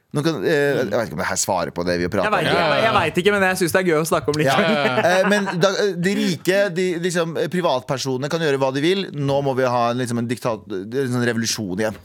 Kan, 0.10 0.40
eh, 0.42 0.50
jeg 0.50 0.90
vet 0.90 1.06
ikke 1.06 1.14
om 1.14 1.20
det 1.22 1.28
her 1.30 1.38
svarer 1.38 1.70
på 1.70 1.84
det 1.86 2.00
vi 2.02 2.08
prater 2.10 2.26
Jeg 2.26 2.34
om. 2.34 2.40
ikke, 2.42 2.62
jeg, 2.74 2.84
jeg 2.84 2.94
vet 2.98 3.18
ikke, 3.22 3.34
men 3.36 3.44
jeg 3.46 3.58
syns 3.60 3.76
det 3.76 3.80
er 3.84 3.90
gøy 3.92 3.98
å 4.02 4.08
snakke 4.10 4.34
om 4.34 4.40
Ja. 4.42 4.56
likevel. 4.58 5.04
Eh, 5.06 5.28
Men 5.30 5.46
da, 5.62 5.70
de 6.08 6.14
rike, 6.18 6.62
de, 6.74 6.86
liksom, 7.04 7.36
eh, 7.38 7.46
privatpersonene 7.54 8.30
kan 8.34 8.42
gjøre 8.42 8.58
hva 8.58 8.72
de 8.74 8.82
vil. 8.82 9.04
Nå 9.14 9.38
må 9.46 9.54
vi 9.60 9.68
ha 9.70 9.84
en, 9.92 10.00
liksom, 10.02 10.18
en, 10.24 10.28
diktat, 10.32 10.66
en 10.66 11.14
sånn 11.14 11.28
revolusjon 11.30 11.78
igjen. 11.86 12.00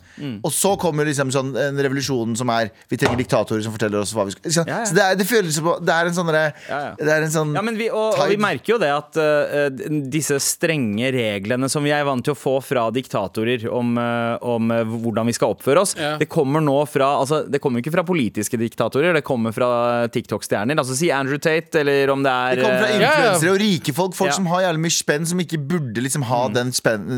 Og 0.44 0.52
så 0.54 0.74
kommer 0.78 1.04
liksom 1.08 1.30
sånn 1.34 1.48
en 1.58 1.76
revolusjon 1.82 2.36
som 2.38 2.50
er 2.54 2.70
Vi 2.90 2.96
trenger 3.00 3.18
diktatorer 3.18 3.62
som 3.64 3.72
forteller 3.74 3.98
oss 4.04 4.12
hva 4.14 4.24
vi 4.28 4.34
skal? 4.36 4.50
Ja, 4.52 4.64
ja. 4.68 4.84
Så 4.86 4.94
det 4.94 5.02
er, 5.02 5.16
det 5.18 5.26
føles 5.26 5.56
som 5.58 5.66
Det 5.82 5.94
er 5.94 6.06
en 6.10 6.14
sånn 6.14 6.28
derre- 6.30 6.52
Ja, 6.68 6.78
ja. 6.84 6.92
Det 7.00 7.12
er 7.16 7.22
en 7.26 7.32
sånn 7.34 7.54
Ja, 7.56 7.62
men 7.66 7.76
vi, 7.80 7.88
og, 7.90 8.14
og 8.20 8.28
vi 8.30 8.36
merker 8.38 8.74
jo 8.74 8.78
det 8.78 8.90
at 8.94 9.18
uh, 9.18 9.68
disse 10.14 10.38
strenge 10.40 11.10
reglene 11.14 11.68
som 11.72 11.82
vi 11.82 11.90
er 11.90 12.04
vant 12.06 12.22
til 12.24 12.34
å 12.34 12.38
få 12.38 12.54
fra 12.62 12.86
diktatorer 12.94 13.66
om, 13.74 13.96
uh, 13.98 14.36
om 14.42 14.70
uh, 14.70 14.84
hvordan 14.84 15.26
vi 15.26 15.34
skal 15.36 15.54
oppføre 15.56 15.82
oss, 15.82 15.96
Ja. 15.98 16.14
det 16.20 16.28
kommer 16.30 16.62
nå 16.64 16.76
fra 16.90 17.10
altså, 17.20 17.42
Det 17.50 17.60
kommer 17.62 17.82
ikke 17.82 17.92
fra 17.96 18.04
politiske 18.06 18.56
diktatorer, 18.60 19.12
det 19.18 19.24
kommer 19.26 19.52
fra 19.54 20.06
TikTok-stjerner. 20.14 20.78
Altså 20.78 20.94
Si 20.98 21.10
Andrew 21.10 21.38
Tate, 21.42 21.80
eller 21.82 22.10
om 22.14 22.22
det 22.22 22.30
er 22.32 22.56
Det 22.56 22.64
kommer 22.64 22.80
fra 22.84 22.92
Ja, 22.94 23.00
ja. 23.00 23.10
influensere 23.10 23.54
og 23.56 23.60
rike 23.62 23.92
folk. 23.96 24.14
Folk 24.14 24.30
Ja. 24.30 24.36
som 24.38 24.46
har 24.52 24.62
jævlig 24.68 24.84
mye 24.86 24.94
spenn, 24.94 25.26
som 25.26 25.38
ikke 25.42 25.58
burde 25.58 26.00
liksom 26.04 26.22
ha 26.30 26.42
den 26.54 26.70
spenn 26.72 27.08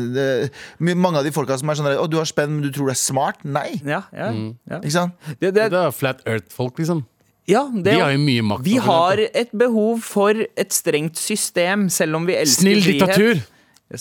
Mange 0.79 1.17
av 1.21 1.23
de 1.27 1.31
folka 1.35 1.57
som 1.59 1.69
er 1.69 1.77
sånn 1.79 1.89
der, 1.91 1.99
Å, 2.01 2.07
du 2.09 2.17
har 2.19 2.25
spenn, 2.29 2.55
men 2.57 2.61
du 2.65 2.71
tror 2.73 2.86
du 2.87 2.93
er 2.95 2.99
smart? 2.99 3.43
Nei. 3.45 3.81
ja, 3.85 4.01
ja, 4.15 4.31
Mm. 4.31 4.55
ja. 4.69 4.79
Ikke 4.81 4.91
sant? 4.95 5.13
Det, 5.39 5.53
det, 5.53 5.67
Det 5.73 5.83
er 5.83 5.91
Flat 5.95 6.23
Earth-folk, 6.27 6.79
liksom. 6.79 7.03
ja, 7.47 7.65
det, 7.73 7.83
De 7.93 7.99
har 7.99 8.11
jo 8.15 8.19
mye 8.23 8.41
makt. 8.43 8.63
Vi 8.67 8.77
har 8.83 9.17
et 9.33 9.51
behov 9.55 10.01
for 10.03 10.31
et 10.55 10.73
strengt 10.75 11.15
system, 11.19 11.87
selv 11.89 12.15
om 12.19 12.25
vi 12.27 12.33
elsker 12.35 12.61
Snill 12.67 12.81
frihet. 12.83 13.07
diktatur! 13.07 13.45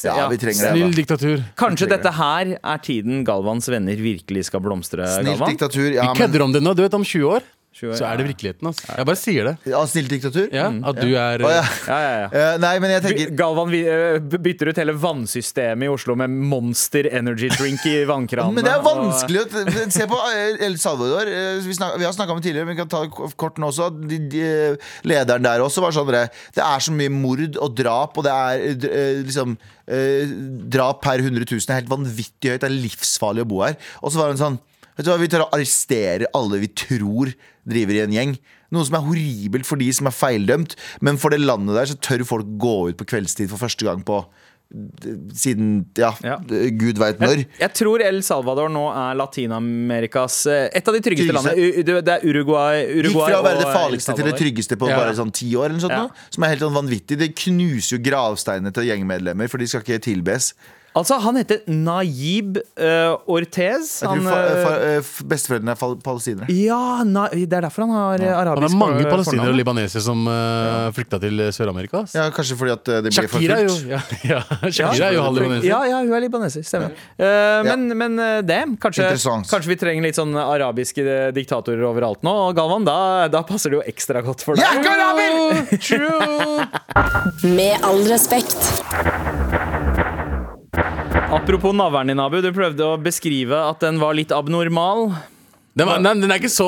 Ja, 0.02 0.24
vi 0.28 0.34
trenger 0.36 0.64
det. 0.64 0.70
Snill 0.74 0.90
da. 0.90 0.96
diktatur. 0.98 1.42
Kanskje 1.54 1.86
trenger 1.86 2.02
dette 2.02 2.10
her 2.16 2.48
er 2.58 2.78
tiden 2.82 3.20
Galvans 3.24 3.68
venner 3.70 3.94
virkelig 4.02 4.48
skal 4.48 4.58
blomstre. 4.64 5.06
Snilt 5.06 5.38
Galvan? 5.38 5.52
diktatur. 5.54 5.92
Ja, 5.94 6.02
Vi 6.02 6.06
men, 6.08 6.16
kødder 6.18 6.42
om 6.42 6.52
det 6.56 6.62
nå. 6.64 6.72
Du 6.74 6.82
vet, 6.82 6.94
om 6.98 7.04
20 7.06 7.22
år, 7.36 7.46
så 7.76 8.06
er 8.08 8.16
det 8.20 8.26
virkeligheten. 8.30 8.66
Altså. 8.70 8.86
Jeg 8.96 9.06
bare 9.08 9.18
sier 9.20 9.44
det. 9.50 9.74
Av 9.76 9.86
snilt 9.90 10.08
diktatur? 10.10 10.46
Ja, 10.54 10.68
At 10.90 10.96
du 11.00 11.10
er 11.12 11.44
Å, 11.44 11.50
ja. 11.52 11.64
Ja, 11.86 11.98
ja, 12.00 12.14
ja. 12.22 12.28
Eh, 12.32 12.58
nei, 12.62 12.72
men 12.80 12.90
jeg 12.94 13.02
tenker 13.04 13.34
Galvan 13.36 13.68
vi, 13.72 13.82
eh, 13.86 14.16
bytter 14.20 14.70
ut 14.72 14.80
hele 14.80 14.94
vannsystemet 15.02 15.84
i 15.84 15.90
Oslo 15.92 16.16
med 16.16 16.30
Monster 16.30 17.08
Energy 17.12 17.50
Drink 17.52 17.84
i 17.90 17.96
vannkranene. 18.08 18.54
Men 18.56 18.64
det 18.64 18.72
er 18.72 18.80
og- 18.80 18.88
vanskelig 18.88 19.42
å 19.44 19.48
t- 19.52 19.90
se 19.92 20.06
på 20.08 20.20
eh, 20.32 20.64
El 20.66 20.78
Salvador. 20.80 21.28
eh, 21.28 21.60
Vi, 21.66 21.74
snak, 21.76 21.98
vi 22.00 22.04
har 22.08 22.12
snakka 22.16 22.32
om 22.32 22.40
det 22.40 22.48
tidligere, 22.48 22.66
men 22.66 22.76
vi 22.76 22.80
kan 22.82 22.88
ta 22.88 23.02
det 23.04 23.12
k- 23.12 23.28
kort 23.36 23.58
nå 23.60 23.68
også. 23.72 23.90
De, 24.08 24.18
de, 24.32 24.44
lederen 25.04 25.44
der 25.44 25.60
også 25.64 25.82
var 25.84 25.92
sånn 25.96 26.08
det, 26.14 26.24
det 26.56 26.64
er 26.64 26.80
så 26.86 26.94
mye 26.96 27.12
mord 27.12 27.56
og 27.60 27.74
drap, 27.76 28.16
og 28.16 28.24
det 28.26 28.32
er 28.32 28.64
eh, 28.70 28.78
d- 28.80 28.92
eh, 28.92 29.20
liksom 29.26 29.56
eh, 29.86 30.32
Drap 30.76 31.02
per 31.04 31.20
100 31.22 31.44
000 31.44 31.60
er 31.68 31.80
helt 31.82 31.90
vanvittig 31.92 32.54
høyt. 32.54 32.62
Det 32.64 32.70
er 32.70 32.74
livsfarlig 32.80 33.44
å 33.44 33.50
bo 33.52 33.60
her. 33.66 33.76
Og 34.02 34.12
så 34.14 34.22
var 34.22 34.32
hun 34.32 34.40
sånn 34.40 34.58
Vet 34.96 35.04
du 35.04 35.10
hva, 35.12 35.18
Vi 35.20 35.26
tar 35.28 35.42
og 35.44 35.52
arresterer 35.52 36.22
alle 36.32 36.56
vi 36.62 36.70
tror 36.72 37.28
driver 37.68 37.94
i 37.94 38.00
en 38.06 38.12
gjeng. 38.16 38.36
Noe 38.72 38.84
som 38.84 38.94
er 38.98 39.06
horribelt 39.06 39.66
for 39.66 39.76
de 39.76 39.90
som 39.92 40.06
er 40.06 40.14
feildømt, 40.16 40.74
men 41.00 41.16
for 41.18 41.30
det 41.30 41.40
landet 41.40 41.74
der 41.74 41.86
så 41.92 41.96
tør 42.00 42.24
folk 42.26 42.46
gå 42.58 42.88
ut 42.90 42.96
på 42.98 43.06
kveldstid 43.06 43.48
for 43.50 43.58
første 43.58 43.84
gang 43.86 44.02
på 44.06 44.24
siden 45.36 45.84
ja, 45.96 46.08
Ja. 46.26 46.36
gud 46.74 46.98
veit 46.98 47.20
når. 47.22 47.36
Jeg, 47.38 47.48
jeg 47.60 47.72
tror 47.78 48.02
El 48.02 48.18
Salvador 48.26 48.68
nå 48.74 48.82
er 48.90 49.14
Latin-Amerikas 49.14 50.40
eh, 50.50 50.68
Et 50.74 50.88
av 50.90 50.96
de 50.96 51.00
tryggeste 51.04 51.30
Tryggeste. 51.30 51.54
landene. 51.54 51.94
U- 51.94 52.02
Det 52.02 52.14
er 52.16 52.26
Uruguay, 52.26 52.80
Gikk 53.02 53.14
fra 53.14 53.38
å 53.40 53.44
være 53.46 53.60
det 53.62 53.70
farligste 53.74 54.16
til 54.18 54.24
det 54.26 54.34
tryggeste 54.40 54.76
på 54.80 54.88
Ja. 54.90 54.96
bare 54.98 55.14
sånn 55.14 55.32
ti 55.32 55.52
år. 55.54 55.66
eller 55.70 55.78
noe 55.78 55.86
sånt 55.86 55.92
Ja. 55.92 56.02
nå, 56.08 56.10
Som 56.34 56.44
er 56.44 56.48
helt 56.48 56.60
sånn 56.66 56.74
vanvittig 56.74 57.18
Det 57.18 57.30
knuser 57.36 57.96
jo 57.96 58.02
gravsteinene 58.10 58.72
til 58.74 58.84
gjengmedlemmer, 58.90 59.48
for 59.48 59.58
de 59.58 59.66
skal 59.66 59.82
ikke 59.82 60.00
tilbes. 60.02 60.52
Altså, 60.96 61.18
han 61.20 61.36
heter 61.36 61.58
Nayib 61.68 62.56
uh, 62.80 63.18
Ortez. 63.28 63.90
Han, 64.06 64.22
f- 64.24 65.18
Besteforeldrene 65.28 65.74
er 65.74 65.96
palestinere. 66.04 66.48
ja, 66.56 67.02
na, 67.04 67.26
det 67.32 67.52
er 67.52 67.66
derfor 67.66 67.84
han 67.84 67.92
har 67.92 68.22
eh, 68.24 68.32
Han 68.32 68.62
Det 68.62 68.70
har 68.70 68.78
mange 68.80 69.02
palestinere 69.04 69.44
og 69.44 69.52
fornavn. 69.52 69.58
libanesere 69.60 70.02
som 70.06 70.22
uh, 70.24 70.88
flykta 70.96 71.20
til 71.20 71.42
Sør-Amerika. 71.52 72.02
Ja, 72.16 72.30
Kanskje 72.34 72.56
fordi 72.56 72.72
at 72.76 72.88
det 72.88 73.12
blir 73.12 73.16
Shakira 73.18 73.58
er 73.60 73.68
jo 73.68 73.76
ja, 73.92 74.00
ja, 74.32 74.40
Shakira 74.72 75.10
er 75.10 75.18
jo 75.18 75.26
halv 75.26 75.40
libaneser. 75.42 75.68
Ja, 75.68 75.82
ja, 75.90 76.00
hun 76.00 76.16
er 76.16 76.24
libaneser. 76.24 76.64
Stemmer. 76.66 76.96
Uh, 77.20 77.60
men, 77.68 77.86
men 78.00 78.16
det 78.48 78.62
Kanskje, 78.80 79.10
kanskje 79.20 79.68
vi 79.68 79.76
trenger 79.78 80.06
litt 80.08 80.16
sånn 80.18 80.32
arabiske 80.40 81.04
diktatorer 81.36 81.84
overalt 81.90 82.24
nå. 82.26 82.32
Og 82.48 82.56
Galvan, 82.56 82.88
da, 82.88 82.96
da 83.32 83.44
passer 83.46 83.74
det 83.74 83.82
jo 83.82 83.84
ekstra 83.92 84.24
godt 84.24 84.46
for 84.46 84.56
deg. 84.56 84.64
Jeg 84.64 84.72
er 84.72 84.80
ikke 84.80 84.96
araber! 84.96 85.60
True! 85.90 87.52
Med 87.58 87.84
all 87.84 88.02
respekt. 88.08 89.25
Apropos 91.36 91.72
navlen 91.76 92.06
din, 92.10 92.20
Abu. 92.22 92.40
Du 92.42 92.50
prøvde 92.54 92.84
å 92.86 92.96
beskrive 93.02 93.58
at 93.68 93.82
den 93.84 93.98
var 94.00 94.16
litt 94.16 94.32
abnormal. 94.34 95.10
Den, 95.76 95.84
var- 95.90 96.00
nei, 96.00 96.14
den 96.22 96.32
er 96.32 96.38
ikke 96.40 96.48
så 96.48 96.66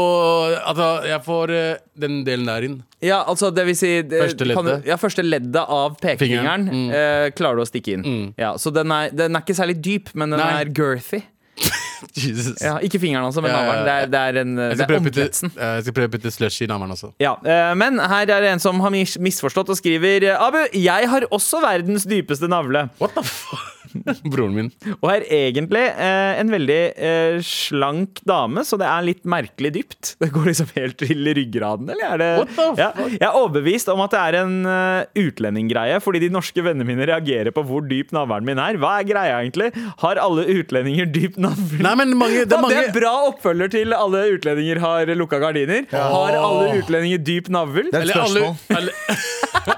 altså, 0.69 0.89
Jeg 1.09 1.23
får 1.25 1.53
eh, 1.57 1.79
den 1.97 2.19
delen 2.27 2.45
der 2.51 2.67
inn. 2.67 2.75
Ja, 3.01 3.23
altså 3.25 3.49
det 3.57 3.65
vil 3.71 3.77
si 3.79 3.95
det, 4.05 4.21
Første 4.27 4.45
leddet. 4.45 4.59
kan 4.59 4.69
du- 4.69 4.89
ja, 4.91 4.99
første 5.01 5.25
leddet 5.25 5.63
av 5.65 5.97
pekefingeren 6.03 6.67
Fingeren, 6.69 6.69
mm. 6.69 6.91
eh, 6.93 7.31
klarer 7.39 7.57
du 7.57 7.65
å 7.65 7.69
stikke 7.71 7.95
inn. 7.97 8.35
Ja, 8.37 8.53
så 8.61 8.71
den 8.75 8.93
er, 8.93 9.09
den 9.17 9.35
er 9.39 9.41
ikke 9.47 9.57
særlig 9.57 9.79
dyp, 9.81 10.13
men 10.15 10.31
den 10.37 10.43
Nei. 10.45 10.51
er 10.61 10.73
girthy. 10.77 11.23
Jesus. 12.15 12.61
Ja, 12.63 12.77
ikke 12.85 13.01
fingeren, 13.03 13.25
altså, 13.27 13.41
men 13.43 13.51
Ja, 13.51 13.63
navlen. 13.65 13.89
Det 13.89 13.95
er, 13.97 14.13
det 14.13 14.21
er, 14.29 14.41
en, 14.45 14.53
Jeg 14.61 14.69
det 14.69 14.77
skal 14.77 14.85
er 14.85 14.93
prøve 14.93 15.01
å 15.01 15.09
putte, 15.09 15.25
omkretsen. 15.25 15.55
eh, 15.57 15.73
jeg 15.79 15.87
skal 15.89 15.97
prøve 15.97 16.11
å 16.13 16.15
putte 16.19 16.35
slush 16.37 16.61
i 16.63 16.69
navlen 16.71 16.93
også. 16.95 17.11
Ja, 17.25 17.33
eh, 17.49 17.73
men 17.81 17.99
her 17.99 18.29
er 18.37 18.45
det 18.45 18.53
en 18.53 18.63
som 18.63 18.85
har 18.85 18.93
mis 18.95 19.17
misforstått 19.17 19.73
og 19.73 19.81
skriver 19.81 20.29
Abu, 20.37 20.61
jeg 20.77 21.09
har 21.17 21.27
også 21.33 21.65
verdens 21.65 22.05
dypeste 22.05 22.47
navle. 22.53 22.91
What 23.01 23.17
the 23.17 23.25
fuck? 23.25 23.75
Broren 24.33 24.55
min. 24.57 24.71
Og 24.99 25.09
er 25.13 25.27
egentlig 25.35 25.85
eh, 25.91 26.39
en 26.41 26.53
veldig 26.53 26.79
eh, 26.95 27.39
slank 27.45 28.23
dame, 28.29 28.65
så 28.67 28.79
det 28.81 28.89
er 28.89 29.07
litt 29.07 29.25
merkelig 29.29 29.73
dypt. 29.79 30.15
Det 30.23 30.31
går 30.35 30.51
liksom 30.51 30.73
helt 30.77 30.99
til 31.01 31.29
ryggraden, 31.37 31.89
eller 31.93 32.15
er 32.15 32.21
det 32.21 32.29
What 32.39 32.51
the 32.57 32.67
ja, 32.81 32.89
Jeg 33.15 33.25
er 33.25 33.37
overbevist 33.39 33.89
om 33.93 34.03
at 34.05 34.13
det 34.13 34.21
er 34.21 34.37
en 34.43 34.55
uh, 34.67 35.23
utlendinggreie, 35.23 36.01
fordi 36.05 36.21
de 36.27 36.31
norske 36.35 36.63
vennene 36.65 36.87
mine 36.89 37.07
reagerer 37.09 37.55
på 37.55 37.65
hvor 37.67 37.87
dyp 37.89 38.13
navlen 38.17 38.47
min 38.49 38.61
er. 38.61 38.79
Hva 38.81 38.99
er 39.01 39.09
greia 39.09 39.39
egentlig? 39.41 39.71
Har 40.03 40.21
alle 40.21 40.45
utlendinger 40.59 41.09
dyp 41.15 41.39
navl? 41.41 41.79
Nei, 41.85 41.95
men 42.01 42.15
mange, 42.19 42.43
det 42.43 42.51
Det 42.53 42.59
er 42.59 42.65
mange 42.67 42.85
er 42.85 42.95
bra 42.95 43.15
oppfølger 43.31 43.73
til 43.79 43.97
alle 43.97 44.25
utlendinger 44.37 44.83
har 44.85 45.15
lukka 45.19 45.41
gardiner. 45.43 45.87
Har 45.95 46.37
alle 46.39 46.83
utlendinger 46.83 47.23
dyp 47.25 47.51
navl? 47.55 47.89
Det 47.89 47.95
er 47.95 48.03
et 48.03 48.03
Eller 48.05 48.25
alle, 48.27 48.47
spørsmål. 48.49 48.77
alle 48.79 49.78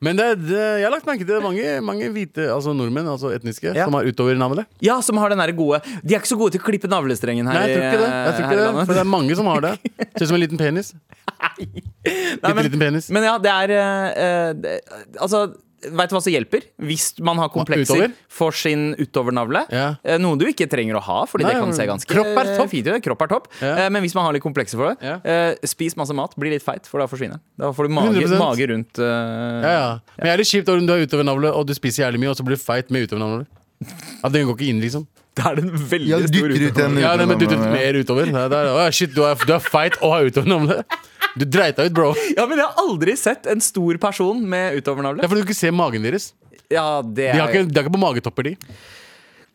Men 0.00 0.16
det, 0.16 0.26
det, 0.48 0.56
jeg 0.80 0.84
har 0.86 0.92
lagt 0.94 1.04
merke 1.04 1.26
til 1.28 1.34
er 1.36 1.42
mange, 1.44 1.64
mange 1.84 2.06
hvite 2.14 2.46
altså 2.48 2.72
nordmenn, 2.72 3.04
altså 3.12 3.34
etniske, 3.36 3.74
Ja. 3.76 3.84
som 3.84 3.92
har 3.98 4.06
utover 4.08 4.38
navlet. 4.40 4.64
Ja, 4.80 4.94
som 5.04 5.18
har 5.20 5.28
den 5.28 5.42
gode 5.58 5.82
De 6.00 6.14
er 6.14 6.22
ikke 6.22 6.30
så 6.30 6.38
gode 6.40 6.54
til 6.56 6.62
å 6.62 6.64
klippe 6.64 6.88
navlestrengen 6.88 7.44
her. 7.50 7.58
Nei, 7.58 7.66
jeg 7.68 7.76
tror 7.76 7.84
ikke 7.90 8.00
det. 8.00 8.12
Jeg 8.14 8.32
tror 8.38 8.46
ikke 8.46 8.60
det. 8.62 8.86
For 8.86 8.94
det 8.96 9.02
er 9.04 9.10
mange 9.12 9.36
som 9.36 9.50
har 9.52 9.60
det. 9.66 9.74
Ser 10.16 10.24
ut 10.24 10.30
som 10.30 10.38
en 10.38 10.44
liten 10.46 10.60
penis. 10.62 10.94
Nei, 11.60 11.82
Bitte 12.40 12.54
men- 12.56 12.64
liten 12.70 12.80
penis. 12.86 13.10
Men 13.12 13.28
ja, 13.28 13.34
det 13.44 13.52
er 13.52 13.74
eh, 13.76 14.52
det, 14.56 14.74
Altså, 15.20 15.42
vet 15.82 16.10
du 16.10 16.14
hva 16.16 16.20
som 16.22 16.32
hjelper? 16.32 16.64
Hvis 16.82 17.06
man 17.24 17.38
har 17.38 17.48
komplekser 17.48 17.96
Utover? 17.96 18.12
for 18.28 18.52
sin 18.52 18.94
utovernavle. 19.00 19.62
Ja. 19.72 19.96
Eh, 20.04 20.18
Noe 20.18 20.36
du 20.36 20.44
ikke 20.46 20.68
trenger 20.70 20.98
å 20.98 21.02
ha, 21.02 21.18
Fordi 21.26 21.44
Nei, 21.46 21.54
det 21.54 21.60
kan 21.62 21.72
se 21.72 21.86
ganske 21.88 22.06
kropp 22.10 22.26
er 22.36 22.50
topp. 22.56 22.66
eh, 22.66 22.70
fint. 22.74 22.90
Kropp 23.04 23.22
er 23.22 23.30
topp. 23.32 23.48
Ja. 23.60 23.74
Eh, 23.86 23.88
Men 23.90 24.02
hvis 24.02 24.14
man 24.14 24.24
har 24.28 24.32
litt 24.36 24.42
komplekser 24.44 24.76
for 24.76 24.94
det, 24.94 24.98
Ja. 25.02 25.54
spis 25.64 25.96
masse 25.96 26.12
mat, 26.14 26.34
bli 26.36 26.50
litt 26.50 26.62
feit, 26.62 26.86
for 26.86 27.00
da 27.00 27.06
forsvinner. 27.06 27.40
Da 27.58 27.72
får 27.72 27.88
du 27.88 27.94
mage, 27.94 28.38
mage 28.38 28.68
rundt 28.68 28.98
Uh, 28.98 29.62
Ja, 29.62 29.70
ja. 29.72 29.98
Men 30.18 30.26
jeg 30.26 30.32
er 30.34 30.38
litt 30.38 30.50
kjipt 30.52 30.68
om 30.68 30.86
du 30.86 30.92
har 30.92 31.00
utovernavle, 31.06 31.54
og 31.54 31.66
du 31.66 31.72
spiser 31.74 32.04
jævlig 32.06 32.20
mye, 32.20 32.30
og 32.30 32.36
så 32.36 32.44
blir 32.44 32.56
du 32.56 32.62
feit 32.62 32.90
med 32.90 33.08
utovernavle. 33.08 33.46
At 34.22 34.32
den 34.32 34.46
går 34.46 34.56
ikke 34.58 34.68
inn, 34.68 34.80
liksom. 34.82 35.06
Det 35.34 35.44
er 35.46 35.58
en 35.62 35.70
veldig 35.70 36.08
Ja, 36.10 36.18
du 36.18 36.26
stor 36.26 36.48
dytter 36.48 36.50
ut 36.50 36.72
utfordring. 36.74 36.96
en 36.98 37.02
Ja, 37.20 37.26
men 37.26 37.38
dytter 37.38 37.58
mer 37.72 37.92
utover. 38.02 38.26
Nei, 38.30 38.48
det 38.50 38.58
er, 38.58 38.66
å, 38.74 38.90
shit, 38.92 39.14
du 39.14 39.22
er, 39.24 39.34
du 39.46 39.52
er 39.54 39.60
feit 39.62 39.96
og 40.02 40.12
har 40.12 40.26
utovernavle. 40.28 40.84
Du 41.38 41.44
dreit 41.46 41.76
deg 41.78 41.90
ut, 41.90 41.94
bro. 41.94 42.10
Ja, 42.36 42.46
men 42.50 42.58
jeg 42.58 42.66
har 42.66 42.74
aldri 42.82 43.14
sett 43.18 43.46
en 43.46 43.60
stor 43.62 43.98
person 44.02 44.40
med 44.50 44.80
utovernavle. 44.80 45.22
er 45.22 45.28
fordi 45.30 45.42
du 45.44 45.46
ikke 45.50 45.58
ser 45.60 45.70
magen 45.76 46.02
deres. 46.02 46.32
Ja, 46.70 47.02
det 47.02 47.14
De 47.14 47.28
er 47.34 47.40
har 47.40 47.48
ikke, 47.54 47.66
de 47.70 47.74
har 47.80 47.86
ikke 47.86 47.94
på 47.96 48.02
magetopper, 48.02 48.42
de. 48.50 48.56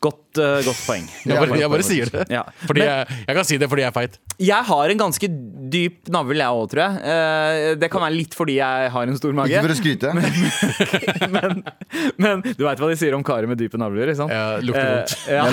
godt, 0.06 0.38
uh, 0.38 0.60
godt 0.62 0.80
poeng. 0.86 1.06
Jeg 1.24 1.38
bare, 1.40 1.56
jeg 1.58 1.70
bare 1.72 1.82
sier 1.86 2.10
det. 2.12 2.26
Ja. 2.30 2.42
Fordi 2.68 2.80
Men- 2.84 2.88
jeg, 2.88 3.06
jeg 3.26 3.36
kan 3.38 3.44
si 3.48 3.56
det 3.58 3.68
fordi 3.72 3.82
jeg 3.82 3.88
er 3.88 3.96
feit. 3.96 4.18
Jeg 4.38 4.64
har 4.68 4.90
en 4.92 4.98
ganske 5.00 5.28
dyp 5.72 6.08
navl, 6.12 6.36
jeg 6.36 6.46
òg, 6.46 6.66
tror 6.70 6.82
jeg. 6.84 6.92
Eh, 7.02 7.74
Det 7.80 7.88
kan 7.90 8.00
være 8.04 8.12
litt 8.14 8.34
fordi 8.36 8.58
jeg 8.60 8.90
har 8.92 9.02
en 9.08 9.16
stor 9.16 9.32
mage. 9.32 9.48
Ikke 9.50 9.64
for 9.64 9.72
å 9.72 9.78
skryte. 9.80 10.12
Men, 11.32 11.62
men 12.22 12.42
du 12.44 12.62
veit 12.66 12.78
hva 12.78 12.90
de 12.92 12.96
sier 13.00 13.14
om 13.16 13.24
karer 13.24 13.48
med 13.48 13.56
dype 13.58 13.80
navler? 13.80 14.12
Ikke 14.12 14.20
sant? 14.20 14.30
Jeg 14.36 14.68
lukter 14.68 14.86
vondt. 14.92 15.16
Eh, 15.26 15.34
ja. 15.40 15.44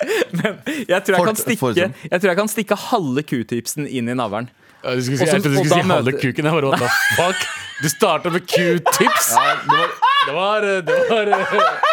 men 0.38 0.58
jeg 0.88 1.02
tror 1.04 1.16
jeg, 1.16 1.26
kan 1.26 1.38
stikke, 1.38 1.86
jeg 2.10 2.20
tror 2.20 2.30
jeg 2.32 2.38
kan 2.40 2.50
stikke 2.52 2.78
halve 2.88 3.22
q-tipsen 3.26 3.86
inn 3.88 4.08
i 4.08 4.16
navlen. 4.16 4.48
Ja, 4.80 4.94
Du 4.96 5.02
skulle 5.04 5.18
si, 5.20 5.26
jeg 5.28 5.42
trodde 5.42 5.50
du 5.52 5.58
skulle 5.60 5.82
si 5.82 5.92
halve 5.92 6.12
kuken. 6.16 6.44
Jeg 6.48 6.54
bare, 6.56 6.70
what 6.72 6.80
the 6.80 6.90
fuck? 7.20 7.48
Du 7.82 7.88
starta 7.92 8.32
med 8.32 8.46
q-tips! 8.48 9.30
Det 10.26 10.34
var 10.36 10.60
Det 10.64 10.98
var 11.10 11.24
det 11.24 11.38
var, 11.52 11.89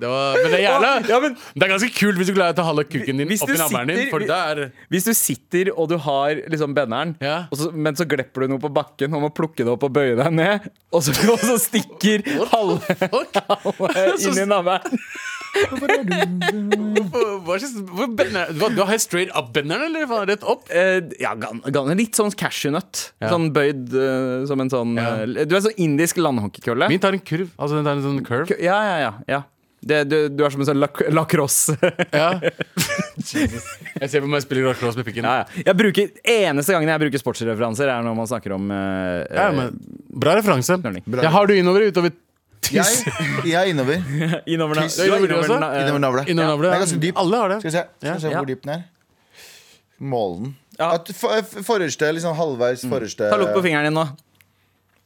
Men 0.00 0.50
det 0.52 0.58
er 0.60 0.64
jævla 0.64 0.90
Ja, 1.08 1.18
men- 1.20 1.34
Det 1.54 1.62
er 1.66 1.72
ganske 1.74 1.90
kult 1.98 2.16
hvis 2.20 2.26
du 2.30 2.34
klarer 2.34 2.52
å 2.52 2.56
ta 2.56 2.62
halve 2.68 2.84
kuken 2.88 3.18
din 3.18 3.28
opp 3.32 3.42
oppi 3.48 3.52
du 3.52 3.58
navlen 3.58 3.86
din. 3.88 4.10
For 4.10 4.18
det 4.20 4.30
er 4.30 4.72
Hvis 4.90 5.04
du 5.04 5.12
sitter 5.14 5.72
og 5.76 5.88
du 5.88 5.96
har 5.98 6.34
liksom 6.48 6.74
benneren, 6.74 7.16
Ja. 7.20 7.46
og 7.50 7.58
så, 7.58 7.72
men 7.74 7.94
så 7.94 8.06
glepper 8.06 8.42
du 8.46 8.48
noe 8.54 8.58
på 8.62 8.72
bakken 8.72 9.12
og 9.14 9.22
må 9.22 9.30
plukke 9.34 9.64
det 9.64 9.68
opp 9.68 9.82
og 9.84 9.92
bøye 9.92 10.16
deg 10.16 10.32
ned, 10.32 10.70
og 10.92 11.02
så, 11.02 11.10
og 11.32 11.38
så 11.40 11.58
stikker 11.58 12.22
halve 12.52 12.78
halve 13.48 14.18
inn 14.28 14.38
i 14.38 14.46
navlen. 14.46 14.80
Hva 16.28 17.56
slags 17.58 17.74
hvor 17.88 18.10
bender, 18.14 18.52
Du 18.52 18.80
har 18.82 18.90
helt 18.92 19.02
straight 19.04 19.30
up-benderen, 19.36 19.88
eller 19.88 20.06
faen, 20.10 20.26
rett 20.30 20.44
opp? 20.46 20.68
Eh, 20.70 21.00
ja, 21.22 21.34
gan, 21.40 21.62
gan, 21.72 21.90
litt 21.98 22.18
sånn 22.18 22.32
cashewnøtt. 22.38 23.08
Ja. 23.22 23.30
Sånn 23.32 23.50
bøyd 23.56 23.88
uh, 23.94 24.46
som 24.48 24.60
en 24.64 24.70
sånn 24.72 24.96
Ja. 24.98 25.14
eh, 25.24 25.44
Du 25.48 25.56
er 25.56 25.60
sånn 25.64 25.78
indisk 25.80 26.20
landhockeykølle. 26.20 26.88
Min 26.92 27.00
tar 27.02 27.12
en 27.16 27.20
kurv. 27.24 27.48
Altså 27.58 27.78
den 27.78 27.84
tar 27.88 27.96
en 27.98 28.02
sånn 28.04 28.24
curve. 28.26 28.58
Ja, 28.60 28.78
ja, 28.84 28.98
ja, 29.06 29.12
ja. 29.28 29.42
Det, 29.80 29.98
du, 30.10 30.16
du 30.34 30.40
er 30.44 30.50
som 30.50 30.60
en 30.64 30.66
sånn 30.66 30.80
lac 30.82 30.98
lacrosse. 31.14 31.76
Ja. 32.12 32.40
Jesus. 33.18 33.64
Jeg 34.00 34.10
ser 34.10 34.22
på 34.24 34.28
meg 34.30 34.42
spiller 34.42 34.66
lacrosse 34.70 34.98
med 34.98 35.06
pikken. 35.06 35.26
ja, 35.26 35.42
ja. 35.44 35.62
Jeg 35.68 35.76
bruker, 35.78 36.08
eneste 36.24 36.74
gangen 36.74 36.90
jeg 36.90 37.02
bruker 37.04 37.22
sportsreferanser, 37.22 37.90
er 37.92 38.02
når 38.06 38.16
man 38.18 38.28
snakker 38.30 38.54
om 38.56 38.70
uh, 38.70 39.22
Ja, 39.34 39.48
men 39.54 39.76
Bra 40.18 40.34
referanse. 40.38 40.78
Knølling. 40.82 41.04
Har 41.22 41.46
du 41.46 41.54
innover 41.54 41.84
eller 41.84 41.92
utover 41.94 42.10
Jeg, 42.68 42.82
tiss? 42.82 43.04
jeg 43.46 43.54
er 43.60 43.70
innover. 43.70 44.02
Innover, 44.54 44.80
Chris, 44.82 44.98
innover, 44.98 45.26
innover, 45.30 45.48
er 45.48 45.56
er 45.56 45.60
na- 45.62 45.72
eh, 45.74 45.82
Innover 45.86 46.02
navle. 46.02 46.24
Innover 46.28 46.48
navlet, 46.56 46.70
Den 46.72 46.76
er 46.78 46.84
ganske 46.86 47.02
dyp. 47.06 47.20
Alle 47.22 47.42
har 47.44 47.48
det. 47.54 47.58
Skal 47.62 47.70
vi 47.70 47.76
se, 47.76 47.84
skal 48.02 48.14
vi 48.16 48.20
se 48.24 48.32
Ja. 48.32 48.38
hvor 48.42 48.48
dyp 48.50 48.64
den 48.66 48.74
er. 48.74 48.82
Målen. 49.98 50.54
Ja. 50.78 50.92
At 50.98 51.08
for, 51.14 51.38
for- 51.42 51.64
forreste, 51.72 52.10
liksom 52.14 52.34
halvveis 52.38 52.84
forreste 52.86 53.30
Ta 53.30 53.38
Lukk 53.40 53.54
på 53.56 53.62
fingeren 53.64 53.88
din 53.90 53.96
nå. 53.98 54.04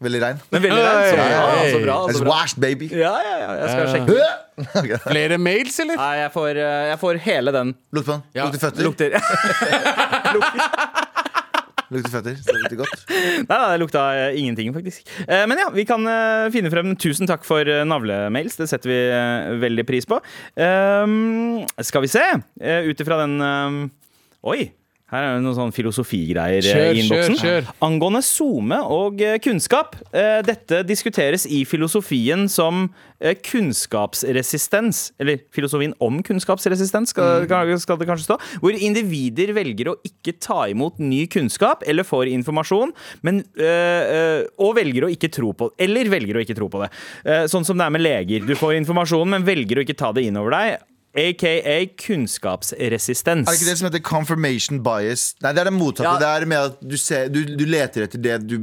Veldig 0.03 0.20
rein. 0.22 0.38
Men 0.50 0.62
veldig 0.64 0.82
rein. 0.82 1.11
Så 1.11 1.16
bra, 1.16 1.26
så 1.72 1.80
bra. 1.84 1.96
It's 2.09 2.16
Så 2.18 2.24
bra. 2.24 2.30
washed, 2.32 2.59
baby. 2.62 2.88
Ja, 2.90 3.12
ja, 3.22 3.34
ja, 3.42 3.50
jeg 3.62 3.68
skal 3.76 3.92
sjekke. 3.96 4.16
Okay. 4.82 4.98
Flere 5.00 5.38
mails, 5.40 5.78
eller? 5.80 5.96
Nei, 5.96 6.11
jeg 6.20 6.30
får, 6.34 6.59
eh, 6.61 6.82
jeg 6.90 6.98
får 7.00 7.18
hele 7.24 7.53
den. 7.57 7.70
Lukt 7.96 8.07
på 8.07 8.12
den. 8.18 8.22
Ja. 8.36 8.44
Lukter 8.46 8.61
føtter. 8.66 8.82
Lukter 8.84 9.11
Lukter 11.92 12.12
føtter. 12.12 12.36
Så 12.40 12.53
det 12.55 12.61
lukter 12.62 12.78
godt. 12.80 13.03
Nei, 13.12 13.57
nei, 13.57 13.70
det 13.74 13.80
lukta 13.82 14.03
eh, 14.16 14.36
ingenting, 14.40 14.70
faktisk. 14.76 15.09
Eh, 15.26 15.42
Men 15.50 15.61
ja, 15.61 15.66
vi 15.74 15.84
kan 15.88 16.07
eh, 16.09 16.46
finne 16.55 16.70
frem 16.72 16.94
Tusen 17.00 17.28
takk 17.28 17.44
for 17.48 17.68
eh, 17.68 17.82
navlemails. 17.88 18.57
Det 18.61 18.68
setter 18.70 18.92
vi 18.92 19.00
eh, 19.12 19.50
veldig 19.64 19.84
pris 19.88 20.09
på. 20.09 20.20
Ehm, 20.57 21.64
skal 21.84 22.05
vi 22.07 22.12
se. 22.12 22.22
Uh, 22.62 22.88
Ut 22.88 23.03
ifra 23.05 23.18
den 23.24 23.36
Oi! 24.42 24.72
Her 25.12 25.26
er 25.26 25.34
det 25.36 25.42
noen 25.44 25.56
sånn 25.58 25.74
filosofigreier 25.76 26.64
eh, 26.64 26.72
Kjør, 26.72 26.90
i 26.96 27.00
innboksen. 27.02 27.34
kjør, 27.36 27.66
kjør. 27.66 27.66
Angående 27.84 28.22
SoMe 28.24 28.78
og 28.96 29.20
eh, 29.20 29.36
kunnskap. 29.44 29.98
eh, 30.16 30.38
Dette 30.46 30.80
diskuteres 30.88 31.44
i 31.44 31.62
filosofien 31.68 32.46
som 32.48 32.86
kunnskapsresistens. 33.46 35.12
Eller 35.22 35.42
filosofien 35.54 35.92
om 36.02 36.16
kunnskapsresistens, 36.26 37.12
skal, 37.12 37.44
skal 37.46 38.00
det 38.00 38.08
kanskje 38.08 38.24
stå. 38.26 38.38
Hvor 38.64 38.74
individer 38.74 39.52
velger 39.54 39.92
å 39.92 39.96
ikke 40.08 40.34
ta 40.42 40.64
imot 40.72 40.98
ny 40.98 41.26
kunnskap 41.30 41.84
eller 41.86 42.08
får 42.08 42.32
informasjon, 42.32 42.90
men, 43.22 43.44
og 44.58 44.74
velger 44.80 45.06
å 45.06 45.12
ikke 45.12 45.30
tro 45.32 45.52
på 45.54 45.70
Eller 45.82 46.10
velger 46.10 46.40
å 46.40 46.42
ikke 46.42 46.56
tro 46.58 46.66
på 46.72 46.82
det. 46.82 46.90
Sånn 47.52 47.66
som 47.68 47.78
det 47.78 47.86
er 47.86 47.94
med 47.94 48.02
leger. 48.02 48.42
Du 48.48 48.56
får 48.58 48.74
informasjon, 48.80 49.30
men 49.36 49.46
velger 49.46 49.78
å 49.78 49.86
ikke 49.86 49.98
ta 50.02 50.10
det 50.16 50.26
inn 50.26 50.40
over 50.40 50.58
deg. 50.58 50.82
AKA 51.12 51.76
kunnskapsresistens. 52.00 53.46
Er 53.48 53.52
det 53.52 53.58
ikke 53.60 53.68
det 53.70 53.78
som 53.78 53.88
heter 53.88 54.02
confirmation 54.04 54.78
bias? 54.84 55.34
Nei, 55.44 55.52
det 55.52 55.60
er 55.62 55.68
det 55.68 55.74
motsatte. 55.76 56.08
Ja. 56.08 56.14
Det 56.22 56.30
er 56.42 56.46
med 56.48 56.70
at 56.70 56.78
du, 56.80 56.96
ser, 57.00 57.28
du, 57.32 57.42
du 57.58 57.64
leter 57.68 58.06
etter 58.06 58.22
det 58.22 58.38
du 58.48 58.56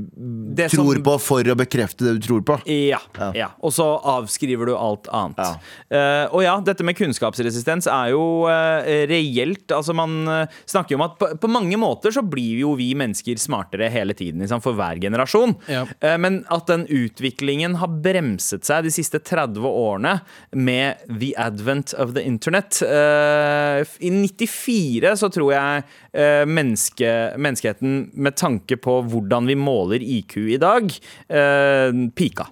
Det 0.57 0.69
tror 0.73 0.95
som- 0.97 1.03
på, 1.05 1.15
for 1.21 1.43
å 1.53 1.55
bekrefte 1.59 2.07
det 2.07 2.15
du 2.19 2.27
tror 2.27 2.41
på. 2.47 2.57
Ja, 2.65 2.99
Ja. 3.19 3.31
ja. 3.35 3.49
Og 3.61 3.73
så 3.75 3.85
avskriver 4.01 4.65
du 4.71 4.75
alt 4.75 5.07
annet. 5.13 5.37
Ja. 5.37 5.51
Eh, 5.93 6.25
og 6.33 6.43
ja, 6.43 6.55
dette 6.65 6.83
med 6.87 6.97
kunnskapsresistens 6.97 7.87
er 7.87 8.11
jo 8.15 8.23
uh, 8.49 8.81
reelt. 9.09 9.67
Altså 9.75 9.93
Man 9.93 10.17
uh, 10.27 10.45
snakker 10.65 10.95
jo 10.95 10.99
om 11.01 11.05
at 11.05 11.17
på, 11.21 11.29
på 11.43 11.51
mange 11.51 11.77
måter 11.77 12.11
så 12.15 12.23
blir 12.25 12.63
jo 12.63 12.73
vi 12.79 12.91
mennesker 12.97 13.37
smartere 13.37 13.89
hele 13.93 14.13
tiden. 14.17 14.41
Liksom, 14.41 14.61
for 14.65 14.73
hver 14.77 14.97
generasjon. 15.01 15.53
Ja. 15.69 15.85
Eh, 16.01 16.17
men 16.17 16.41
at 16.49 16.65
den 16.71 16.87
utviklingen 16.89 17.77
har 17.81 17.93
bremset 18.01 18.65
seg 18.65 18.83
de 18.87 18.93
siste 18.93 19.21
30 19.21 19.61
årene 19.69 20.17
med 20.55 21.05
the 21.07 21.33
advent 21.37 21.93
of 21.93 22.15
the 22.17 22.23
internet. 22.25 22.38
Eh, 22.47 23.95
I 24.07 24.11
94 24.13 25.15
så 25.19 25.29
tror 25.33 25.51
jeg 25.53 25.83
eh, 26.13 26.45
menneske, 26.47 27.09
menneskeheten, 27.37 27.97
med 28.13 28.37
tanke 28.39 28.79
på 28.79 29.01
hvordan 29.09 29.49
vi 29.49 29.57
måler 29.59 30.03
IQ 30.03 30.37
i 30.55 30.61
dag, 30.61 30.87
eh, 31.27 31.91
pika. 32.15 32.49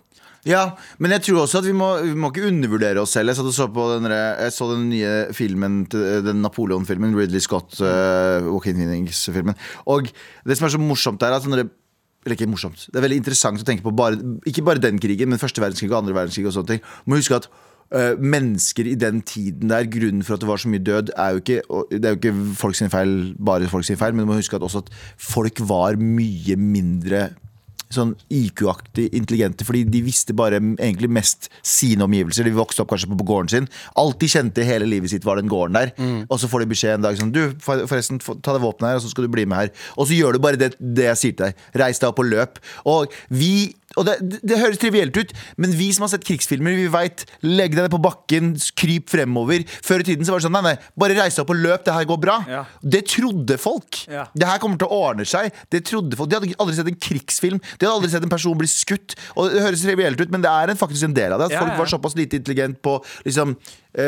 Ja, 0.47 0.77
men 1.03 1.11
jeg 1.11 1.25
tror 1.25 1.41
også 1.43 1.59
at 1.59 1.67
vi 1.67 1.75
må, 1.75 1.89
vi 2.05 2.13
må 2.15 2.29
ikke 2.31 2.47
undervurdere 2.47 3.01
oss 3.01 3.17
selv. 3.17 3.33
Jeg, 3.33 3.51
så, 3.51 3.67
på 3.67 3.87
den, 3.97 4.07
jeg 4.13 4.53
så 4.55 4.69
den 4.71 4.85
nye 4.93 5.15
filmen, 5.35 5.81
den 5.91 6.39
Napoleon-filmen, 6.39 7.17
Ridley 7.17 7.43
Scott, 7.43 7.75
uh, 7.81 8.39
Joaquin 8.45 8.79
Phoenix-filmen. 8.79 9.57
Og 9.91 10.07
det 10.47 10.55
som 10.55 10.69
er 10.69 10.71
så 10.77 10.79
morsomt 10.79 11.25
er 11.25 11.35
at 11.35 11.43
sånn 11.43 11.57
eller 11.57 12.35
ikke 12.35 12.47
morsomt, 12.51 12.87
det 12.91 12.99
er 12.99 13.05
veldig 13.05 13.19
interessant 13.21 13.61
å 13.61 13.67
tenke 13.67 13.85
på 13.85 13.93
bare, 13.95 14.17
ikke 14.49 14.63
bare 14.67 14.81
den 14.83 14.97
krigen, 14.99 15.29
men 15.31 15.39
første 15.39 15.63
verdenskrig 15.63 15.91
og 15.93 16.01
andre 16.01 16.15
verdenskrig 16.15 16.47
og 16.49 16.55
sånne 16.55 16.73
ting. 16.73 16.81
Må 17.07 17.19
huske 17.19 17.37
at 17.39 17.47
øh, 17.93 18.19
mennesker 18.19 18.89
i 18.91 18.95
den 18.95 19.21
tiden 19.21 19.69
der, 19.69 19.89
grunnen 19.91 20.23
for 20.23 20.37
at 20.37 20.43
det 20.43 20.49
var 20.49 20.61
så 20.61 20.69
mye 20.71 20.83
død, 20.83 21.13
er 21.17 21.29
jo 21.29 21.43
ikke, 21.43 21.61
det 21.91 22.05
er 22.05 22.15
jo 22.15 22.21
ikke 22.21 22.35
folk 22.59 22.75
sin 22.75 22.93
feil, 22.93 23.35
bare 23.45 23.69
folk 23.71 23.85
sin 23.85 23.99
feil, 23.99 24.15
men 24.15 24.25
du 24.25 24.31
må 24.31 24.39
huske 24.39 24.55
at 24.55 24.65
også 24.65 24.85
at 24.85 24.93
folk 25.17 25.61
var 25.69 25.99
mye 26.01 26.55
mindre 26.59 27.29
sånn 27.93 28.13
IQ-aktig 28.33 29.07
intelligente, 29.15 29.65
fordi 29.67 29.85
de 29.87 30.01
visste 30.05 30.35
bare 30.37 30.59
egentlig 30.59 31.09
mest 31.17 31.49
sine 31.65 32.03
omgivelser. 32.03 32.47
De 32.47 32.55
vokste 32.55 32.83
opp 32.83 32.91
kanskje 32.91 33.09
på, 33.11 33.19
på 33.21 33.27
gården 33.29 33.51
sin. 33.53 33.69
Alt 33.99 34.19
de 34.21 34.29
kjente 34.31 34.65
hele 34.67 34.89
livet 34.89 35.13
sitt, 35.13 35.25
var 35.27 35.39
den 35.39 35.51
gården 35.51 35.77
der. 35.77 35.93
Og 36.27 36.41
så 36.41 36.51
får 36.51 36.65
de 36.65 36.71
beskjed 36.73 36.97
en 36.97 37.07
dag 37.07 37.19
sånn 37.19 37.31
Du, 37.35 37.41
forresten, 37.63 38.19
ta 38.19 38.55
det 38.55 38.63
våpenet 38.63 38.91
her, 38.91 38.99
og 38.99 39.05
så 39.05 39.13
skal 39.13 39.27
du 39.27 39.31
bli 39.33 39.47
med 39.47 39.61
her. 39.61 39.73
Og 39.95 40.09
så 40.09 40.17
gjør 40.17 40.35
du 40.35 40.43
bare 40.43 40.59
det, 40.59 40.73
det 40.79 41.07
jeg 41.11 41.21
sier 41.21 41.37
til 41.37 41.47
deg. 41.47 41.67
Reis 41.83 42.03
deg 42.03 42.11
opp 42.11 42.23
og 42.23 42.31
løp. 42.31 42.61
Og 42.87 43.19
vi 43.31 43.53
og 43.95 44.03
det, 44.03 44.17
det, 44.43 44.57
høres 44.59 44.79
trivielt 44.81 45.15
ut, 45.15 45.29
men 45.55 45.71
vi 45.77 45.87
som 45.95 46.03
har 46.03 46.11
sett 46.11 46.25
krigsfilmer, 46.27 46.75
vi 46.75 46.89
veit 46.91 47.23
legg 47.45 47.71
deg 47.71 47.85
ned 47.85 47.93
på 47.93 48.01
bakken, 48.03 48.51
kryp 48.75 49.07
fremover. 49.13 49.63
Før 49.85 50.03
i 50.03 50.07
tiden 50.09 50.27
så 50.27 50.33
var 50.33 50.41
det 50.41 50.47
sånn 50.49 50.55
nei, 50.57 50.63
nei, 50.65 50.89
bare 50.99 51.15
reis 51.15 51.37
deg 51.37 51.45
opp 51.45 51.53
og 51.55 51.61
løp, 51.61 51.85
det 51.85 51.95
her 51.95 52.09
går 52.09 52.19
bra. 52.25 52.35
Ja. 52.51 52.65
Det 52.83 53.05
trodde 53.13 53.57
folk. 53.61 54.01
Ja. 54.11 54.27
Det 54.35 54.49
her 54.49 54.59
kommer 54.63 54.81
til 54.81 54.91
å 54.91 54.99
ordne 55.07 55.27
seg. 55.29 55.55
Det 55.71 55.85
trodde 55.87 56.19
folk 56.19 56.33
De 56.33 56.39
hadde 56.39 56.59
aldri 56.59 56.75
sett 56.75 56.91
en 56.91 56.99
krigsfilm. 57.07 57.63
De 57.63 57.87
hadde 57.87 57.95
aldri 57.95 58.11
sett 58.11 58.27
en 58.27 58.35
person 58.35 58.59
bli 58.59 58.69
skutt. 58.71 59.15
Og 59.37 59.55
Det 59.55 59.63
høres 59.63 59.87
trivielt 59.87 60.19
ut, 60.19 60.35
men 60.35 60.43
det 60.43 60.51
er 60.51 60.73
en, 60.73 60.79
faktisk 60.83 61.07
en 61.07 61.15
del 61.15 61.37
av 61.37 61.41
det. 61.41 61.49
At 61.49 61.57
Ja, 61.57 61.63
folk 61.63 61.79
var 61.79 61.93
såpass 61.95 62.19
lite 62.19 62.41
intelligent 62.41 62.81
på 62.83 62.99
liksom, 63.23 63.55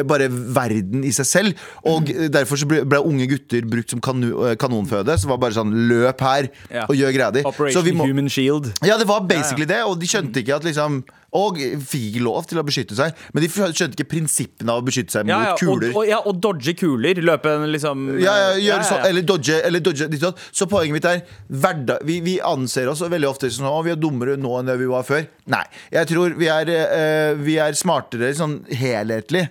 bare 0.08 0.30
verden 0.30 1.04
i 1.04 1.12
seg 1.16 1.26
selv. 1.30 1.64
Og 1.84 2.10
mm. 2.10 2.28
derfor 2.34 2.60
så 2.62 2.68
ble, 2.70 2.84
ble 2.90 3.02
unge 3.02 3.28
gutter 3.32 3.66
brukt 3.70 3.90
som 3.96 4.02
kanu, 4.02 4.30
eh, 4.48 4.56
kanonføde. 4.62 5.16
Så 5.20 5.30
var 5.32 5.42
bare 5.42 5.58
sånn 5.58 5.74
løp 5.90 6.22
her 6.22 6.50
Ja. 6.70 6.86
og 6.88 6.96
gjør 6.96 7.16
greia 7.16 7.32
di. 7.34 7.42
Så 7.42 7.54
Operation 7.54 7.86
vi 7.86 7.92
må- 7.98 8.06
Human 8.10 8.30
Shield. 8.30 8.74
ja, 8.86 8.98
det 8.98 9.08
var 9.08 9.22
basically 9.22 9.66
det, 9.66 9.84
og 9.84 10.00
de 10.00 10.06
skjønte 10.08 10.44
ikke 10.44 10.56
at 10.56 10.64
liksom 10.64 11.04
Og 11.32 11.60
fikk 11.86 12.16
lov 12.26 12.48
til 12.50 12.58
å 12.58 12.64
beskytte 12.66 12.96
seg. 12.98 13.14
Men 13.36 13.44
de 13.44 13.50
skjønte 13.54 13.94
ikke 13.94 14.08
prinsippene 14.10 14.74
av 14.74 14.82
å 14.82 14.86
beskytte 14.88 15.14
seg 15.14 15.28
mot 15.28 15.30
Ja, 15.30 15.42
ja, 15.44 15.52
og, 15.54 15.60
kuler. 15.60 15.92
og, 15.94 16.08
ja, 16.10 16.18
og 16.26 16.40
dodge 16.42 16.74
kuler. 16.74 17.14
Løpe 17.22 17.54
liksom 17.70 18.08
Ja, 18.18 18.34
ja, 18.34 18.48
gjøre 18.56 18.64
ja, 18.64 18.78
ja. 18.80 18.88
sånn, 18.88 19.06
eller 19.06 19.22
dodge, 19.22 19.60
eller 19.64 19.80
dodge 19.80 20.10
ditt 20.10 20.24
og. 20.26 20.34
Så 20.52 20.66
poenget 20.66 20.92
mitt 20.98 21.06
er 21.06 21.22
hverdag, 21.52 22.02
vi, 22.04 22.20
vi 22.26 22.40
anser 22.42 22.90
oss 22.90 23.02
veldig 23.06 23.30
ofte 23.30 23.52
som 23.54 23.70
at 23.70 23.86
vi 23.86 23.92
er 23.94 24.02
dummere 24.02 24.40
nå 24.42 24.56
enn 24.58 24.66
det 24.72 24.80
vi 24.82 24.90
var 24.90 25.06
før. 25.06 25.28
Nei. 25.54 25.62
Jeg 25.94 26.10
tror 26.10 26.34
vi 26.34 26.50
er, 26.50 26.66
uh, 26.66 27.36
vi 27.38 27.60
er 27.62 27.78
smartere 27.78 28.34
sånn 28.34 28.64
helhetlig. 28.74 29.46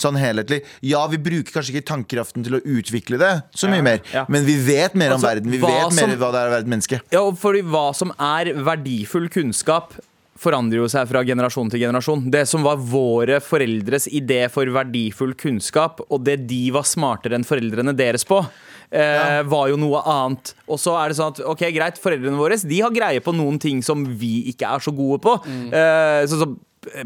Sånn 0.00 0.16
helhetlig. 0.20 0.62
Ja, 0.86 1.04
vi 1.12 1.18
bruker 1.20 1.52
kanskje 1.58 1.74
ikke 1.76 1.88
tankekraften 1.92 2.44
til 2.46 2.56
å 2.58 2.62
utvikle 2.64 3.18
det 3.20 3.32
så 3.54 3.68
mye 3.70 3.84
mer, 3.84 4.00
ja. 4.14 4.24
men 4.28 4.46
vi 4.48 4.56
vet 4.64 4.94
mer 4.96 5.12
om 5.12 5.18
Altså, 5.20 5.28
verden. 5.34 5.50
Vi 5.52 5.58
vet 5.60 5.68
vet 5.70 5.92
mer 5.98 6.08
som- 6.08 6.18
hva 6.20 6.30
det 6.32 6.40
er 6.40 6.48
å 6.48 6.54
være 6.56 6.64
et 6.64 6.70
menneske. 6.74 7.00
Ja, 7.12 7.24
fordi 7.32 7.62
hva 7.62 7.94
som 7.94 8.12
er 8.18 8.54
verdifull 8.54 9.28
kunnskap 9.28 9.92
forandrer 10.40 10.80
jo 10.80 10.88
seg 10.88 11.08
fra 11.10 11.20
generasjon 11.26 11.68
til 11.70 11.82
generasjon. 11.82 12.30
Det 12.32 12.46
som 12.48 12.62
var 12.64 12.76
våre 12.80 13.40
foreldres 13.44 14.06
idé 14.08 14.46
for 14.50 14.64
verdifull 14.72 15.34
kunnskap, 15.36 16.00
og 16.08 16.24
det 16.24 16.46
de 16.48 16.70
var 16.72 16.86
smartere 16.88 17.36
enn 17.36 17.44
foreldrene 17.44 17.92
deres 17.94 18.24
på, 18.24 18.38
eh, 18.90 19.42
var 19.42 19.68
jo 19.68 19.76
noe 19.76 20.00
annet. 20.00 20.54
Og 20.66 20.78
så 20.80 20.96
er 20.96 21.08
det 21.12 21.18
sånn 21.18 21.34
at 21.34 21.44
ok, 21.44 21.66
greit, 21.76 22.00
foreldrene 22.00 22.38
våre 22.40 22.56
De 22.66 22.80
har 22.80 22.90
greie 22.90 23.20
på 23.20 23.34
noen 23.36 23.60
ting 23.60 23.82
som 23.82 24.04
vi 24.06 24.52
ikke 24.54 24.66
er 24.74 24.80
så 24.80 24.94
gode 24.96 25.20
på. 25.20 25.36
Eh, 25.46 26.24
sånn 26.26 26.38
som 26.46 26.58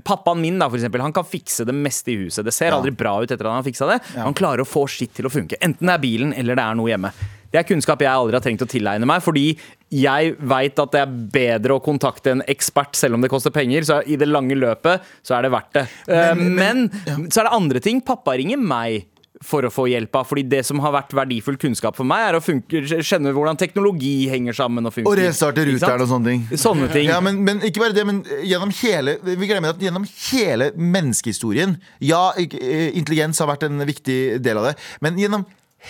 Pappaen 0.06 0.40
min 0.40 0.58
da, 0.58 0.68
for 0.70 0.78
eksempel, 0.78 1.00
han 1.02 1.12
kan 1.12 1.24
fikse 1.26 1.64
det 1.66 1.74
meste 1.74 2.12
i 2.12 2.16
huset. 2.24 2.44
Det 2.46 2.52
ser 2.54 2.70
Ja. 2.70 2.76
aldri 2.78 2.92
bra 2.94 3.16
ut 3.22 3.30
etter 3.30 3.44
at 3.46 3.50
han 3.52 3.62
har 3.62 3.66
fiksa 3.66 3.88
det. 3.90 4.00
Han 4.16 4.34
klarer 4.34 4.62
å 4.62 4.68
få 4.68 4.84
skitt 4.88 5.14
til 5.14 5.26
å 5.26 5.30
funke. 5.32 5.56
Enten 5.60 5.86
det 5.86 5.94
er 5.94 5.98
bilen 5.98 6.32
eller 6.36 6.54
det 6.54 6.62
er 6.64 6.74
noe 6.78 6.90
hjemme. 6.90 7.10
Det 7.50 7.58
er 7.60 7.74
kunnskap 7.74 8.00
jeg 8.02 8.08
aldri 8.10 8.34
har 8.34 8.40
trengt 8.42 8.62
å 8.62 8.66
tilegne 8.70 9.06
meg, 9.06 9.22
fordi 9.22 9.56
jeg 9.90 10.36
veit 10.40 10.78
at 10.78 10.90
det 10.90 11.00
er 11.00 11.06
bedre 11.06 11.76
å 11.78 11.82
kontakte 11.82 12.32
en 12.32 12.42
ekspert 12.50 12.94
selv 12.98 13.14
om 13.14 13.20
det 13.20 13.30
koster 13.30 13.50
penger. 13.54 13.82
Så 13.86 14.02
i 14.06 14.16
det 14.16 14.26
lange 14.26 14.54
løpet 14.58 15.00
så 15.22 15.36
er 15.38 15.42
det 15.42 15.52
verdt 15.52 15.72
det. 15.72 15.88
Men, 16.08 16.38
Men- 16.38 16.54
Men, 16.56 16.90
men- 17.06 17.30
så 17.30 17.40
er 17.40 17.44
det 17.44 17.52
andre 17.52 17.80
ting. 17.80 18.00
Pappa 18.00 18.32
ringer 18.36 18.58
meg 18.58 19.06
for 19.44 19.66
å 19.66 19.70
få 19.72 19.86
hjelp 19.92 20.16
av. 20.18 20.28
Fordi 20.28 20.44
det 20.50 20.62
som 20.66 20.80
har 20.84 20.94
vært 20.94 21.14
verdifull 21.16 21.58
kunnskap 21.60 21.98
for 21.98 22.08
meg, 22.08 22.28
er 22.28 22.38
å 22.38 22.42
funke, 22.44 22.84
skjønne 22.94 23.34
hvordan 23.36 23.60
teknologi 23.60 24.28
henger 24.32 24.56
sammen. 24.56 24.88
Og, 24.88 24.94
funker. 24.96 25.10
Og 25.10 25.20
restarte 25.20 25.66
ruteren 25.68 26.04
og 26.04 26.10
sånne 26.10 26.32
ting. 26.32 26.46
Sånne 26.60 26.90
ting. 26.92 27.10
Ja, 27.12 27.20
men, 27.24 27.42
men 27.46 27.62
ikke 27.66 27.84
bare 27.84 27.96
det, 27.96 28.06
men 28.08 28.22
gjennom 28.44 28.72
hele 28.80 29.18
Vi 29.24 29.48
glemmer 29.48 29.74
at 29.74 29.82
gjennom 29.82 30.06
hele 30.06 30.70
menneskehistorien 30.74 31.76
Ja, 32.02 32.26
eh, 32.38 32.90
intelligens 32.96 33.40
har 33.42 33.50
vært 33.50 33.66
en 33.68 33.84
viktig 33.86 34.18
del 34.44 34.60
av 34.60 34.70
det, 34.70 34.74
men 35.04 35.18
gjennom 35.20 35.44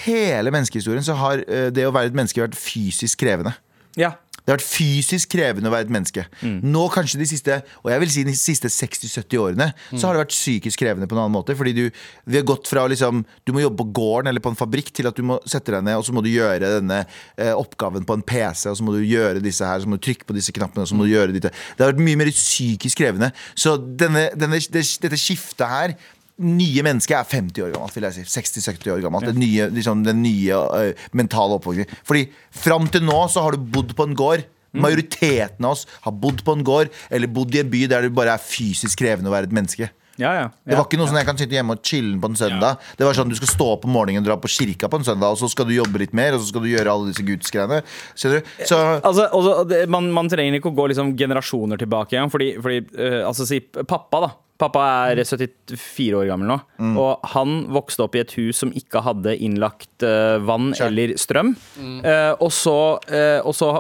hele 0.05 0.51
menneskehistorien 0.55 1.05
så 1.07 1.17
har 1.21 1.45
eh, 1.47 1.69
det 1.75 1.87
å 1.87 1.93
være 1.95 2.11
et 2.11 2.17
menneske 2.17 2.43
vært 2.43 2.59
fysisk 2.59 3.23
krevende. 3.23 3.55
Ja. 3.99 4.15
Det 4.45 4.53
har 4.53 4.59
vært 4.59 4.67
fysisk 4.69 5.31
krevende 5.33 5.71
å 5.71 5.73
være 5.73 5.87
et 5.87 5.93
menneske. 5.95 6.27
Nå 6.45 6.85
kanskje 6.93 7.21
de 7.23 7.29
siste 7.29 7.55
Og 7.81 7.89
jeg 7.89 8.03
vil 8.03 8.11
si 8.13 8.25
de 8.29 8.35
siste 8.37 8.69
60-70 8.69 9.41
årene 9.41 9.71
Så 9.95 10.05
har 10.05 10.17
det 10.17 10.25
vært 10.25 10.35
psykisk 10.35 10.83
krevende 10.83 11.09
på 11.09 11.17
en 11.17 11.23
annen 11.23 11.33
måte. 11.33 11.57
Fordi 11.57 11.73
du, 11.77 11.85
vi 12.29 12.37
har 12.37 12.45
gått 12.49 12.69
fra 12.69 12.85
å 12.85 12.91
liksom 12.93 13.23
Du 13.47 13.55
må 13.57 13.63
jobbe 13.63 13.81
på 13.81 13.89
gården 13.97 14.29
eller 14.29 14.45
på 14.45 14.53
en 14.53 14.59
fabrikk 14.59 14.93
til 14.95 15.09
at 15.09 15.17
du 15.17 15.25
må 15.27 15.39
sette 15.49 15.73
deg 15.73 15.87
ned 15.87 15.97
og 15.97 16.05
så 16.05 16.13
må 16.17 16.21
du 16.25 16.29
gjøre 16.29 16.75
denne 16.77 17.01
eh, 17.05 17.53
oppgaven 17.57 18.05
på 18.07 18.17
en 18.19 18.25
PC, 18.27 18.67
og 18.71 18.77
så 18.79 18.85
må 18.87 18.95
du 18.95 19.01
gjøre 19.05 19.43
disse 19.45 19.65
her, 19.67 19.81
så 19.81 19.89
må 19.89 19.99
du 19.99 20.05
trykke 20.05 20.27
på 20.29 20.37
disse 20.37 20.53
knappene, 20.55 20.85
og 20.85 20.91
så 20.91 20.97
må 20.99 21.07
du 21.07 21.13
gjøre 21.13 21.35
dette. 21.35 21.53
Det 21.77 21.85
har 21.85 21.93
vært 21.93 22.03
mye 22.05 22.21
mer 22.21 22.31
psykisk 22.35 23.01
krevende. 23.01 23.31
Så 23.59 23.77
denne, 23.79 24.27
denne, 24.39 24.61
det, 24.61 24.85
dette 25.05 25.21
skiftet 25.21 25.67
her 25.71 25.97
nye 26.43 26.83
mennesket 26.83 27.15
er 27.19 27.29
50 27.31 27.63
år 27.63 27.75
gammelt, 27.77 27.95
vil 27.95 28.07
jeg 28.09 28.17
si. 28.17 28.41
60-70 28.41 28.91
år 28.97 29.03
gammelt. 29.05 29.29
Den 29.31 29.39
nye, 29.39 29.69
liksom, 29.71 30.03
den 30.07 30.23
nye 30.25 30.59
uh, 30.59 31.07
mentale 31.15 31.61
oppvoksen. 31.61 31.87
Fordi 32.07 32.27
fram 32.51 32.89
til 32.91 33.05
nå 33.07 33.21
så 33.31 33.45
har 33.47 33.55
du 33.55 33.69
bodd 33.77 33.95
på 33.95 34.09
en 34.09 34.17
gård. 34.19 34.43
Majoriteten 34.75 35.63
av 35.63 35.77
oss 35.77 35.85
har 36.03 36.15
bodd 36.19 36.41
på 36.43 36.57
en 36.57 36.65
gård 36.67 36.91
eller 37.15 37.31
bodd 37.31 37.55
i 37.55 37.61
en 37.63 37.69
by 37.71 37.85
der 37.93 38.09
det 38.09 38.15
bare 38.17 38.35
er 38.35 38.43
fysisk 38.43 38.99
krevende 38.99 39.31
å 39.31 39.35
være 39.37 39.47
et 39.47 39.55
menneske. 39.55 39.91
Ja, 40.17 40.31
ja, 40.35 40.43
Det 40.63 40.77
var 40.79 40.85
ikke 40.87 40.99
noe 41.01 41.09
sånn 41.11 41.19
jeg 41.19 41.27
kan 41.27 41.39
sitte 41.39 41.57
hjemme 41.57 41.75
og 41.75 41.81
chille 41.83 42.19
på 42.23 42.29
en 42.31 42.37
søndag. 42.39 42.79
Det 42.95 43.07
var 43.07 43.17
sånn 43.19 43.33
Du 43.33 43.35
skal 43.35 43.51
stå 43.51 43.67
opp 43.73 43.87
om 43.89 43.95
morgenen 43.97 44.23
og 44.23 44.29
dra 44.29 44.37
på 44.39 44.51
kirka 44.51 44.87
på 44.91 45.01
en 45.01 45.07
søndag, 45.07 45.35
og 45.35 45.41
så 45.41 45.49
skal 45.51 45.67
du 45.67 45.75
jobbe 45.75 45.99
litt 46.05 46.15
mer, 46.15 46.37
og 46.37 46.43
så 46.43 46.53
skal 46.53 46.63
du 46.63 46.71
gjøre 46.71 46.93
alle 46.93 47.11
disse 47.11 47.25
gudsgreiene. 47.27 47.81
Så 48.15 48.31
Altså, 49.03 49.65
det- 49.67 49.89
man, 49.91 50.11
man 50.13 50.29
trenger 50.29 50.61
ikke 50.61 50.71
å 50.71 50.77
gå 50.77 50.89
liksom 50.93 51.17
generasjoner 51.19 51.79
tilbake 51.79 52.15
igjen. 52.15 52.31
Fordi, 52.31 52.53
fordi 52.63 52.79
uh, 52.95 53.27
altså 53.27 53.47
si 53.47 53.59
pappa, 53.61 54.21
da. 54.21 54.31
Pappa 54.55 54.85
er 55.11 55.19
74 55.27 56.15
år 56.15 56.29
gammel 56.29 56.53
nå. 56.53 56.57
Mm. 56.79 56.95
Og 57.03 57.25
han 57.33 57.57
vokste 57.75 58.05
opp 58.05 58.15
i 58.15 58.23
et 58.23 58.35
hus 58.39 58.61
som 58.63 58.71
ikke 58.77 59.03
hadde 59.03 59.35
innlagt 59.43 60.05
uh, 60.07 60.39
vann 60.47 60.71
eller 60.79 61.17
strøm. 61.19 61.57
Eh, 61.83 62.33
og, 62.39 62.53
så, 62.55 62.77
uh, 63.11 63.41
og 63.43 63.57
så 63.59 63.71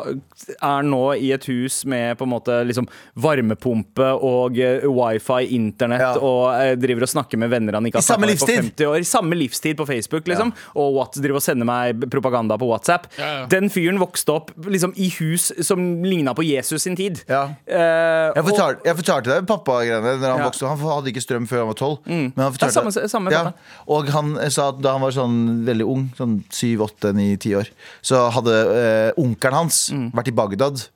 er 0.61 0.83
nå 0.83 1.03
i 1.19 1.33
et 1.33 1.45
hus 1.51 1.85
med 1.89 2.17
på 2.19 2.25
en 2.27 2.33
måte 2.35 2.59
liksom 2.67 2.87
varmepumpe 3.17 4.07
og 4.25 4.59
eh, 4.59 4.85
wifi, 4.89 5.41
internett, 5.57 6.01
Ja. 6.05 6.13
og 6.21 6.55
eh, 6.59 6.75
driver 6.81 7.07
og 7.07 7.09
snakker 7.13 7.39
med 7.41 7.51
venner 7.53 7.77
han 7.79 7.87
ikke 7.89 8.01
har 8.01 8.07
snakket 8.07 8.21
med 8.21 8.39
på 8.41 8.49
livstid. 8.49 8.71
50 8.77 8.89
år. 8.91 8.99
I 9.05 9.09
samme 9.09 9.39
livstid 9.39 9.77
på 9.79 9.87
Facebook, 9.89 10.27
liksom. 10.31 10.53
Og 10.81 10.95
what, 10.99 11.17
driver 11.21 11.41
og 11.41 11.45
sender 11.45 11.69
meg 11.69 12.05
propaganda 12.13 12.59
på 12.61 12.69
WhatsApp. 12.69 13.07
Ja, 13.19 13.31
ja. 13.41 13.47
Den 13.53 13.71
fyren 13.73 13.99
vokste 14.03 14.35
opp 14.37 14.51
liksom 14.71 14.95
i 14.97 15.09
hus 15.19 15.51
som 15.67 15.81
ligna 16.05 16.35
på 16.37 16.45
Jesus 16.47 16.83
sin 16.87 16.97
tid. 16.99 17.23
Ja. 17.29 17.45
Eh, 17.67 18.35
Jeg 18.35 18.43
og- 18.45 18.49
fortalte, 18.51 18.85
jeg 18.85 18.97
fortalte 18.97 19.31
deg 19.35 19.47
pappagreiene 19.47 20.15
Når 20.21 20.29
han 20.31 20.39
Ja. 20.41 20.45
vokste 20.49 20.67
Han 20.69 20.79
hadde 20.79 21.11
ikke 21.13 21.23
strøm 21.23 21.47
før 21.49 21.59
han 21.59 21.67
var 21.69 21.75
tolv. 21.75 21.99
Men 22.07 22.33
han 22.37 22.45
Ja, 22.45 22.51
fortalte 22.51 22.93
samme- 22.93 23.09
samme. 23.09 23.55
Og 23.89 24.09
han 24.09 24.51
sa 24.51 24.69
at 24.69 24.81
da 24.83 24.93
han 24.93 25.01
var 25.01 25.11
sånn 25.11 25.65
veldig 25.65 25.87
ung, 25.89 26.13
sånn 26.17 26.43
syv, 26.51 26.81
åtte, 26.89 27.15
ni, 27.15 27.37
ti 27.37 27.51
år, 27.55 27.69
så 28.03 28.31
hadde 28.31 28.51
eh, 28.55 29.13
onkelen 29.21 29.53
hans 29.55 29.91
Mm. 29.91 30.11
vært 30.13 30.29
i 30.29 30.31
Bagdad. 30.37 30.89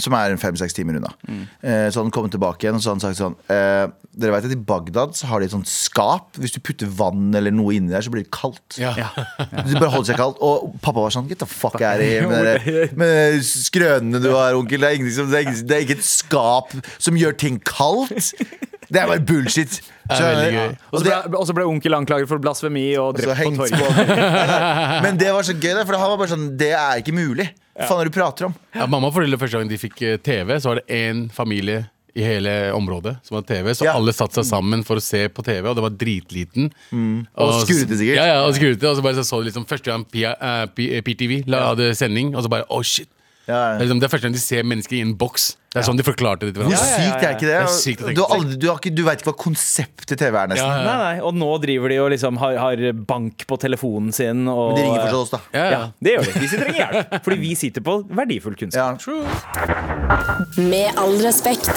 Som 0.00 0.10
er 0.18 0.32
fem-seks 0.42 0.74
timer 0.74 0.96
unna. 0.98 1.10
Mm. 1.28 1.42
Eh, 1.62 1.84
så 1.94 2.02
han 2.02 2.08
kom 2.10 2.26
tilbake 2.32 2.64
igjen 2.66 2.74
og 2.74 2.82
så 2.82 2.90
hadde 2.90 3.04
han 3.04 3.12
sagt 3.12 3.20
sånn 3.20 3.36
eh, 3.54 3.84
Dere 4.18 4.32
vet 4.34 4.48
at 4.48 4.54
i 4.56 4.58
Bagdad 4.58 5.12
så 5.14 5.28
har 5.30 5.38
de 5.38 5.46
et 5.46 5.52
sånt 5.54 5.70
skap. 5.70 6.32
Hvis 6.42 6.54
du 6.56 6.58
putter 6.66 6.90
vann 6.90 7.28
eller 7.38 7.54
noe 7.54 7.76
inni 7.76 7.92
der, 7.94 8.02
så 8.02 8.10
blir 8.10 8.24
det 8.24 8.32
kaldt. 8.34 8.78
Ja. 8.80 8.90
Det 9.68 9.76
bare 9.78 9.92
holder 9.92 10.08
seg 10.10 10.18
kaldt. 10.18 10.40
Og 10.42 10.74
pappa 10.82 11.04
var 11.04 11.14
sånn 11.14 11.28
Get 11.30 11.42
the 11.44 11.46
fuck 11.50 11.78
out 11.78 12.02
of 12.02 12.06
here 12.06 12.26
med, 12.30 12.48
dere- 12.64 13.38
skrønene 13.46 14.18
du 14.24 14.32
har, 14.34 14.58
onkel. 14.58 14.82
Det 14.82 14.96
er, 14.98 15.06
som, 15.14 15.30
det, 15.30 15.38
er 15.44 15.46
ingen, 15.46 15.62
det 15.70 15.78
er 15.78 15.86
ikke 15.86 15.98
et 16.00 16.06
skap 16.08 16.74
som 16.98 17.18
gjør 17.20 17.38
ting 17.44 17.60
kaldt. 17.62 18.32
Det 18.90 19.00
er 19.00 19.08
bare 19.10 19.22
bullshit. 19.24 19.78
Og 20.10 21.00
så 21.00 21.04
ble, 21.04 21.38
også 21.40 21.54
ble 21.56 21.64
onkel 21.70 21.94
anklaget 21.96 22.28
for 22.30 22.42
blasfemi 22.42 22.86
og 23.00 23.16
drept 23.16 23.40
på 23.40 23.68
torget. 23.70 24.12
Men 25.06 25.16
det 25.20 25.30
var 25.34 25.46
så 25.46 25.54
gøy, 25.56 25.80
for 25.86 25.96
han 25.96 26.10
var 26.12 26.20
bare 26.20 26.32
sånn 26.34 26.50
Det 26.60 26.72
er 26.76 27.00
ikke 27.00 27.14
mulig. 27.16 27.48
Hva 27.74 27.88
faen 27.90 28.02
er 28.04 28.06
det 28.08 28.12
du 28.14 28.18
prater 28.20 28.46
om? 28.50 28.54
Ja, 28.76 28.86
mamma 28.86 29.08
fortalte 29.10 29.40
første 29.40 29.58
gang 29.58 29.70
de 29.72 29.78
fikk 29.82 30.02
eh, 30.06 30.18
TV, 30.22 30.52
så 30.62 30.70
var 30.70 30.80
det 30.82 30.86
én 30.94 31.24
familie 31.34 31.80
i 32.14 32.22
hele 32.22 32.52
området 32.76 33.16
som 33.26 33.34
hadde 33.40 33.48
TV. 33.50 33.72
Så 33.74 33.88
Ja. 33.88 33.96
alle 33.98 34.12
satte 34.14 34.38
seg 34.38 34.46
sammen 34.46 34.84
for 34.86 35.00
å 35.00 35.02
se 35.02 35.24
på 35.34 35.42
TV, 35.42 35.66
og 35.66 35.74
det 35.74 35.82
var 35.82 35.96
dritliten. 35.98 36.68
Og 36.94 37.56
skurrete 37.64 37.98
sikkert. 37.98 38.20
Ja, 38.20 38.26
ja, 38.30 38.36
og 38.46 38.54
skurrete, 38.54 38.86
og 38.92 39.00
så 39.00 39.02
bare 39.02 39.18
så, 39.18 39.24
så 39.26 39.40
liksom 39.42 39.66
første 39.66 39.90
gang 39.90 40.04
P- 40.06 40.22
eh, 40.30 40.66
P- 40.76 41.00
PTV 41.08 41.40
la 41.50 41.64
hadde 41.72 41.88
sending, 41.98 42.30
og 42.38 42.46
så 42.46 42.52
bare 42.54 42.68
oh 42.70 42.84
shit. 42.86 43.08
Ja. 43.44 43.76
Det 43.76 43.84
er 43.84 43.84
liksom, 43.84 43.98
det 44.00 44.06
er 44.08 44.12
første 44.14 44.26
gang 44.28 44.34
de 44.38 44.40
ser 44.40 44.62
mennesker 44.64 44.96
i 44.96 45.02
en 45.04 45.14
boks. 45.20 45.50
Det 45.74 45.80
er 45.82 45.86
sånn 45.88 45.98
de 45.98 46.04
forklarte 46.06 46.46
det 46.46 46.52
til 46.54 46.62
Hvor 46.62 46.70
hverandre. 46.70 47.10
sykt 47.10 47.24
er 47.26 47.32
ikke 47.34 47.48
det? 47.48 47.54
Det 47.58 47.66
er 47.66 47.72
sykt 47.74 48.02
å 48.02 48.06
tenke 48.06 48.14
Du, 48.14 48.20
har 48.22 48.34
aldri, 48.36 48.56
du, 48.62 48.66
har 48.70 48.76
ikke, 48.78 48.92
du 48.94 49.00
vet 49.08 49.18
ikke 49.18 49.26
hva 49.32 49.34
konseptet 49.42 50.20
TV 50.20 50.36
er, 50.38 50.46
nesten. 50.52 50.68
Ja, 50.70 50.76
ja. 50.78 50.84
Nei, 50.86 50.98
nei, 51.02 51.16
Og 51.26 51.34
nå 51.34 51.48
driver 51.64 51.90
de 51.90 51.96
og 52.04 52.10
liksom 52.14 52.38
har, 52.38 52.54
har 52.62 52.82
bank 53.10 53.42
på 53.50 53.58
telefonen 53.58 54.14
sin. 54.14 54.44
Og, 54.48 54.70
Men 54.70 54.78
de 54.78 54.84
ringer 54.86 55.02
fortsatt 55.02 55.18
oss, 55.18 55.32
da. 55.34 55.40
Ja, 55.50 55.64
Ja, 55.64 55.70
ja. 55.74 55.82
det 56.06 56.14
gjør 56.14 56.28
de. 56.30 56.34
Hvis 56.44 56.54
de 56.54 56.60
trenger 56.62 56.78
hjelp. 56.84 57.18
Fordi 57.26 57.40
vi 57.42 57.52
sitter 57.58 57.84
på 57.90 57.96
verdifull 58.22 58.54
kunnskap. 58.62 59.02
Ja. 59.02 60.14
Med 60.70 60.94
all 61.02 61.18
respekt. 61.26 61.70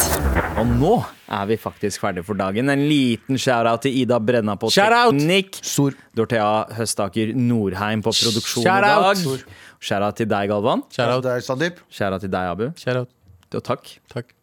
Og 0.61 0.70
nå 0.78 0.93
er 1.34 1.45
vi 1.49 1.57
faktisk 1.59 2.05
ferdig 2.05 2.22
for 2.28 2.38
dagen. 2.39 2.70
En 2.72 2.86
liten 2.88 3.41
shout-out 3.41 3.82
til 3.88 3.97
Ida 4.03 4.22
Brenna 4.24 4.55
på 4.61 4.70
Shout-out! 4.74 5.18
teknikk. 5.18 5.57
Stor. 5.65 5.97
Dorthea 6.18 6.68
Høstaker 6.78 7.34
Norheim 7.38 8.01
på 8.05 8.13
produksjon 8.13 8.63
i 8.63 8.70
Shout-out! 8.70 9.26
dag. 9.26 9.57
Shout-out 9.80 10.17
til 10.17 10.30
deg, 10.30 10.49
Galvan. 10.49 10.84
Shout 10.93 11.11
out. 11.11 11.23
deg, 11.28 11.43
Sandeep. 11.45 11.82
Shout-out 11.93 12.21
til 12.25 12.32
deg, 12.34 12.51
Abu. 12.55 12.65
Out. 12.97 13.13
Og 13.55 13.63
takk. 13.63 13.93
Takk. 14.13 14.34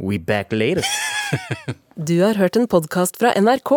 We 0.00 0.18
back 0.18 0.52
later. 0.52 0.84
Du 1.98 2.20
har 2.22 2.38
hørt 2.38 2.54
en 2.56 2.68
podkast 2.70 3.18
fra 3.18 3.32
NRK. 3.34 3.72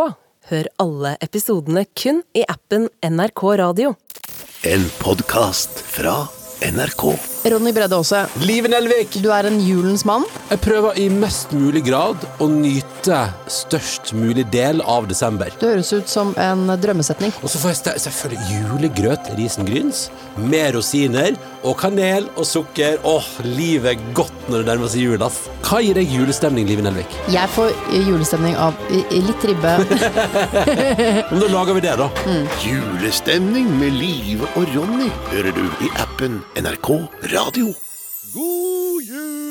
Hør 0.52 0.70
alle 0.80 1.16
episodene 1.26 1.88
kun 1.98 2.22
i 2.38 2.46
appen 2.48 2.86
NRK 3.02 3.44
Radio. 3.64 3.96
En 4.70 4.86
podkast 5.02 5.82
fra 5.90 6.20
NRK. 6.62 7.31
Ronny 7.44 7.72
Bredde 7.74 7.96
Aase, 7.98 8.28
Live 8.46 8.70
Nelvik. 8.70 9.16
du 9.24 9.32
er 9.34 9.48
en 9.50 9.58
julens 9.66 10.04
mann. 10.06 10.28
Jeg 10.52 10.62
prøver 10.62 10.98
i 11.02 11.08
mest 11.10 11.50
mulig 11.58 11.82
grad 11.88 12.22
å 12.38 12.46
nyte 12.52 13.18
størst 13.50 14.12
mulig 14.14 14.46
del 14.54 14.84
av 14.86 15.08
desember. 15.10 15.50
Det 15.58 15.72
høres 15.72 15.90
ut 15.96 16.12
som 16.12 16.36
en 16.38 16.70
drømmesetning. 16.78 17.34
Og 17.42 17.50
så 17.50 17.62
får 17.64 17.74
jeg 17.74 18.04
selvfølgelig 18.06 18.60
julegrøt 18.60 19.32
risengryns 19.40 20.04
med 20.38 20.76
rosiner 20.78 21.34
og 21.68 21.78
kanel 21.82 22.28
og 22.40 22.46
sukker. 22.48 22.98
Åh, 23.08 23.28
livet 23.46 23.94
er 23.94 24.14
godt 24.18 24.50
når 24.50 24.64
det 24.64 24.70
nærmer 24.72 24.92
seg 24.92 25.06
jul, 25.06 25.26
ass. 25.26 25.44
Hva 25.68 25.82
gir 25.84 25.98
deg 25.98 26.10
julestemning, 26.12 26.68
Live 26.70 26.86
Nelvik? 26.86 27.18
Jeg 27.34 27.52
får 27.56 27.72
julestemning 27.96 28.58
av 28.60 28.78
litt 28.92 29.46
ribbe. 29.50 29.76
Men 31.32 31.38
da 31.44 31.52
lager 31.54 31.78
vi 31.78 31.86
det, 31.86 31.96
da. 32.02 32.10
Julestemning 32.66 33.70
med 33.82 33.96
Live 34.00 34.50
og 34.56 34.68
Ronny 34.76 35.12
hører 35.32 35.56
du 35.58 35.66
i 35.86 35.94
appen 36.02 36.42
NRK 36.60 36.92
Radio. 37.36 37.72
God 38.34 39.08
jul! 39.08 39.51